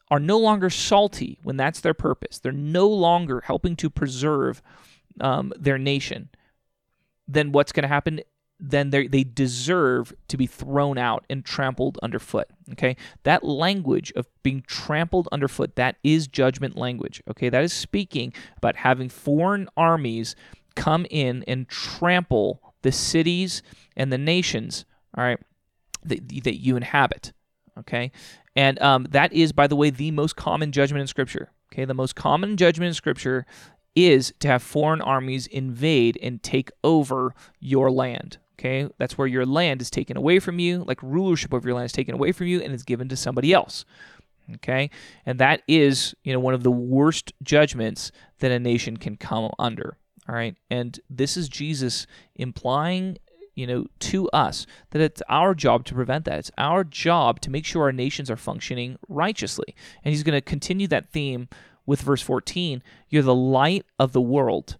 are 0.09 0.21
no 0.21 0.39
longer 0.39 0.71
salty 0.71 1.41
when 1.43 1.57
that's 1.57 1.81
their 1.81 1.95
purpose, 1.95 2.39
they're 2.39 2.53
no 2.53 2.87
longer 2.89 3.43
helping 3.45 3.75
to 3.77 3.91
preserve 3.91 4.63
um, 5.21 5.53
their 5.59 5.79
nation, 5.79 6.29
then 7.27 7.51
what's 7.53 7.73
going 7.73 7.83
to 7.83 7.89
happen? 7.89 8.21
Then 8.59 8.91
they 8.91 9.25
deserve 9.25 10.15
to 10.29 10.37
be 10.37 10.47
thrown 10.47 10.97
out 10.97 11.25
and 11.29 11.45
trampled 11.45 11.99
underfoot. 12.03 12.49
Okay, 12.73 12.97
that 13.25 13.45
language 13.45 14.13
of 14.17 14.27
being 14.43 14.63
trampled 14.67 15.29
underfoot 15.31 15.77
that 15.77 15.97
is 16.03 16.27
judgment 16.27 16.77
language. 16.77 17.23
Okay, 17.29 17.49
that 17.49 17.63
is 17.63 17.73
speaking 17.73 18.33
about 18.57 18.77
having 18.77 19.09
foreign 19.09 19.69
armies 19.77 20.35
come 20.75 21.07
in 21.11 21.45
and 21.47 21.69
trample 21.69 22.63
the 22.83 22.93
cities 22.93 23.63
and 23.97 24.13
the 24.13 24.19
nations. 24.19 24.85
All 25.17 25.25
right, 25.25 25.39
that, 26.05 26.29
that 26.45 26.61
you 26.61 26.77
inhabit. 26.77 27.33
Okay, 27.79 28.11
and 28.55 28.81
um, 28.81 29.07
that 29.11 29.35
is, 29.35 29.53
by 29.53 29.67
the 29.67 29.77
way, 29.77 29.91
the 29.91 30.11
most 30.11 30.35
common 30.37 30.73
judgment 30.73 31.03
in 31.03 31.07
Scripture. 31.07 31.51
Okay, 31.73 31.85
the 31.85 31.95
most 31.95 32.17
common 32.17 32.57
judgment 32.57 32.89
in 32.89 32.95
Scripture 32.95 33.45
is 33.95 34.33
to 34.41 34.49
have 34.49 34.63
foreign 34.63 35.01
armies 35.03 35.47
invade 35.47 36.19
and 36.23 36.43
take 36.43 36.71
over 36.85 37.35
your 37.61 37.91
land. 37.91 38.39
Okay, 38.59 38.89
that's 38.99 39.19
where 39.19 39.27
your 39.27 39.45
land 39.45 39.83
is 39.83 39.91
taken 39.91 40.17
away 40.17 40.39
from 40.39 40.59
you, 40.59 40.83
like 40.85 41.03
rulership 41.03 41.53
of 41.53 41.65
your 41.65 41.75
land 41.75 41.87
is 41.87 41.93
taken 41.93 42.15
away 42.15 42.33
from 42.33 42.47
you 42.47 42.61
and 42.63 42.73
is 42.73 42.85
given 42.85 43.09
to 43.11 43.17
somebody 43.17 43.53
else. 43.53 43.85
Okay, 44.55 44.91
and 45.27 45.39
that 45.41 45.63
is, 45.69 46.15
you 46.23 46.33
know, 46.33 46.39
one 46.39 46.55
of 46.55 46.63
the 46.63 46.71
worst 46.71 47.33
judgments 47.43 48.13
that 48.39 48.53
a 48.53 48.59
nation 48.59 48.97
can 48.97 49.17
come 49.17 49.51
under. 49.59 49.99
All 50.29 50.35
right, 50.35 50.57
and 50.71 50.99
this 51.11 51.37
is 51.37 51.49
Jesus 51.49 52.07
implying, 52.35 53.19
you 53.55 53.67
know, 53.67 53.87
to 54.01 54.29
us 54.31 54.67
that 54.91 55.03
it's 55.03 55.23
our 55.29 55.55
job 55.55 55.85
to 55.87 55.95
prevent 55.95 56.25
that. 56.25 56.39
It's 56.39 56.51
our 56.57 56.83
job 56.85 57.41
to 57.41 57.51
make 57.51 57.65
sure 57.65 57.83
our 57.83 57.93
nations 57.93 58.31
are 58.31 58.37
functioning 58.37 58.99
righteously. 59.09 59.75
And 60.03 60.13
he's 60.13 60.23
going 60.23 60.37
to 60.37 60.41
continue 60.41 60.87
that 60.89 61.11
theme 61.11 61.49
with 61.85 62.01
verse 62.01 62.23
14 62.23 62.83
You're 63.09 63.23
the 63.23 63.35
light 63.35 63.85
of 63.99 64.13
the 64.13 64.21
world. 64.21 64.79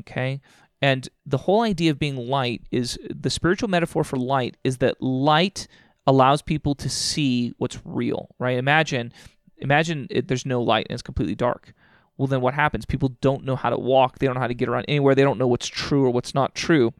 Okay, 0.00 0.40
and 0.82 1.08
the 1.24 1.38
whole 1.38 1.62
idea 1.62 1.90
of 1.90 1.98
being 1.98 2.16
light 2.16 2.62
is 2.70 2.98
the 3.08 3.30
spiritual 3.30 3.68
metaphor 3.68 4.04
for 4.04 4.16
light 4.16 4.56
is 4.62 4.78
that 4.78 5.00
light 5.02 5.66
allows 6.06 6.42
people 6.42 6.74
to 6.76 6.88
see 6.88 7.54
what's 7.58 7.80
real, 7.84 8.28
right? 8.38 8.58
Imagine 8.58 9.12
imagine 9.58 10.06
it, 10.10 10.28
there's 10.28 10.46
no 10.46 10.62
light 10.62 10.86
and 10.88 10.94
it's 10.94 11.02
completely 11.02 11.34
dark. 11.34 11.72
Well, 12.16 12.26
then 12.26 12.40
what 12.40 12.54
happens? 12.54 12.86
People 12.86 13.10
don't 13.20 13.44
know 13.44 13.56
how 13.56 13.70
to 13.70 13.78
walk. 13.78 14.18
They 14.18 14.26
don't 14.26 14.34
know 14.34 14.40
how 14.40 14.46
to 14.46 14.54
get 14.54 14.68
around 14.68 14.86
anywhere. 14.88 15.14
They 15.14 15.22
don't 15.22 15.38
know 15.38 15.46
what's 15.46 15.66
true 15.66 16.04
or 16.04 16.10
what's 16.10 16.34
not 16.34 16.54
true. 16.54 16.94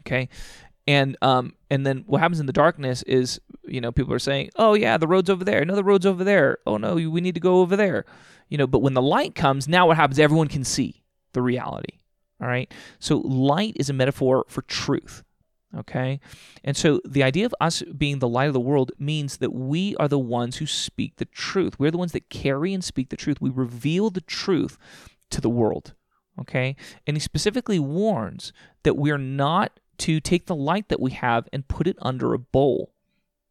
Okay, 0.00 0.28
and 0.86 1.16
um, 1.22 1.54
and 1.70 1.84
then 1.86 2.04
what 2.06 2.20
happens 2.20 2.40
in 2.40 2.46
the 2.46 2.52
darkness 2.52 3.02
is, 3.02 3.40
you 3.66 3.80
know, 3.80 3.90
people 3.90 4.14
are 4.14 4.20
saying, 4.20 4.50
"Oh 4.56 4.74
yeah, 4.74 4.96
the 4.96 5.08
road's 5.08 5.28
over 5.28 5.44
there. 5.44 5.64
No, 5.64 5.74
the 5.74 5.84
road's 5.84 6.06
over 6.06 6.24
there. 6.24 6.58
Oh 6.66 6.76
no, 6.76 6.94
we 6.94 7.20
need 7.20 7.34
to 7.34 7.40
go 7.40 7.60
over 7.60 7.76
there." 7.76 8.04
You 8.48 8.58
know, 8.58 8.66
but 8.66 8.78
when 8.78 8.94
the 8.94 9.02
light 9.02 9.34
comes, 9.34 9.68
now 9.68 9.86
what 9.86 9.96
happens? 9.96 10.18
Everyone 10.18 10.48
can 10.48 10.64
see 10.64 11.02
the 11.32 11.42
reality. 11.42 11.98
All 12.40 12.48
right. 12.48 12.72
So 12.98 13.18
light 13.18 13.76
is 13.76 13.90
a 13.90 13.94
metaphor 13.94 14.44
for 14.48 14.62
truth. 14.62 15.24
Okay. 15.76 16.20
And 16.64 16.76
so 16.76 17.00
the 17.04 17.22
idea 17.22 17.44
of 17.44 17.54
us 17.60 17.82
being 17.96 18.20
the 18.20 18.28
light 18.28 18.46
of 18.46 18.54
the 18.54 18.60
world 18.60 18.92
means 18.98 19.36
that 19.38 19.52
we 19.52 19.94
are 19.96 20.08
the 20.08 20.18
ones 20.18 20.56
who 20.56 20.66
speak 20.66 21.16
the 21.16 21.26
truth. 21.26 21.78
We're 21.78 21.90
the 21.90 21.98
ones 21.98 22.12
that 22.12 22.30
carry 22.30 22.72
and 22.72 22.82
speak 22.82 23.10
the 23.10 23.16
truth. 23.16 23.40
We 23.40 23.50
reveal 23.50 24.08
the 24.08 24.22
truth 24.22 24.78
to 25.30 25.40
the 25.40 25.50
world. 25.50 25.94
Okay. 26.40 26.76
And 27.06 27.16
he 27.16 27.20
specifically 27.20 27.78
warns 27.78 28.52
that 28.84 28.96
we're 28.96 29.18
not 29.18 29.78
to 29.98 30.20
take 30.20 30.46
the 30.46 30.54
light 30.54 30.88
that 30.88 31.00
we 31.00 31.10
have 31.10 31.48
and 31.52 31.68
put 31.68 31.86
it 31.86 31.96
under 32.00 32.32
a 32.32 32.38
bowl. 32.38 32.94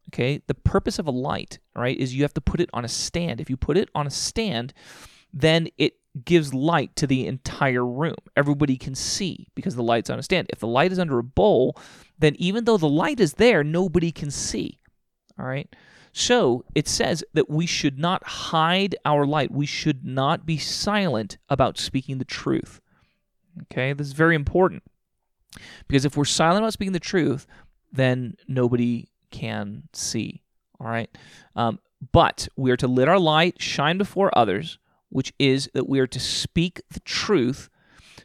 Okay. 0.10 0.42
The 0.48 0.56
purpose 0.56 0.98
of 0.98 1.06
a 1.06 1.12
light, 1.12 1.60
right, 1.76 1.98
is 1.98 2.16
you 2.16 2.24
have 2.24 2.34
to 2.34 2.42
put 2.42 2.62
it 2.62 2.70
on 2.74 2.86
a 2.86 2.90
stand. 2.90 3.42
If 3.42 3.50
you 3.50 3.58
put 3.58 3.78
it 3.78 3.90
on 3.94 4.08
a 4.08 4.12
stand, 4.12 4.74
then 5.32 5.68
it 5.78 5.98
gives 6.26 6.54
light 6.54 6.96
to 6.96 7.08
the 7.08 7.28
entire 7.28 7.86
room. 7.86 8.16
Everybody 8.36 8.78
can 8.78 8.96
see 8.96 9.48
because 9.56 9.76
the 9.76 9.84
light's 9.84 10.10
on 10.10 10.20
a 10.20 10.24
stand. 10.24 10.48
If 10.50 10.60
the 10.60 10.68
light 10.68 10.92
is 10.92 11.00
under 11.00 11.20
a 11.20 11.24
bowl, 11.24 11.78
then 12.20 12.36
even 12.38 12.66
though 12.66 12.78
the 12.78 12.90
light 12.90 13.20
is 13.20 13.34
there, 13.34 13.64
nobody 13.64 14.12
can 14.12 14.32
see. 14.32 14.80
All 15.40 15.46
right? 15.46 15.74
So 16.14 16.66
it 16.74 16.88
says 16.88 17.24
that 17.34 17.50
we 17.50 17.66
should 17.66 18.00
not 18.00 18.26
hide 18.26 18.96
our 19.06 19.26
light. 19.26 19.52
We 19.52 19.66
should 19.66 20.06
not 20.06 20.46
be 20.46 20.58
silent 20.58 21.38
about 21.50 21.78
speaking 21.78 22.18
the 22.18 22.26
truth. 22.26 22.82
Okay? 23.64 23.94
This 23.94 24.08
is 24.08 24.14
very 24.14 24.36
important. 24.36 24.84
Because 25.88 26.06
if 26.06 26.18
we're 26.18 26.26
silent 26.26 26.64
about 26.64 26.74
speaking 26.74 26.94
the 26.94 27.00
truth, 27.00 27.46
then 27.92 28.36
nobody 28.48 29.10
can 29.32 29.84
see. 29.94 30.42
All 30.80 30.88
right? 30.88 31.16
Um, 31.56 31.80
but 32.12 32.48
we 32.56 32.72
are 32.72 32.78
to 32.78 32.88
let 32.88 33.08
our 33.08 33.20
light 33.20 33.62
shine 33.62 33.98
before 33.98 34.36
others 34.38 34.80
which 35.10 35.34
is 35.40 35.70
that 35.74 35.88
we 35.88 36.00
are 36.00 36.08
to 36.08 36.20
speak 36.20 36.82
the 36.92 37.00
truth 37.02 37.70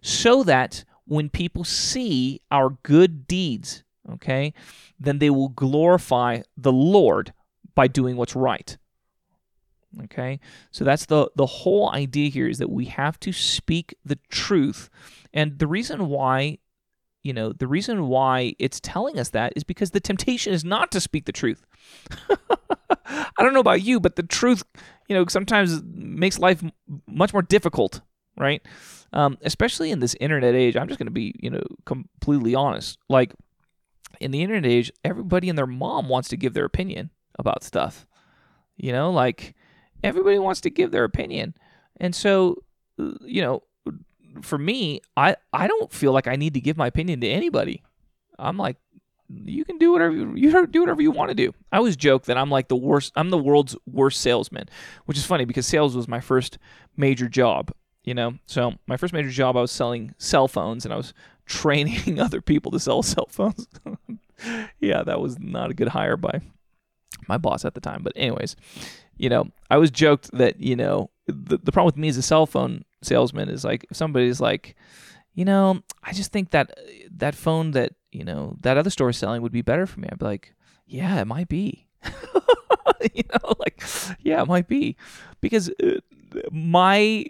so 0.01 0.43
that 0.43 0.85
when 1.07 1.29
people 1.29 1.65
see 1.65 2.41
our 2.51 2.71
good 2.83 3.27
deeds, 3.27 3.85
okay, 4.11 4.53
then 4.99 5.19
they 5.19 5.31
will 5.31 5.49
glorify 5.49 6.41
the 6.57 6.73
Lord 6.73 7.33
by 7.75 7.89
doing 7.89 8.17
what's 8.17 8.37
right. 8.37 8.77
Okay? 10.05 10.41
So 10.71 10.85
that's 10.85 11.07
the 11.07 11.31
the 11.37 11.47
whole 11.47 11.91
idea 11.93 12.31
here 12.31 12.49
is 12.49 12.59
that 12.59 12.71
we 12.71 12.87
have 12.87 13.21
to 13.21 13.33
speak 13.33 13.95
the 14.05 14.19
truth. 14.31 14.89
And 15.35 15.59
the 15.59 15.67
reason 15.67 16.09
why 16.09 16.59
you 17.23 17.33
know, 17.33 17.53
the 17.53 17.67
reason 17.67 18.09
why 18.09 18.55
it's 18.59 18.81
telling 18.81 19.19
us 19.19 19.31
that 19.31 19.53
is 19.57 19.65
because 19.65 19.93
the 19.93 20.01
temptation 20.01 20.53
is 20.53 20.65
not 20.65 20.91
to 20.93 21.01
speak 21.01 21.25
the 21.25 21.33
truth. 21.33 21.65
I 23.07 23.31
don't 23.39 23.55
know 23.55 23.61
about 23.61 23.83
you, 23.83 24.01
but 24.01 24.17
the 24.17 24.23
truth 24.23 24.65
you 25.13 25.19
know, 25.19 25.27
sometimes 25.29 25.83
makes 25.85 26.39
life 26.39 26.63
much 27.07 27.35
more 27.35 27.43
difficult, 27.43 28.01
right? 28.39 28.63
Um, 29.13 29.37
especially 29.43 29.91
in 29.91 30.01
this 30.01 30.17
internet 30.21 30.55
age. 30.55 30.75
I'm 30.75 30.89
just 30.89 30.99
going 30.99 31.07
to 31.07 31.13
be, 31.13 31.35
you 31.39 31.51
know, 31.51 31.63
completely 31.85 32.55
honest. 32.55 32.99
Like 33.11 33.35
in 34.21 34.31
the 34.31 34.43
internet 34.43 34.71
age, 34.71 34.91
everybody 35.05 35.51
and 35.51 35.59
their 35.59 35.67
mom 35.67 36.09
wants 36.09 36.31
to 36.31 36.39
give 36.39 36.55
their 36.55 36.65
opinion 36.65 37.11
about 37.39 37.63
stuff. 37.63 38.07
You 38.79 38.93
know, 38.93 39.11
like 39.11 39.55
everybody 40.03 40.39
wants 40.39 40.63
to 40.63 40.71
give 40.71 40.93
their 40.93 41.05
opinion. 41.05 41.55
And 41.99 42.15
so, 42.15 42.63
you 42.97 43.43
know, 43.43 43.65
for 44.41 44.59
me, 44.59 45.01
I 45.17 45.37
I 45.53 45.67
don't 45.67 45.93
feel 45.93 46.13
like 46.13 46.27
I 46.27 46.37
need 46.37 46.55
to 46.55 46.61
give 46.61 46.77
my 46.77 46.87
opinion 46.87 47.21
to 47.21 47.29
anybody. 47.29 47.83
I'm 48.39 48.57
like, 48.57 48.77
you 49.29 49.65
can 49.65 49.79
do 49.79 49.93
whatever 49.93 50.15
you, 50.15 50.33
you 50.35 50.67
do 50.67 50.81
whatever 50.81 51.03
you 51.03 51.11
want 51.11 51.31
to 51.31 51.35
do. 51.35 51.53
I 51.71 51.77
always 51.77 51.97
joke 51.97 52.25
that 52.25 52.37
I'm 52.37 52.51
like 52.51 52.69
the 52.69 52.77
worst. 52.77 53.13
I'm 53.17 53.31
the 53.31 53.39
world's 53.39 53.77
worst 53.87 54.21
salesman, 54.21 54.69
which 55.07 55.17
is 55.17 55.25
funny 55.25 55.45
because 55.45 55.67
sales 55.67 55.97
was 55.97 56.09
my 56.09 56.21
first 56.21 56.59
major 56.97 57.29
job. 57.29 57.73
You 58.05 58.15
know, 58.15 58.35
so 58.47 58.75
my 58.89 58.97
first 58.97 59.13
major 59.13 59.31
job, 59.31 59.57
I 59.57 59.61
was 59.61 59.71
selling 59.71 60.15
cell 60.19 60.49
phones 60.49 60.85
and 60.85 60.93
I 60.93 60.97
was 60.97 61.15
training 61.47 62.19
other 62.19 62.41
people 62.41 62.73
to 62.73 62.81
sell 62.81 63.03
cell 63.03 63.29
phones. 63.31 63.69
yeah, 64.81 65.03
that 65.03 65.21
was 65.21 65.39
not 65.39 65.71
a 65.71 65.75
good 65.75 65.89
hire 65.89 66.17
by 66.17 66.41
my 67.29 67.39
boss 67.39 67.65
at 67.65 67.75
the 67.75 67.81
time. 67.81 68.03
But 68.03 68.15
anyways, 68.17 68.57
you 69.17 69.29
know, 69.29 69.51
I 69.71 69.77
was 69.77 69.91
joked 69.91 70.31
that 70.33 70.61
you 70.61 70.77
know 70.77 71.11
the 71.27 71.59
the 71.59 71.73
problem 71.73 71.87
with 71.87 71.97
me 71.97 72.09
as 72.09 72.17
a 72.17 72.23
cell 72.23 72.47
phone 72.47 72.85
salesman 73.03 73.49
is 73.49 73.65
like 73.65 73.87
if 73.91 73.97
somebody's 73.97 74.41
like, 74.41 74.77
you 75.35 75.45
know, 75.45 75.83
I 76.03 76.13
just 76.13 76.33
think 76.33 76.51
that 76.51 76.77
that 77.17 77.35
phone 77.35 77.73
that 77.73 77.95
you 78.11 78.25
know 78.25 78.57
that 78.61 78.77
other 78.77 78.91
store 78.91 79.11
is 79.11 79.17
selling 79.17 79.43
would 79.43 79.53
be 79.53 79.63
better 79.63 79.87
for 79.87 80.01
me. 80.01 80.09
I'd 80.11 80.19
be 80.19 80.25
like, 80.25 80.55
yeah, 80.87 81.21
it 81.21 81.27
might 81.27 81.49
be. 81.49 81.87
you 83.15 83.23
know, 83.33 83.55
like, 83.59 83.83
yeah, 84.21 84.43
it 84.43 84.49
might 84.49 84.69
be 84.69 84.97
because 85.41 85.71
uh, 85.83 86.01
my 86.51 87.27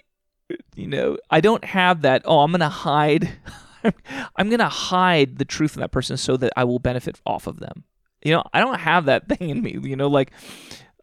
you 0.74 0.86
know, 0.86 1.18
I 1.30 1.40
don't 1.40 1.64
have 1.64 2.02
that. 2.02 2.22
Oh, 2.24 2.40
I'm 2.40 2.50
gonna 2.50 2.68
hide. 2.68 3.30
I'm 4.36 4.50
gonna 4.50 4.68
hide 4.68 5.38
the 5.38 5.44
truth 5.44 5.76
in 5.76 5.80
that 5.80 5.92
person 5.92 6.16
so 6.16 6.36
that 6.36 6.52
I 6.56 6.64
will 6.64 6.78
benefit 6.78 7.20
off 7.26 7.46
of 7.46 7.60
them. 7.60 7.84
You 8.24 8.32
know, 8.32 8.44
I 8.52 8.60
don't 8.60 8.78
have 8.78 9.06
that 9.06 9.28
thing 9.38 9.50
in 9.50 9.62
me. 9.62 9.78
You 9.82 9.96
know, 9.96 10.08
like, 10.08 10.32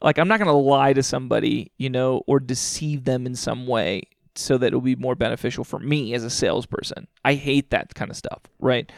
like 0.02 0.18
I'm 0.18 0.28
not 0.28 0.40
gonna 0.40 0.54
lie 0.58 0.94
to 0.94 1.04
somebody, 1.04 1.72
you 1.78 1.90
know, 1.90 2.24
or 2.28 2.40
deceive 2.40 3.04
them 3.04 3.26
in 3.26 3.36
some 3.36 3.68
way 3.68 4.04
so 4.36 4.58
that 4.58 4.68
it'll 4.68 4.82
be 4.82 4.96
more 4.96 5.16
beneficial 5.16 5.64
for 5.64 5.80
me 5.80 6.14
as 6.14 6.24
a 6.24 6.30
salesperson. 6.30 7.08
I 7.26 7.34
hate 7.34 7.72
that 7.72 7.94
kind 7.96 8.10
of 8.10 8.18
stuff, 8.18 8.42
right? 8.60 8.90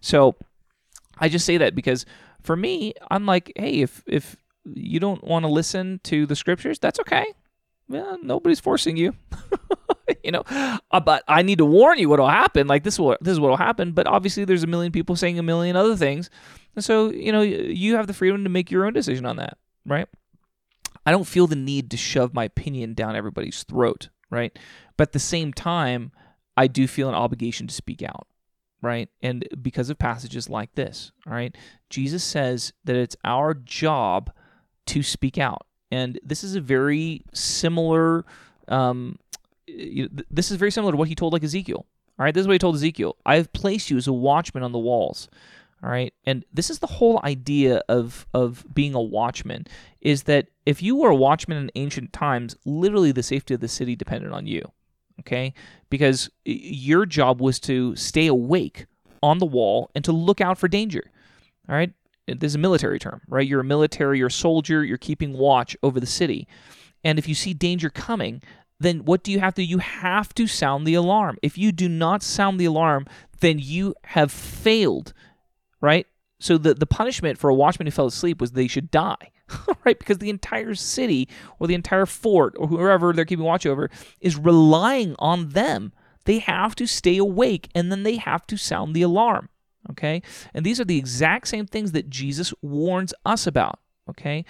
So 0.00 0.34
I 1.18 1.28
just 1.28 1.46
say 1.46 1.56
that 1.58 1.74
because 1.74 2.04
for 2.42 2.56
me, 2.56 2.94
I'm 3.10 3.26
like, 3.26 3.52
hey, 3.56 3.80
if 3.80 4.02
if 4.06 4.36
you 4.64 5.00
don't 5.00 5.24
want 5.24 5.44
to 5.44 5.50
listen 5.50 6.00
to 6.04 6.26
the 6.26 6.36
scriptures, 6.36 6.78
that's 6.78 7.00
okay. 7.00 7.24
Well, 7.88 8.18
nobody's 8.22 8.60
forcing 8.60 8.96
you. 8.96 9.14
you 10.22 10.30
know, 10.30 10.42
uh, 10.48 11.00
but 11.00 11.24
I 11.26 11.42
need 11.42 11.58
to 11.58 11.64
warn 11.64 11.98
you 11.98 12.08
what'll 12.08 12.28
happen. 12.28 12.66
Like 12.66 12.84
this 12.84 12.98
will 12.98 13.16
this 13.20 13.32
is 13.32 13.40
what'll 13.40 13.56
happen. 13.56 13.92
But 13.92 14.06
obviously, 14.06 14.44
there's 14.44 14.62
a 14.62 14.68
million 14.68 14.92
people 14.92 15.16
saying 15.16 15.38
a 15.38 15.42
million 15.42 15.76
other 15.76 15.96
things, 15.96 16.30
and 16.76 16.84
so 16.84 17.10
you 17.10 17.32
know 17.32 17.42
you 17.42 17.96
have 17.96 18.06
the 18.06 18.14
freedom 18.14 18.44
to 18.44 18.50
make 18.50 18.70
your 18.70 18.86
own 18.86 18.92
decision 18.92 19.26
on 19.26 19.36
that, 19.36 19.58
right? 19.84 20.08
I 21.10 21.12
don't 21.12 21.24
feel 21.24 21.48
the 21.48 21.56
need 21.56 21.90
to 21.90 21.96
shove 21.96 22.32
my 22.32 22.44
opinion 22.44 22.94
down 22.94 23.16
everybody's 23.16 23.64
throat, 23.64 24.10
right? 24.30 24.56
But 24.96 25.08
at 25.08 25.12
the 25.12 25.18
same 25.18 25.52
time, 25.52 26.12
I 26.56 26.68
do 26.68 26.86
feel 26.86 27.08
an 27.08 27.16
obligation 27.16 27.66
to 27.66 27.74
speak 27.74 28.00
out, 28.00 28.28
right? 28.80 29.08
And 29.20 29.44
because 29.60 29.90
of 29.90 29.98
passages 29.98 30.48
like 30.48 30.72
this, 30.76 31.10
all 31.26 31.32
right, 31.32 31.52
Jesus 31.88 32.22
says 32.22 32.72
that 32.84 32.94
it's 32.94 33.16
our 33.24 33.54
job 33.54 34.30
to 34.86 35.02
speak 35.02 35.36
out. 35.36 35.66
And 35.90 36.20
this 36.22 36.44
is 36.44 36.54
a 36.54 36.60
very 36.60 37.24
similar 37.34 38.24
um, 38.68 39.18
this 39.66 40.52
is 40.52 40.58
very 40.58 40.70
similar 40.70 40.92
to 40.92 40.96
what 40.96 41.08
he 41.08 41.16
told 41.16 41.32
like 41.32 41.42
Ezekiel. 41.42 41.86
All 42.20 42.24
right, 42.24 42.32
this 42.32 42.42
is 42.42 42.46
what 42.46 42.52
he 42.52 42.60
told 42.60 42.76
Ezekiel. 42.76 43.16
I 43.26 43.34
have 43.34 43.52
placed 43.52 43.90
you 43.90 43.96
as 43.96 44.06
a 44.06 44.12
watchman 44.12 44.62
on 44.62 44.70
the 44.70 44.78
walls. 44.78 45.28
All 45.82 45.90
right, 45.90 46.12
and 46.26 46.44
this 46.52 46.68
is 46.68 46.80
the 46.80 46.86
whole 46.86 47.20
idea 47.24 47.82
of 47.88 48.26
of 48.34 48.66
being 48.74 48.94
a 48.94 49.00
watchman 49.00 49.66
is 50.02 50.24
that 50.24 50.48
if 50.66 50.82
you 50.82 50.96
were 50.96 51.08
a 51.08 51.16
watchman 51.16 51.56
in 51.56 51.70
ancient 51.74 52.12
times, 52.12 52.54
literally 52.66 53.12
the 53.12 53.22
safety 53.22 53.54
of 53.54 53.60
the 53.60 53.68
city 53.68 53.96
depended 53.96 54.32
on 54.32 54.46
you. 54.46 54.70
Okay, 55.20 55.54
because 55.88 56.30
your 56.44 57.06
job 57.06 57.40
was 57.40 57.58
to 57.60 57.96
stay 57.96 58.26
awake 58.26 58.86
on 59.22 59.38
the 59.38 59.46
wall 59.46 59.90
and 59.94 60.04
to 60.04 60.12
look 60.12 60.40
out 60.40 60.58
for 60.58 60.68
danger. 60.68 61.10
All 61.68 61.74
right, 61.74 61.92
this 62.26 62.50
is 62.50 62.56
a 62.56 62.58
military 62.58 62.98
term, 62.98 63.22
right? 63.28 63.46
You're 63.46 63.60
a 63.60 63.64
military, 63.64 64.18
you're 64.18 64.28
a 64.28 64.30
soldier, 64.30 64.84
you're 64.84 64.98
keeping 64.98 65.32
watch 65.32 65.76
over 65.82 66.00
the 66.00 66.06
city. 66.06 66.46
And 67.04 67.18
if 67.18 67.28
you 67.28 67.34
see 67.34 67.54
danger 67.54 67.90
coming, 67.90 68.42
then 68.78 69.04
what 69.04 69.22
do 69.22 69.32
you 69.32 69.40
have 69.40 69.54
to 69.54 69.62
do? 69.62 69.68
You 69.68 69.78
have 69.78 70.34
to 70.34 70.46
sound 70.46 70.86
the 70.86 70.94
alarm. 70.94 71.38
If 71.42 71.58
you 71.58 71.72
do 71.72 71.88
not 71.88 72.22
sound 72.22 72.58
the 72.58 72.64
alarm, 72.66 73.06
then 73.40 73.58
you 73.58 73.94
have 74.04 74.32
failed, 74.32 75.12
right? 75.80 76.06
So 76.40 76.56
the, 76.56 76.74
the 76.74 76.86
punishment 76.86 77.38
for 77.38 77.50
a 77.50 77.54
watchman 77.54 77.86
who 77.86 77.90
fell 77.90 78.06
asleep 78.06 78.40
was 78.40 78.52
they 78.52 78.66
should 78.66 78.90
die, 78.90 79.30
right? 79.84 79.98
Because 79.98 80.18
the 80.18 80.30
entire 80.30 80.74
city 80.74 81.28
or 81.58 81.66
the 81.66 81.74
entire 81.74 82.06
fort 82.06 82.54
or 82.56 82.66
whoever 82.66 83.12
they're 83.12 83.24
keeping 83.26 83.44
watch 83.44 83.66
over 83.66 83.90
is 84.20 84.36
relying 84.36 85.14
on 85.18 85.50
them. 85.50 85.92
They 86.24 86.38
have 86.38 86.74
to 86.76 86.86
stay 86.86 87.18
awake 87.18 87.68
and 87.74 87.92
then 87.92 88.02
they 88.02 88.16
have 88.16 88.46
to 88.48 88.56
sound 88.56 88.94
the 88.94 89.02
alarm, 89.02 89.48
okay? 89.90 90.22
And 90.54 90.64
these 90.64 90.80
are 90.80 90.84
the 90.84 90.98
exact 90.98 91.48
same 91.48 91.66
things 91.66 91.92
that 91.92 92.10
Jesus 92.10 92.54
warns 92.62 93.12
us 93.24 93.46
about, 93.46 93.78
okay? 94.08 94.44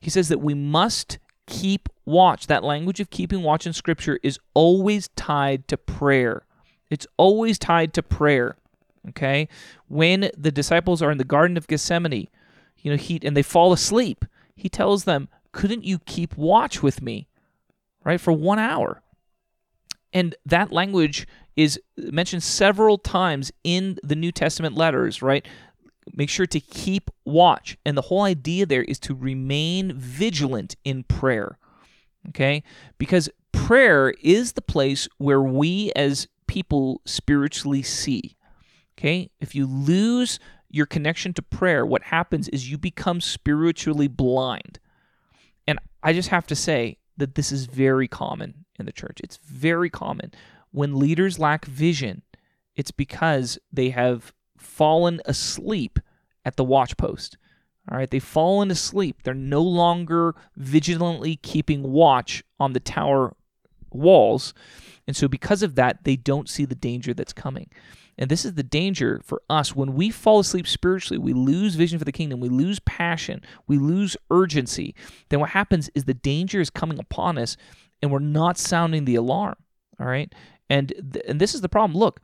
He 0.00 0.10
says 0.10 0.28
that 0.28 0.40
we 0.40 0.54
must 0.54 1.18
keep 1.46 1.88
watch. 2.04 2.46
That 2.46 2.64
language 2.64 3.00
of 3.00 3.10
keeping 3.10 3.42
watch 3.42 3.66
in 3.66 3.72
Scripture 3.72 4.18
is 4.22 4.38
always 4.54 5.08
tied 5.08 5.68
to 5.68 5.76
prayer. 5.76 6.44
It's 6.90 7.06
always 7.16 7.58
tied 7.58 7.92
to 7.94 8.02
prayer. 8.02 8.56
Okay? 9.08 9.48
When 9.88 10.30
the 10.36 10.52
disciples 10.52 11.02
are 11.02 11.10
in 11.10 11.18
the 11.18 11.24
Garden 11.24 11.56
of 11.56 11.66
Gethsemane, 11.66 12.28
you 12.78 12.90
know, 12.90 12.96
he 12.96 13.20
and 13.22 13.36
they 13.36 13.42
fall 13.42 13.72
asleep, 13.72 14.24
he 14.54 14.68
tells 14.68 15.04
them, 15.04 15.28
Couldn't 15.52 15.84
you 15.84 15.98
keep 16.00 16.36
watch 16.36 16.82
with 16.82 17.02
me? 17.02 17.28
Right? 18.04 18.20
For 18.20 18.32
one 18.32 18.58
hour. 18.58 19.02
And 20.12 20.34
that 20.46 20.72
language 20.72 21.26
is 21.56 21.80
mentioned 21.96 22.42
several 22.42 22.98
times 22.98 23.52
in 23.64 23.98
the 24.02 24.14
New 24.14 24.32
Testament 24.32 24.76
letters, 24.76 25.20
right? 25.22 25.46
make 26.14 26.30
sure 26.30 26.46
to 26.46 26.60
keep 26.60 27.10
watch. 27.24 27.76
And 27.84 27.96
the 27.96 28.02
whole 28.02 28.22
idea 28.22 28.66
there 28.66 28.84
is 28.84 28.98
to 29.00 29.14
remain 29.14 29.92
vigilant 29.96 30.76
in 30.84 31.04
prayer. 31.04 31.58
Okay? 32.28 32.62
Because 32.98 33.28
prayer 33.52 34.14
is 34.22 34.52
the 34.52 34.62
place 34.62 35.08
where 35.18 35.42
we 35.42 35.92
as 35.96 36.28
people 36.46 37.00
spiritually 37.04 37.82
see. 37.82 38.35
Okay? 38.98 39.30
If 39.40 39.54
you 39.54 39.66
lose 39.66 40.38
your 40.70 40.86
connection 40.86 41.32
to 41.34 41.42
prayer, 41.42 41.84
what 41.84 42.04
happens 42.04 42.48
is 42.48 42.70
you 42.70 42.78
become 42.78 43.20
spiritually 43.20 44.08
blind. 44.08 44.78
And 45.66 45.78
I 46.02 46.12
just 46.12 46.28
have 46.30 46.46
to 46.48 46.56
say 46.56 46.98
that 47.16 47.34
this 47.34 47.52
is 47.52 47.66
very 47.66 48.08
common 48.08 48.66
in 48.78 48.86
the 48.86 48.92
church. 48.92 49.20
It's 49.22 49.38
very 49.38 49.90
common. 49.90 50.32
When 50.70 50.98
leaders 50.98 51.38
lack 51.38 51.64
vision, 51.64 52.22
it's 52.74 52.90
because 52.90 53.58
they 53.72 53.90
have 53.90 54.32
fallen 54.58 55.20
asleep 55.24 55.98
at 56.44 56.56
the 56.56 56.64
watch 56.64 56.96
post. 56.96 57.36
All 57.90 57.96
right, 57.96 58.10
they've 58.10 58.22
fallen 58.22 58.70
asleep. 58.70 59.22
They're 59.22 59.34
no 59.34 59.62
longer 59.62 60.34
vigilantly 60.56 61.36
keeping 61.36 61.82
watch 61.84 62.42
on 62.58 62.72
the 62.72 62.80
tower 62.80 63.36
walls. 63.92 64.52
And 65.06 65.16
so, 65.16 65.28
because 65.28 65.62
of 65.62 65.76
that, 65.76 66.02
they 66.02 66.16
don't 66.16 66.48
see 66.48 66.64
the 66.64 66.74
danger 66.74 67.14
that's 67.14 67.32
coming. 67.32 67.70
And 68.18 68.30
this 68.30 68.44
is 68.44 68.54
the 68.54 68.62
danger 68.62 69.20
for 69.24 69.42
us. 69.50 69.76
When 69.76 69.94
we 69.94 70.10
fall 70.10 70.38
asleep 70.38 70.66
spiritually, 70.66 71.18
we 71.18 71.32
lose 71.32 71.74
vision 71.74 71.98
for 71.98 72.04
the 72.04 72.12
kingdom, 72.12 72.40
we 72.40 72.48
lose 72.48 72.80
passion, 72.80 73.42
we 73.66 73.78
lose 73.78 74.16
urgency. 74.30 74.94
Then 75.28 75.40
what 75.40 75.50
happens 75.50 75.90
is 75.94 76.04
the 76.04 76.14
danger 76.14 76.60
is 76.60 76.70
coming 76.70 76.98
upon 76.98 77.38
us 77.38 77.56
and 78.00 78.10
we're 78.10 78.18
not 78.18 78.58
sounding 78.58 79.04
the 79.04 79.16
alarm. 79.16 79.56
All 80.00 80.06
right. 80.06 80.32
And, 80.68 80.88
th- 81.12 81.24
and 81.28 81.40
this 81.40 81.54
is 81.54 81.60
the 81.60 81.68
problem. 81.68 81.98
Look, 81.98 82.20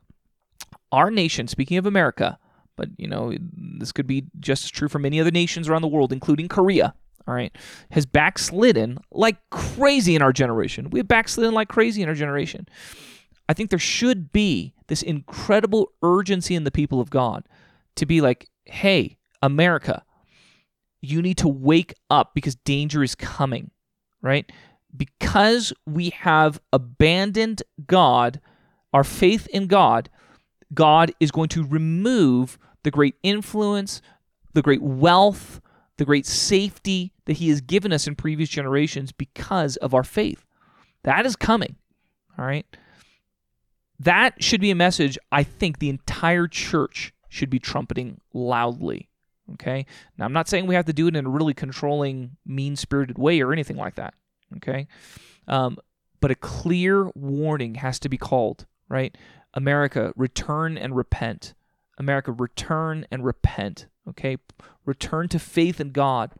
our 0.91 1.09
nation, 1.09 1.47
speaking 1.47 1.77
of 1.77 1.85
America, 1.85 2.37
but 2.75 2.89
you 2.97 3.07
know 3.07 3.33
this 3.79 3.91
could 3.91 4.07
be 4.07 4.25
just 4.39 4.65
as 4.65 4.71
true 4.71 4.89
for 4.89 4.99
many 4.99 5.19
other 5.19 5.31
nations 5.31 5.67
around 5.67 5.81
the 5.81 5.87
world, 5.87 6.11
including 6.11 6.47
Korea. 6.47 6.93
All 7.27 7.33
right, 7.33 7.55
has 7.91 8.05
backslidden 8.05 8.97
like 9.11 9.37
crazy 9.49 10.15
in 10.15 10.21
our 10.21 10.33
generation. 10.33 10.89
We 10.89 10.99
have 10.99 11.07
backslidden 11.07 11.53
like 11.53 11.69
crazy 11.69 12.01
in 12.01 12.09
our 12.09 12.15
generation. 12.15 12.67
I 13.53 13.55
think 13.55 13.69
there 13.69 13.77
should 13.77 14.31
be 14.31 14.73
this 14.87 15.03
incredible 15.03 15.91
urgency 16.01 16.55
in 16.55 16.63
the 16.63 16.71
people 16.71 16.99
of 16.99 17.11
God 17.11 17.43
to 17.97 18.07
be 18.07 18.19
like, 18.19 18.49
hey, 18.65 19.19
America, 19.43 20.03
you 21.01 21.21
need 21.21 21.37
to 21.37 21.47
wake 21.47 21.93
up 22.09 22.33
because 22.33 22.55
danger 22.55 23.03
is 23.03 23.13
coming, 23.13 23.69
right? 24.23 24.51
Because 24.97 25.71
we 25.85 26.09
have 26.09 26.59
abandoned 26.73 27.61
God, 27.85 28.41
our 28.91 29.03
faith 29.03 29.45
in 29.53 29.67
God, 29.67 30.09
God 30.73 31.13
is 31.19 31.29
going 31.29 31.49
to 31.49 31.63
remove 31.63 32.57
the 32.81 32.89
great 32.89 33.13
influence, 33.21 34.01
the 34.53 34.63
great 34.63 34.81
wealth, 34.81 35.61
the 35.99 36.05
great 36.05 36.25
safety 36.25 37.13
that 37.25 37.33
He 37.33 37.49
has 37.49 37.61
given 37.61 37.93
us 37.93 38.07
in 38.07 38.15
previous 38.15 38.49
generations 38.49 39.11
because 39.11 39.75
of 39.75 39.93
our 39.93 40.03
faith. 40.03 40.43
That 41.03 41.27
is 41.27 41.35
coming. 41.35 41.75
All 42.35 42.45
right. 42.45 42.65
That 43.99 44.43
should 44.43 44.61
be 44.61 44.71
a 44.71 44.75
message 44.75 45.17
I 45.31 45.43
think 45.43 45.79
the 45.79 45.89
entire 45.89 46.47
church 46.47 47.13
should 47.29 47.49
be 47.49 47.59
trumpeting 47.59 48.19
loudly. 48.33 49.09
Okay. 49.53 49.85
Now, 50.17 50.25
I'm 50.25 50.33
not 50.33 50.47
saying 50.47 50.67
we 50.67 50.75
have 50.75 50.85
to 50.85 50.93
do 50.93 51.07
it 51.07 51.15
in 51.15 51.25
a 51.25 51.29
really 51.29 51.53
controlling, 51.53 52.37
mean 52.45 52.75
spirited 52.75 53.17
way 53.17 53.41
or 53.41 53.51
anything 53.51 53.77
like 53.77 53.95
that. 53.95 54.13
Okay. 54.57 54.87
Um, 55.47 55.77
but 56.21 56.31
a 56.31 56.35
clear 56.35 57.09
warning 57.15 57.75
has 57.75 57.99
to 57.99 58.09
be 58.09 58.17
called 58.17 58.65
right? 58.93 59.17
America, 59.55 60.13
return 60.15 60.77
and 60.77 60.95
repent. 60.95 61.55
America, 61.97 62.31
return 62.31 63.05
and 63.11 63.25
repent. 63.25 63.87
Okay? 64.07 64.37
Return 64.85 65.27
to 65.29 65.39
faith 65.39 65.81
in 65.81 65.91
God. 65.91 66.31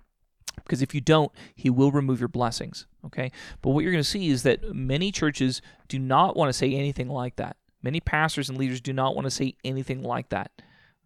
Because 0.55 0.81
if 0.81 0.93
you 0.95 1.01
don't, 1.01 1.31
He 1.55 1.69
will 1.69 1.91
remove 1.91 2.19
your 2.19 2.29
blessings. 2.29 2.85
Okay? 3.05 3.31
But 3.61 3.71
what 3.71 3.83
you're 3.83 3.91
going 3.91 4.03
to 4.03 4.09
see 4.09 4.29
is 4.29 4.43
that 4.43 4.73
many 4.73 5.11
churches 5.11 5.61
do 5.87 5.99
not 5.99 6.35
want 6.35 6.49
to 6.49 6.53
say 6.53 6.73
anything 6.73 7.09
like 7.09 7.35
that. 7.37 7.57
Many 7.81 7.99
pastors 7.99 8.49
and 8.49 8.57
leaders 8.57 8.81
do 8.81 8.93
not 8.93 9.15
want 9.15 9.25
to 9.25 9.31
say 9.31 9.55
anything 9.63 10.03
like 10.03 10.29
that. 10.29 10.51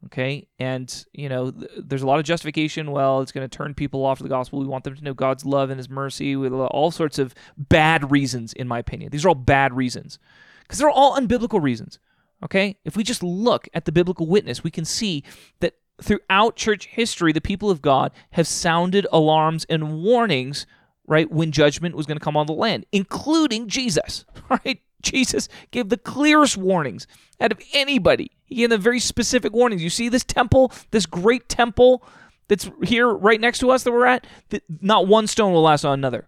Okay? 0.06 0.48
And, 0.60 1.06
you 1.12 1.28
know, 1.28 1.52
th- 1.52 1.72
there's 1.78 2.04
a 2.04 2.08
lot 2.08 2.20
of 2.20 2.26
justification. 2.26 2.92
Well, 2.92 3.22
it's 3.22 3.32
going 3.32 3.48
to 3.48 3.58
turn 3.58 3.74
people 3.74 4.06
off 4.06 4.20
to 4.20 4.24
the 4.24 4.30
gospel. 4.30 4.60
We 4.60 4.68
want 4.68 4.84
them 4.84 4.96
to 4.96 5.04
know 5.04 5.14
God's 5.14 5.46
love 5.46 5.70
and 5.70 5.80
His 5.80 5.90
mercy 5.90 6.36
with 6.36 6.54
all 6.54 6.92
sorts 6.92 7.18
of 7.18 7.34
bad 7.58 8.12
reasons, 8.12 8.54
in 8.54 8.68
my 8.68 8.80
opinion. 8.80 9.10
These 9.12 9.26
are 9.26 9.30
all 9.30 9.36
bad 9.36 9.76
reasons 9.76 10.20
because 10.62 10.78
they're 10.78 10.90
all 10.90 11.18
unbiblical 11.18 11.62
reasons. 11.62 12.00
Okay? 12.44 12.78
If 12.86 12.96
we 12.96 13.04
just 13.04 13.24
look 13.24 13.68
at 13.74 13.86
the 13.86 13.92
biblical 13.92 14.28
witness, 14.28 14.64
we 14.64 14.70
can 14.70 14.86
see 14.86 15.24
that 15.62 15.74
throughout 16.02 16.56
church 16.56 16.88
history, 16.88 17.32
the 17.32 17.42
people 17.42 17.70
of 17.70 17.82
God 17.82 18.12
have 18.32 18.48
sounded 18.48 19.08
alarms 19.12 19.66
and 19.70 20.04
warnings, 20.04 20.66
right, 21.08 21.30
when 21.32 21.52
judgment 21.52 21.96
was 21.96 22.06
going 22.06 22.18
to 22.18 22.24
come 22.24 22.38
on 22.38 22.48
the 22.48 22.54
land, 22.54 22.86
including 22.92 23.68
Jesus, 23.68 24.26
right? 24.50 24.82
Jesus 25.02 25.48
gave 25.72 25.90
the 25.90 25.98
clearest 25.98 26.58
warnings 26.58 27.08
out 27.40 27.52
of 27.52 27.62
anybody. 27.74 28.32
He 28.46 28.56
gave 28.56 28.70
them 28.70 28.82
very 28.82 29.00
specific 29.00 29.54
warnings. 29.54 29.84
You 29.84 29.90
see 29.90 30.10
this 30.10 30.24
temple, 30.24 30.72
this 30.92 31.06
great 31.06 31.48
temple 31.50 32.04
that's 32.48 32.70
here 32.84 33.08
right 33.10 33.40
next 33.40 33.60
to 33.60 33.72
us 33.72 33.84
that 33.84 33.92
we're 33.92 34.06
at, 34.06 34.26
that 34.50 34.64
not 34.82 35.08
one 35.08 35.28
stone 35.28 35.54
will 35.54 35.62
last 35.62 35.86
on 35.86 35.94
another. 35.94 36.28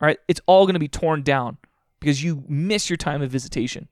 All 0.00 0.06
right? 0.06 0.18
It's 0.28 0.40
all 0.46 0.66
going 0.66 0.74
to 0.74 0.80
be 0.80 0.88
torn 0.88 1.22
down 1.22 1.58
because 1.98 2.22
you 2.22 2.44
miss 2.48 2.88
your 2.88 2.96
time 2.96 3.22
of 3.22 3.30
visitation. 3.30 3.88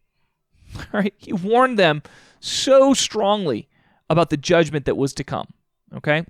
All 0.77 0.85
right? 0.93 1.15
He 1.17 1.33
warned 1.33 1.79
them 1.79 2.03
so 2.41 2.95
strongly 2.95 3.69
about 4.11 4.31
the 4.31 4.37
judgment 4.37 4.85
that 4.87 4.97
was 4.97 5.13
to 5.15 5.25
come. 5.25 5.49
Okay? 5.95 6.25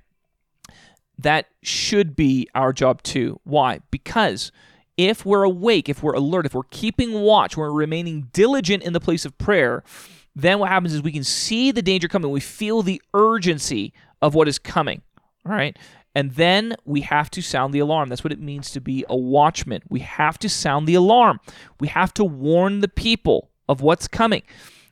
That 1.18 1.46
should 1.62 2.14
be 2.14 2.48
our 2.54 2.72
job 2.72 3.02
too. 3.02 3.40
Why? 3.44 3.80
Because 3.90 4.52
if 4.96 5.24
we're 5.24 5.44
awake, 5.44 5.88
if 5.88 6.02
we're 6.02 6.14
alert, 6.14 6.46
if 6.46 6.54
we're 6.54 6.62
keeping 6.70 7.20
watch, 7.20 7.56
we're 7.56 7.70
remaining 7.70 8.28
diligent 8.32 8.82
in 8.82 8.92
the 8.92 9.00
place 9.00 9.24
of 9.24 9.36
prayer, 9.38 9.84
then 10.34 10.58
what 10.58 10.68
happens 10.68 10.94
is 10.94 11.02
we 11.02 11.12
can 11.12 11.24
see 11.24 11.70
the 11.70 11.82
danger 11.82 12.08
coming. 12.08 12.30
We 12.30 12.40
feel 12.40 12.82
the 12.82 13.02
urgency 13.14 13.92
of 14.22 14.34
what 14.34 14.48
is 14.48 14.58
coming. 14.58 15.02
All 15.46 15.52
right. 15.52 15.76
And 16.14 16.32
then 16.32 16.74
we 16.84 17.02
have 17.02 17.30
to 17.30 17.42
sound 17.42 17.72
the 17.72 17.78
alarm. 17.78 18.08
That's 18.08 18.24
what 18.24 18.32
it 18.32 18.40
means 18.40 18.70
to 18.72 18.80
be 18.80 19.04
a 19.08 19.16
watchman. 19.16 19.82
We 19.88 20.00
have 20.00 20.38
to 20.40 20.48
sound 20.48 20.86
the 20.86 20.94
alarm. 20.94 21.38
We 21.78 21.88
have 21.88 22.12
to 22.14 22.24
warn 22.24 22.80
the 22.80 22.88
people 22.88 23.50
of 23.68 23.80
what's 23.82 24.08
coming. 24.08 24.42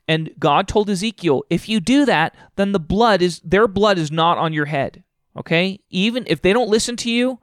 And 0.08 0.30
God 0.38 0.68
told 0.68 0.88
Ezekiel, 0.88 1.42
if 1.50 1.68
you 1.68 1.80
do 1.80 2.04
that, 2.04 2.34
then 2.56 2.72
the 2.72 2.80
blood 2.80 3.22
is 3.22 3.40
their 3.40 3.66
blood 3.66 3.98
is 3.98 4.10
not 4.12 4.38
on 4.38 4.52
your 4.52 4.66
head. 4.66 5.02
Okay? 5.36 5.80
Even 5.90 6.24
if 6.26 6.42
they 6.42 6.52
don't 6.52 6.70
listen 6.70 6.96
to 6.96 7.10
you, 7.10 7.38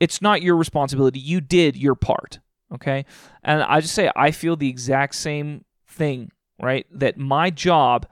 it's 0.00 0.20
not 0.20 0.42
your 0.42 0.56
responsibility. 0.56 1.20
You 1.20 1.40
did 1.40 1.76
your 1.76 1.94
part. 1.94 2.40
Okay? 2.74 3.04
And 3.42 3.62
I 3.62 3.80
just 3.80 3.94
say 3.94 4.10
I 4.16 4.30
feel 4.30 4.56
the 4.56 4.68
exact 4.68 5.14
same 5.14 5.64
thing, 5.86 6.30
right? 6.60 6.86
That 6.90 7.16
my 7.16 7.50
job 7.50 8.06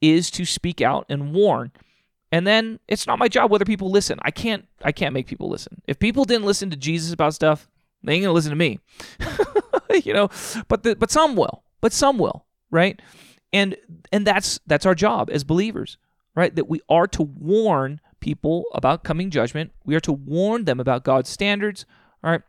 is 0.00 0.30
to 0.32 0.44
speak 0.44 0.80
out 0.80 1.06
and 1.08 1.34
warn. 1.34 1.72
And 2.32 2.46
then 2.46 2.78
it's 2.88 3.06
not 3.06 3.18
my 3.18 3.28
job 3.28 3.50
whether 3.50 3.64
people 3.64 3.90
listen. 3.90 4.18
I 4.22 4.30
can't 4.30 4.66
I 4.82 4.92
can't 4.92 5.12
make 5.12 5.26
people 5.26 5.48
listen. 5.48 5.82
If 5.86 5.98
people 5.98 6.24
didn't 6.24 6.46
listen 6.46 6.70
to 6.70 6.76
Jesus 6.76 7.12
about 7.12 7.34
stuff, 7.34 7.68
they 8.02 8.14
ain't 8.14 8.22
gonna 8.22 8.32
listen 8.32 8.50
to 8.50 8.56
me. 8.56 8.78
you 10.04 10.12
know, 10.12 10.30
but 10.68 10.82
the, 10.82 10.96
but 10.96 11.10
some 11.10 11.36
will. 11.36 11.64
But 11.80 11.92
some 11.92 12.18
will, 12.18 12.46
right? 12.70 13.00
And 13.52 13.76
and 14.12 14.26
that's 14.26 14.60
that's 14.66 14.86
our 14.86 14.94
job 14.94 15.30
as 15.30 15.44
believers, 15.44 15.98
right? 16.34 16.54
That 16.54 16.68
we 16.68 16.80
are 16.88 17.06
to 17.08 17.22
warn 17.22 18.00
people 18.20 18.64
about 18.72 19.02
coming 19.02 19.30
judgment. 19.30 19.72
We 19.84 19.94
are 19.94 20.00
to 20.00 20.12
warn 20.12 20.64
them 20.64 20.78
about 20.78 21.04
God's 21.04 21.30
standards, 21.30 21.84
all 22.22 22.30
right? 22.30 22.42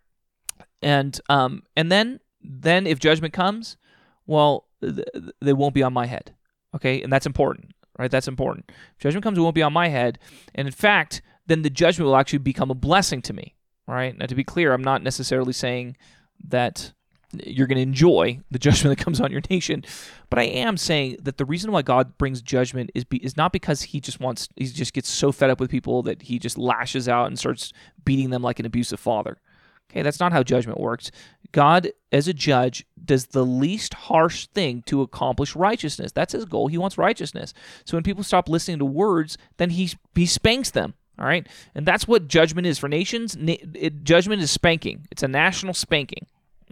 And 0.81 1.19
um 1.29 1.63
and 1.75 1.91
then 1.91 2.19
then 2.43 2.87
if 2.87 2.99
judgment 2.99 3.33
comes, 3.33 3.77
well, 4.25 4.67
th- 4.81 5.07
they 5.41 5.53
won't 5.53 5.75
be 5.75 5.83
on 5.83 5.93
my 5.93 6.05
head. 6.05 6.35
Okay? 6.75 7.01
And 7.01 7.11
that's 7.11 7.25
important, 7.25 7.73
right? 7.97 8.11
That's 8.11 8.27
important. 8.27 8.71
If 8.95 8.99
judgment 8.99 9.23
comes, 9.23 9.37
it 9.37 9.41
won't 9.41 9.55
be 9.55 9.61
on 9.61 9.73
my 9.73 9.89
head. 9.89 10.19
And 10.55 10.67
in 10.67 10.73
fact, 10.73 11.21
then 11.47 11.61
the 11.63 11.69
judgment 11.69 12.07
will 12.07 12.15
actually 12.15 12.39
become 12.39 12.71
a 12.71 12.75
blessing 12.75 13.21
to 13.23 13.33
me, 13.33 13.55
right? 13.87 14.17
Now, 14.17 14.25
to 14.25 14.35
be 14.35 14.43
clear, 14.43 14.73
I'm 14.73 14.83
not 14.83 15.03
necessarily 15.03 15.53
saying 15.53 15.97
that 16.47 16.93
you're 17.45 17.67
going 17.67 17.77
to 17.77 17.81
enjoy 17.81 18.39
the 18.51 18.59
judgment 18.59 18.97
that 18.97 19.03
comes 19.03 19.21
on 19.21 19.31
your 19.31 19.41
nation. 19.49 19.83
But 20.29 20.39
I 20.39 20.43
am 20.43 20.77
saying 20.77 21.17
that 21.23 21.37
the 21.37 21.45
reason 21.45 21.71
why 21.71 21.81
God 21.81 22.17
brings 22.17 22.41
judgment 22.41 22.91
is 22.93 23.03
be, 23.03 23.17
is 23.17 23.37
not 23.37 23.51
because 23.51 23.81
he 23.81 23.99
just 23.99 24.19
wants 24.19 24.49
he 24.55 24.65
just 24.65 24.93
gets 24.93 25.09
so 25.09 25.31
fed 25.31 25.49
up 25.49 25.59
with 25.59 25.69
people 25.69 26.01
that 26.03 26.23
he 26.23 26.39
just 26.39 26.57
lashes 26.57 27.07
out 27.07 27.27
and 27.27 27.37
starts 27.37 27.73
beating 28.05 28.29
them 28.29 28.41
like 28.41 28.59
an 28.59 28.65
abusive 28.65 28.99
father. 28.99 29.37
Okay, 29.91 30.01
that's 30.01 30.21
not 30.21 30.31
how 30.31 30.41
judgment 30.41 30.79
works. 30.79 31.11
God, 31.51 31.91
as 32.13 32.29
a 32.29 32.33
judge, 32.33 32.85
does 33.03 33.27
the 33.27 33.45
least 33.45 33.93
harsh 33.93 34.47
thing 34.47 34.83
to 34.83 35.01
accomplish 35.01 35.53
righteousness. 35.53 36.13
That's 36.13 36.31
his 36.31 36.45
goal. 36.45 36.67
He 36.67 36.77
wants 36.77 36.97
righteousness. 36.97 37.53
So 37.83 37.97
when 37.97 38.03
people 38.03 38.23
stop 38.23 38.47
listening 38.47 38.79
to 38.79 38.85
words, 38.85 39.37
then 39.57 39.71
he 39.71 39.91
he 40.15 40.25
spanks 40.25 40.71
them. 40.71 40.93
All 41.19 41.25
right, 41.25 41.45
and 41.75 41.85
that's 41.85 42.07
what 42.07 42.27
judgment 42.27 42.65
is 42.65 42.79
for 42.79 42.87
nations. 42.87 43.37
It, 43.39 44.03
judgment 44.03 44.41
is 44.41 44.49
spanking. 44.49 45.07
It's 45.11 45.23
a 45.23 45.27
national 45.27 45.73
spanking. 45.73 46.25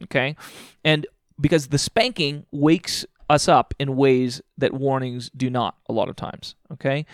Okay. 0.03 0.35
And 0.83 1.07
because 1.39 1.67
the 1.67 1.77
spanking 1.77 2.45
wakes 2.51 3.05
us 3.29 3.47
up 3.47 3.73
in 3.79 3.95
ways 3.95 4.41
that 4.57 4.73
warnings 4.73 5.29
do 5.35 5.49
not 5.49 5.77
a 5.87 5.93
lot 5.93 6.09
of 6.09 6.15
times. 6.15 6.55
Okay. 6.73 7.05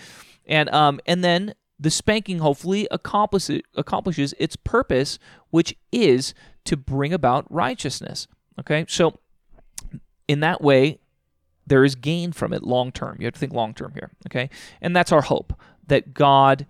And 0.45 0.69
um 0.69 0.99
and 1.05 1.23
then 1.23 1.53
the 1.79 1.91
spanking 1.91 2.39
hopefully 2.39 2.87
accomplishes 2.89 3.61
accomplishes 3.75 4.33
its 4.39 4.55
purpose, 4.55 5.19
which 5.49 5.75
is 5.91 6.33
to 6.65 6.77
bring 6.77 7.13
about 7.13 7.51
righteousness. 7.51 8.27
Okay. 8.59 8.85
So 8.87 9.19
in 10.27 10.39
that 10.39 10.61
way, 10.61 10.99
there 11.67 11.83
is 11.83 11.95
gain 11.95 12.31
from 12.31 12.53
it 12.53 12.63
long 12.63 12.91
term. 12.91 13.17
You 13.19 13.25
have 13.25 13.33
to 13.33 13.39
think 13.39 13.53
long 13.53 13.73
term 13.73 13.93
here. 13.93 14.11
Okay. 14.27 14.49
And 14.81 14.95
that's 14.95 15.11
our 15.11 15.21
hope 15.21 15.53
that 15.87 16.13
God 16.13 16.65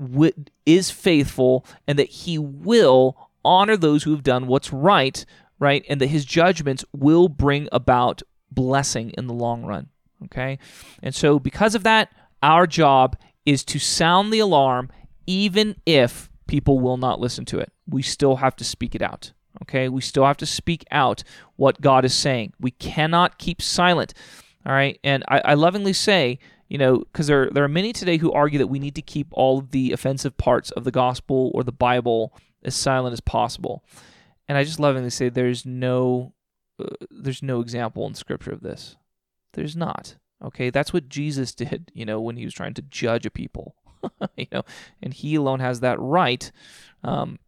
w- 0.00 0.32
is 0.64 0.90
faithful 0.90 1.66
and 1.86 1.98
that 1.98 2.08
he 2.08 2.38
will 2.38 3.16
honor 3.44 3.76
those 3.76 4.02
who 4.02 4.10
have 4.10 4.22
done 4.22 4.46
what's 4.46 4.72
right 4.72 5.24
right? 5.58 5.84
And 5.88 6.00
that 6.00 6.08
his 6.08 6.24
judgments 6.24 6.84
will 6.92 7.28
bring 7.28 7.68
about 7.72 8.22
blessing 8.50 9.10
in 9.16 9.26
the 9.26 9.34
long 9.34 9.64
run, 9.64 9.88
okay? 10.24 10.58
And 11.02 11.14
so, 11.14 11.38
because 11.38 11.74
of 11.74 11.82
that, 11.84 12.12
our 12.42 12.66
job 12.66 13.16
is 13.44 13.64
to 13.64 13.78
sound 13.78 14.32
the 14.32 14.40
alarm 14.40 14.90
even 15.26 15.76
if 15.86 16.30
people 16.46 16.78
will 16.78 16.96
not 16.96 17.20
listen 17.20 17.44
to 17.46 17.58
it. 17.58 17.72
We 17.88 18.02
still 18.02 18.36
have 18.36 18.56
to 18.56 18.64
speak 18.64 18.94
it 18.94 19.02
out. 19.02 19.32
Okay? 19.62 19.88
We 19.88 20.00
still 20.00 20.24
have 20.24 20.36
to 20.38 20.46
speak 20.46 20.84
out 20.90 21.22
what 21.56 21.80
God 21.80 22.04
is 22.04 22.14
saying. 22.14 22.52
We 22.60 22.72
cannot 22.72 23.38
keep 23.38 23.62
silent. 23.62 24.14
All 24.64 24.72
right? 24.72 24.98
And 25.02 25.24
I, 25.28 25.40
I 25.44 25.54
lovingly 25.54 25.92
say, 25.92 26.38
you 26.68 26.78
know, 26.78 26.98
because 26.98 27.28
there, 27.28 27.50
there 27.50 27.64
are 27.64 27.68
many 27.68 27.92
today 27.92 28.16
who 28.18 28.32
argue 28.32 28.58
that 28.58 28.66
we 28.66 28.78
need 28.78 28.94
to 28.96 29.02
keep 29.02 29.28
all 29.32 29.58
of 29.58 29.70
the 29.70 29.92
offensive 29.92 30.36
parts 30.36 30.70
of 30.72 30.84
the 30.84 30.90
gospel 30.90 31.50
or 31.54 31.62
the 31.62 31.72
Bible 31.72 32.32
as 32.64 32.74
silent 32.74 33.12
as 33.12 33.20
possible 33.20 33.84
and 34.48 34.56
I 34.56 34.64
just 34.64 34.80
lovingly 34.80 35.10
say 35.10 35.28
there's 35.28 35.66
no 35.66 36.34
uh, 36.78 36.88
there's 37.10 37.42
no 37.42 37.60
example 37.60 38.06
in 38.06 38.14
scripture 38.14 38.52
of 38.52 38.60
this. 38.60 38.96
There's 39.54 39.76
not. 39.76 40.16
Okay, 40.44 40.70
that's 40.70 40.92
what 40.92 41.08
Jesus 41.08 41.54
did, 41.54 41.90
you 41.94 42.04
know, 42.04 42.20
when 42.20 42.36
he 42.36 42.44
was 42.44 42.54
trying 42.54 42.74
to 42.74 42.82
judge 42.82 43.26
a 43.26 43.30
people, 43.30 43.74
you 44.36 44.46
know, 44.52 44.62
and 45.02 45.14
he 45.14 45.34
alone 45.34 45.60
has 45.60 45.80
that 45.80 45.98
right, 45.98 46.50
um, 47.02 47.38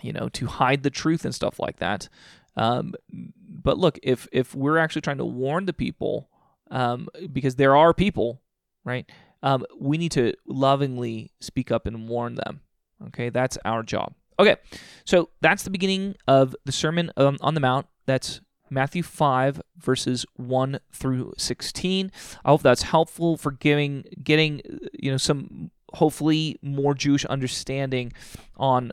you 0.00 0.12
know, 0.12 0.28
to 0.30 0.46
hide 0.46 0.82
the 0.82 0.90
truth 0.90 1.24
and 1.24 1.34
stuff 1.34 1.58
like 1.58 1.78
that. 1.78 2.08
Um, 2.56 2.94
but 3.10 3.78
look, 3.78 3.98
if 4.02 4.28
if 4.32 4.54
we're 4.54 4.78
actually 4.78 5.02
trying 5.02 5.18
to 5.18 5.24
warn 5.24 5.66
the 5.66 5.72
people, 5.72 6.28
um, 6.70 7.08
because 7.32 7.56
there 7.56 7.76
are 7.76 7.94
people, 7.94 8.40
right? 8.84 9.08
Um, 9.42 9.64
we 9.78 9.98
need 9.98 10.12
to 10.12 10.34
lovingly 10.46 11.32
speak 11.40 11.70
up 11.70 11.86
and 11.86 12.08
warn 12.08 12.36
them. 12.36 12.60
Okay, 13.08 13.30
that's 13.30 13.58
our 13.64 13.82
job. 13.82 14.14
Okay, 14.42 14.56
so 15.04 15.30
that's 15.40 15.62
the 15.62 15.70
beginning 15.70 16.16
of 16.26 16.56
the 16.64 16.72
Sermon 16.72 17.12
um, 17.16 17.36
on 17.40 17.54
the 17.54 17.60
Mount. 17.60 17.86
That's 18.06 18.40
Matthew 18.70 19.04
5 19.04 19.62
verses 19.76 20.26
1 20.34 20.80
through 20.92 21.34
16. 21.38 22.10
I 22.44 22.48
hope 22.48 22.62
that's 22.62 22.82
helpful 22.82 23.36
for 23.36 23.52
giving 23.52 24.04
getting 24.20 24.60
you 24.98 25.12
know 25.12 25.16
some 25.16 25.70
hopefully 25.94 26.58
more 26.60 26.92
Jewish 26.92 27.24
understanding 27.26 28.12
on 28.56 28.90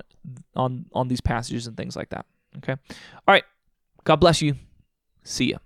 on 0.55 0.85
on 0.93 1.07
these 1.07 1.21
passages 1.21 1.65
and 1.65 1.75
things 1.75 1.95
like 1.95 2.09
that. 2.09 2.27
Okay? 2.57 2.73
All 2.73 3.33
right. 3.33 3.43
God 4.03 4.17
bless 4.17 4.43
you. 4.43 4.53
See 5.23 5.45
ya. 5.45 5.57